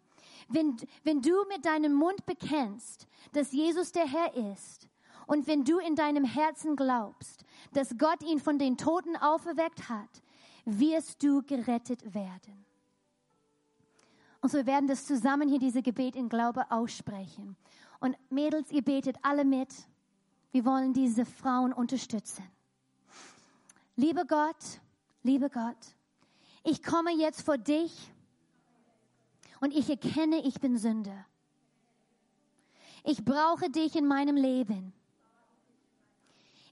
Wenn, 0.49 0.75
wenn 1.03 1.21
du 1.21 1.45
mit 1.47 1.65
deinem 1.65 1.93
Mund 1.93 2.25
bekennst, 2.25 3.07
dass 3.33 3.51
Jesus 3.51 3.91
der 3.91 4.07
Herr 4.07 4.35
ist, 4.51 4.89
und 5.27 5.47
wenn 5.47 5.63
du 5.63 5.79
in 5.79 5.95
deinem 5.95 6.25
Herzen 6.25 6.75
glaubst, 6.75 7.45
dass 7.71 7.97
Gott 7.97 8.21
ihn 8.21 8.39
von 8.39 8.59
den 8.59 8.77
Toten 8.77 9.15
auferweckt 9.15 9.87
hat, 9.87 10.21
wirst 10.65 11.23
du 11.23 11.41
gerettet 11.43 12.13
werden. 12.13 12.65
Und 14.41 14.51
so 14.51 14.65
werden 14.65 14.87
das 14.87 15.05
zusammen 15.05 15.47
hier, 15.47 15.59
diese 15.59 15.81
Gebet 15.81 16.15
in 16.15 16.27
Glaube 16.27 16.69
aussprechen. 16.69 17.55
Und 17.99 18.17
Mädels, 18.29 18.71
ihr 18.71 18.81
betet 18.81 19.15
alle 19.21 19.45
mit. 19.45 19.69
Wir 20.51 20.65
wollen 20.65 20.93
diese 20.93 21.25
Frauen 21.25 21.71
unterstützen. 21.71 22.43
Lieber 23.95 24.25
Gott, 24.25 24.81
lieber 25.23 25.49
Gott, 25.49 25.77
ich 26.63 26.83
komme 26.83 27.11
jetzt 27.11 27.41
vor 27.41 27.57
dich 27.57 28.11
und 29.59 29.73
ich 29.73 29.89
erkenne, 29.89 30.45
ich 30.45 30.59
bin 30.59 30.77
Sünder. 30.77 31.25
Ich 33.03 33.25
brauche 33.25 33.69
dich 33.69 33.95
in 33.95 34.07
meinem 34.07 34.35
Leben. 34.35 34.93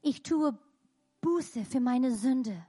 Ich 0.02 0.22
tue 0.22 0.58
Buße 1.22 1.66
für 1.66 1.80
meine 1.80 2.16
Sünde 2.16 2.66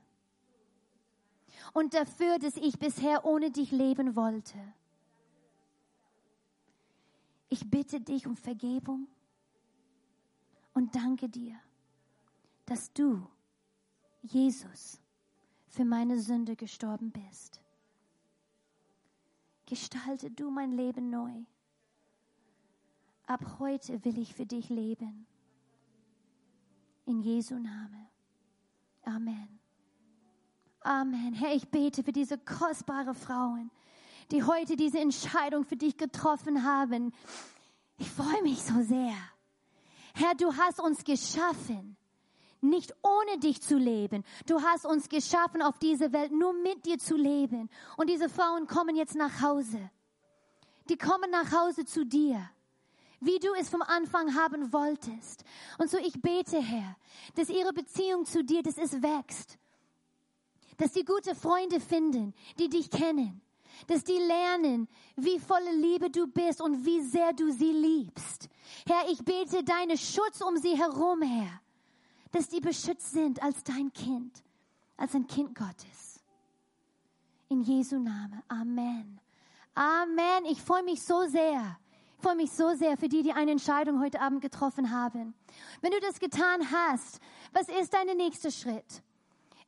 und 1.72 1.94
dafür, 1.94 2.38
dass 2.38 2.56
ich 2.56 2.78
bisher 2.78 3.24
ohne 3.24 3.50
dich 3.50 3.70
leben 3.70 4.16
wollte. 4.16 4.58
Ich 7.48 7.68
bitte 7.68 8.00
dich 8.00 8.26
um 8.26 8.36
Vergebung 8.36 9.08
und 10.72 10.94
danke 10.94 11.28
dir, 11.28 11.58
dass 12.66 12.92
du, 12.92 13.26
Jesus, 14.22 14.99
für 15.70 15.84
meine 15.84 16.18
Sünde 16.18 16.56
gestorben 16.56 17.12
bist. 17.12 17.60
Gestalte 19.66 20.30
du 20.30 20.50
mein 20.50 20.72
Leben 20.72 21.10
neu. 21.10 21.32
Ab 23.26 23.58
heute 23.60 24.04
will 24.04 24.18
ich 24.18 24.34
für 24.34 24.46
dich 24.46 24.68
leben. 24.68 25.26
In 27.06 27.22
Jesu 27.22 27.54
Name. 27.54 28.08
Amen. 29.04 29.60
Amen. 30.80 31.34
Herr, 31.34 31.54
ich 31.54 31.68
bete 31.68 32.02
für 32.02 32.12
diese 32.12 32.36
kostbare 32.36 33.14
Frauen, 33.14 33.70
die 34.32 34.42
heute 34.42 34.74
diese 34.74 34.98
Entscheidung 34.98 35.64
für 35.64 35.76
dich 35.76 35.96
getroffen 35.96 36.64
haben. 36.64 37.12
Ich 37.96 38.10
freue 38.10 38.42
mich 38.42 38.60
so 38.60 38.82
sehr. 38.82 39.14
Herr, 40.14 40.34
du 40.34 40.52
hast 40.56 40.80
uns 40.80 41.04
geschaffen, 41.04 41.96
nicht 42.60 42.94
ohne 43.02 43.38
dich 43.38 43.60
zu 43.62 43.76
leben. 43.76 44.24
Du 44.46 44.60
hast 44.62 44.84
uns 44.86 45.08
geschaffen, 45.08 45.62
auf 45.62 45.78
diese 45.78 46.12
Welt 46.12 46.32
nur 46.32 46.52
mit 46.52 46.86
dir 46.86 46.98
zu 46.98 47.16
leben. 47.16 47.70
Und 47.96 48.10
diese 48.10 48.28
Frauen 48.28 48.66
kommen 48.66 48.96
jetzt 48.96 49.14
nach 49.14 49.40
Hause. 49.42 49.90
Die 50.88 50.98
kommen 50.98 51.30
nach 51.30 51.52
Hause 51.52 51.84
zu 51.84 52.04
dir. 52.04 52.50
wie 53.20 53.38
du 53.38 53.52
es 53.54 53.68
vom 53.68 53.82
Anfang 53.82 54.34
haben 54.34 54.72
wolltest. 54.72 55.44
Und 55.78 55.90
so 55.90 55.98
ich 55.98 56.20
bete, 56.20 56.60
Herr, 56.60 56.96
dass 57.34 57.48
ihre 57.50 57.72
Beziehung 57.72 58.24
zu 58.24 58.42
dir, 58.42 58.62
dass 58.62 58.78
es 58.78 59.02
wächst. 59.02 59.58
Dass 60.78 60.92
die 60.92 61.04
gute 61.04 61.34
Freunde 61.34 61.80
finden, 61.80 62.34
die 62.58 62.68
dich 62.68 62.90
kennen. 62.90 63.42
Dass 63.86 64.04
die 64.04 64.18
lernen, 64.18 64.88
wie 65.16 65.38
volle 65.38 65.72
Liebe 65.72 66.10
du 66.10 66.26
bist 66.26 66.60
und 66.60 66.84
wie 66.84 67.02
sehr 67.02 67.32
du 67.32 67.52
sie 67.52 67.72
liebst. 67.72 68.48
Herr, 68.86 69.08
ich 69.10 69.22
bete 69.24 69.62
deine 69.64 69.96
Schutz 69.96 70.40
um 70.40 70.56
sie 70.56 70.76
herum, 70.76 71.22
Herr. 71.22 71.60
Dass 72.32 72.48
die 72.48 72.60
beschützt 72.60 73.12
sind 73.12 73.42
als 73.42 73.62
dein 73.64 73.92
Kind, 73.92 74.42
als 74.96 75.14
ein 75.14 75.26
Kind 75.26 75.54
Gottes. 75.54 76.20
In 77.48 77.62
Jesu 77.62 77.98
Name. 77.98 78.42
Amen. 78.48 79.20
Amen. 79.74 80.44
Ich 80.48 80.62
freue 80.62 80.84
mich 80.84 81.02
so 81.02 81.26
sehr 81.26 81.76
ich 82.20 82.22
freue 82.22 82.36
mich 82.36 82.52
so 82.52 82.74
sehr 82.74 82.98
für 82.98 83.08
die, 83.08 83.22
die 83.22 83.32
eine 83.32 83.50
Entscheidung 83.50 83.98
heute 83.98 84.20
Abend 84.20 84.42
getroffen 84.42 84.90
haben. 84.90 85.32
Wenn 85.80 85.90
du 85.90 86.00
das 86.00 86.20
getan 86.20 86.70
hast, 86.70 87.18
was 87.54 87.66
ist 87.70 87.94
dein 87.94 88.14
nächster 88.14 88.50
Schritt? 88.50 89.02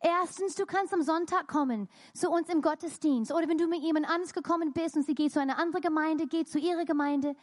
Erstens, 0.03 0.55
du 0.55 0.67
kannst 0.67 0.93
am 0.93 1.01
Sonntag 1.01 1.49
kommen 1.49 1.89
zu 2.13 2.29
uns 2.29 2.51
im 2.51 2.61
Gottesdienst. 2.61 3.33
Oder 3.33 3.49
wenn 3.49 3.57
du 3.57 3.69
mit 3.69 3.81
jemand 3.81 4.07
anders 4.07 4.35
gekommen 4.35 4.75
bist 4.75 4.97
und 4.97 5.07
sie 5.07 5.15
geht 5.15 5.33
zu 5.33 5.41
einer 5.41 5.59
anderen 5.59 5.81
Gemeinde, 5.81 6.27
geht 6.27 6.51
zu 6.51 6.59
ihrer 6.59 6.85
Gemeinde. 6.85 7.35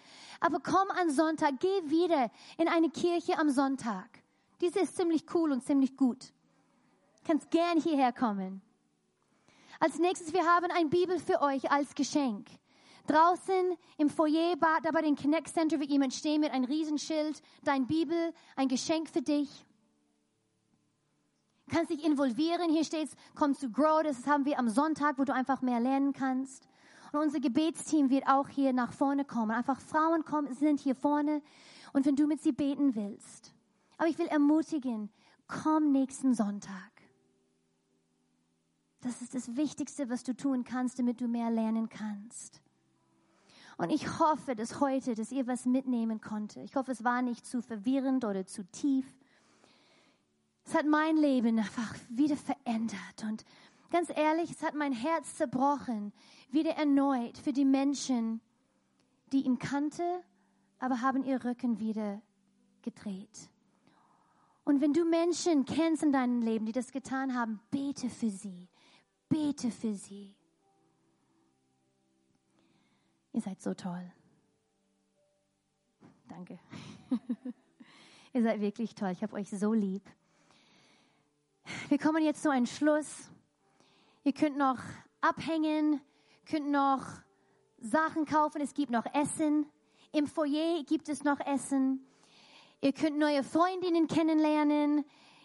Aber 0.42 0.60
komm 0.60 0.92
am 0.92 1.10
Sonntag, 1.10 1.54
geh 1.60 1.90
wieder 1.90 2.30
in 2.60 2.68
eine 2.68 2.92
Kirche 2.92 3.40
am 3.40 3.50
Sonntag. 3.50 4.19
Diese 4.62 4.80
ist 4.80 4.96
ziemlich 4.96 5.24
cool 5.34 5.52
und 5.52 5.64
ziemlich 5.64 5.96
gut. 5.96 6.26
Du 6.26 7.28
kannst 7.28 7.50
gern 7.52 7.80
hierher 7.80 8.12
kommen. 8.12 8.62
Als 9.80 9.98
nächstes, 9.98 10.34
wir 10.34 10.46
haben 10.46 10.72
ein 10.72 10.90
Bibel 10.90 11.20
für 11.20 11.42
euch 11.42 11.72
als 11.72 11.96
Geschenk. 11.96 12.48
Draußen 13.08 13.78
im 13.98 14.10
Foyer, 14.10 14.56
da 14.84 14.92
bei 14.92 15.02
dem 15.02 15.16
Connect 15.16 15.48
Center 15.48 15.80
wird 15.80 15.90
jemand 15.90 16.14
stehen 16.14 16.42
mit 16.42 16.52
einem 16.52 16.66
Riesenschild, 16.66 17.42
dein 17.64 17.88
Bibel, 17.88 18.34
ein 18.56 18.68
Geschenk 18.68 19.10
für 19.10 19.22
dich. 19.22 19.66
Du 21.66 21.76
kannst 21.76 21.92
dich 21.92 22.04
involvieren. 22.04 22.72
Hier 22.72 22.84
steht, 22.84 23.10
komm 23.36 23.56
zu 23.56 23.72
Grow. 23.72 24.04
Das 24.04 24.26
haben 24.28 24.46
wir 24.46 24.58
am 24.60 24.70
Sonntag, 24.70 25.18
wo 25.18 25.24
du 25.24 25.34
einfach 25.34 25.62
mehr 25.62 25.80
lernen 25.80 26.14
kannst. 26.14 26.68
Und 27.12 27.20
unser 27.20 27.40
Gebetsteam 27.40 28.10
wird 28.10 28.28
auch 28.28 28.50
hier 28.50 28.74
nach 28.74 28.92
vorne 28.92 29.24
kommen. 29.24 29.52
Einfach 29.52 29.80
Frauen 29.80 30.26
kommen, 30.26 30.54
sind 30.54 30.80
hier 30.80 30.96
vorne. 30.96 31.42
Und 31.94 32.06
wenn 32.06 32.16
du 32.16 32.28
mit 32.28 32.42
sie 32.42 32.52
beten 32.52 32.96
willst. 32.96 33.54
Aber 34.00 34.08
ich 34.08 34.18
will 34.18 34.28
ermutigen, 34.28 35.10
komm 35.48 35.92
nächsten 35.92 36.34
Sonntag. 36.34 36.92
Das 39.02 39.22
ist 39.22 39.36
das 39.36 39.58
Wichtigste, 39.58 40.10
was 40.10 40.24
du 40.24 40.34
tun 40.34 40.64
kannst, 40.64 41.00
damit 41.00 41.20
du 41.20 41.28
mehr 41.28 41.52
lernen 41.52 41.90
kannst. 41.90 42.62
Und 43.78 43.90
ich 43.90 44.20
hoffe, 44.20 44.56
dass 44.56 44.80
heute, 44.80 45.16
dass 45.16 45.34
ihr 45.34 45.48
was 45.48 45.66
mitnehmen 45.66 46.22
konnte. 46.22 46.62
Ich 46.62 46.78
hoffe, 46.78 46.94
es 46.94 47.04
war 47.04 47.22
nicht 47.22 47.46
zu 47.46 47.62
verwirrend 47.62 48.24
oder 48.24 48.46
zu 48.46 48.64
tief. 48.72 49.06
Es 50.64 50.76
hat 50.76 50.86
mein 50.86 51.18
Leben 51.18 51.60
einfach 51.60 51.94
wieder 52.10 52.38
verändert. 52.38 53.24
Und 53.24 53.44
ganz 53.90 54.10
ehrlich, 54.16 54.52
es 54.52 54.64
hat 54.64 54.76
mein 54.76 54.94
Herz 54.94 55.36
zerbrochen, 55.36 56.14
wieder 56.52 56.72
erneut 56.72 57.38
für 57.38 57.52
die 57.52 57.66
Menschen, 57.66 58.40
die 59.34 59.42
ihn 59.42 59.60
kannte, 59.60 60.24
aber 60.80 61.02
haben 61.02 61.26
ihr 61.26 61.44
Rücken 61.44 61.80
wieder 61.80 62.22
gedreht. 62.82 63.50
Und 64.70 64.82
wenn 64.82 64.94
du 64.94 65.04
Menschen 65.04 65.66
kennst 65.66 66.04
in 66.04 66.12
deinem 66.12 66.44
Leben, 66.44 66.68
die 66.68 66.72
das 66.72 66.92
getan 66.92 67.34
haben, 67.34 67.60
bete 67.72 68.08
für 68.08 68.30
sie. 68.30 68.70
Bete 69.28 69.72
für 69.72 69.96
sie. 69.96 70.36
Ihr 73.34 73.42
seid 73.42 73.60
so 73.64 73.74
toll. 73.74 74.14
Danke. 76.28 76.60
Ihr 78.34 78.44
seid 78.44 78.62
wirklich 78.62 78.94
toll. 78.94 79.10
Ich 79.10 79.24
habe 79.24 79.38
euch 79.38 79.50
so 79.50 79.74
lieb. 79.74 80.04
Wir 81.88 81.98
kommen 81.98 82.24
jetzt 82.24 82.44
zu 82.44 82.52
einem 82.52 82.68
Schluss. 82.68 83.32
Ihr 84.24 84.34
könnt 84.34 84.56
noch 84.56 84.78
abhängen, 85.20 86.00
könnt 86.46 86.70
noch 86.70 87.08
Sachen 87.80 88.26
kaufen. 88.26 88.62
Es 88.62 88.76
gibt 88.76 88.92
noch 88.92 89.08
Essen. 89.16 89.66
Im 90.12 90.28
Foyer 90.28 90.84
gibt 90.84 91.10
es 91.10 91.24
noch 91.24 91.40
Essen. 91.40 92.06
Ihr 92.82 92.94
könnt 92.94 93.18
neue 93.18 93.44
Freundinnen 93.44 94.08
kennenlernen. 94.08 95.04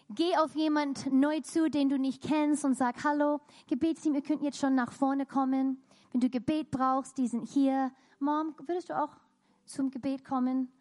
Geh 0.09 0.37
auf 0.37 0.55
jemand 0.55 1.11
neu 1.11 1.41
zu, 1.41 1.69
den 1.69 1.89
du 1.89 1.99
nicht 1.99 2.23
kennst 2.23 2.63
und 2.63 2.75
sag 2.75 3.03
Hallo. 3.03 3.41
Gebetsteam, 3.67 4.15
ihr 4.15 4.21
könnt 4.21 4.41
jetzt 4.41 4.57
schon 4.57 4.73
nach 4.73 4.93
vorne 4.93 5.25
kommen. 5.25 5.83
Wenn 6.13 6.21
du 6.21 6.29
Gebet 6.29 6.71
brauchst, 6.71 7.17
die 7.17 7.27
sind 7.27 7.49
hier. 7.49 7.91
Mom, 8.19 8.55
würdest 8.65 8.89
du 8.89 8.97
auch 8.97 9.17
zum 9.65 9.91
Gebet 9.91 10.23
kommen? 10.23 10.71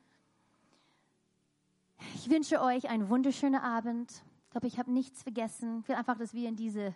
Ich 2.14 2.30
wünsche 2.30 2.60
euch 2.60 2.88
einen 2.88 3.08
wunderschönen 3.08 3.60
Abend. 3.60 4.12
Ich 4.44 4.50
glaube, 4.50 4.68
ich 4.68 4.78
habe 4.78 4.92
nichts 4.92 5.24
vergessen. 5.24 5.80
Ich 5.80 5.88
will 5.88 5.96
einfach, 5.96 6.16
dass 6.16 6.34
wir 6.34 6.48
in 6.48 6.54
diese 6.54 6.94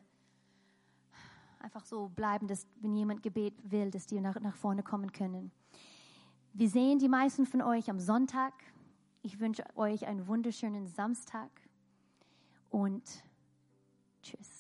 einfach 1.59 1.85
so 1.85 2.09
bleiben, 2.11 2.47
dass 2.47 2.69
wenn 2.81 2.95
jemand 2.95 3.25
Gebet 3.25 3.55
will, 3.65 3.91
dass 3.91 4.07
die 4.07 4.21
nach, 4.21 4.39
nach 4.39 4.55
vorne 4.55 4.85
kommen 4.85 5.11
können. 5.11 5.51
Wir 6.53 6.69
sehen 6.69 7.01
die 7.01 7.09
meisten 7.09 7.45
von 7.45 7.61
euch 7.61 7.91
am 7.91 7.99
Sonntag. 7.99 8.53
Ich 9.29 9.41
wünsche 9.41 9.63
euch 9.77 10.07
einen 10.07 10.27
wunderschönen 10.27 10.87
Samstag 10.87 11.51
und 12.71 13.23
tschüss. 14.23 14.58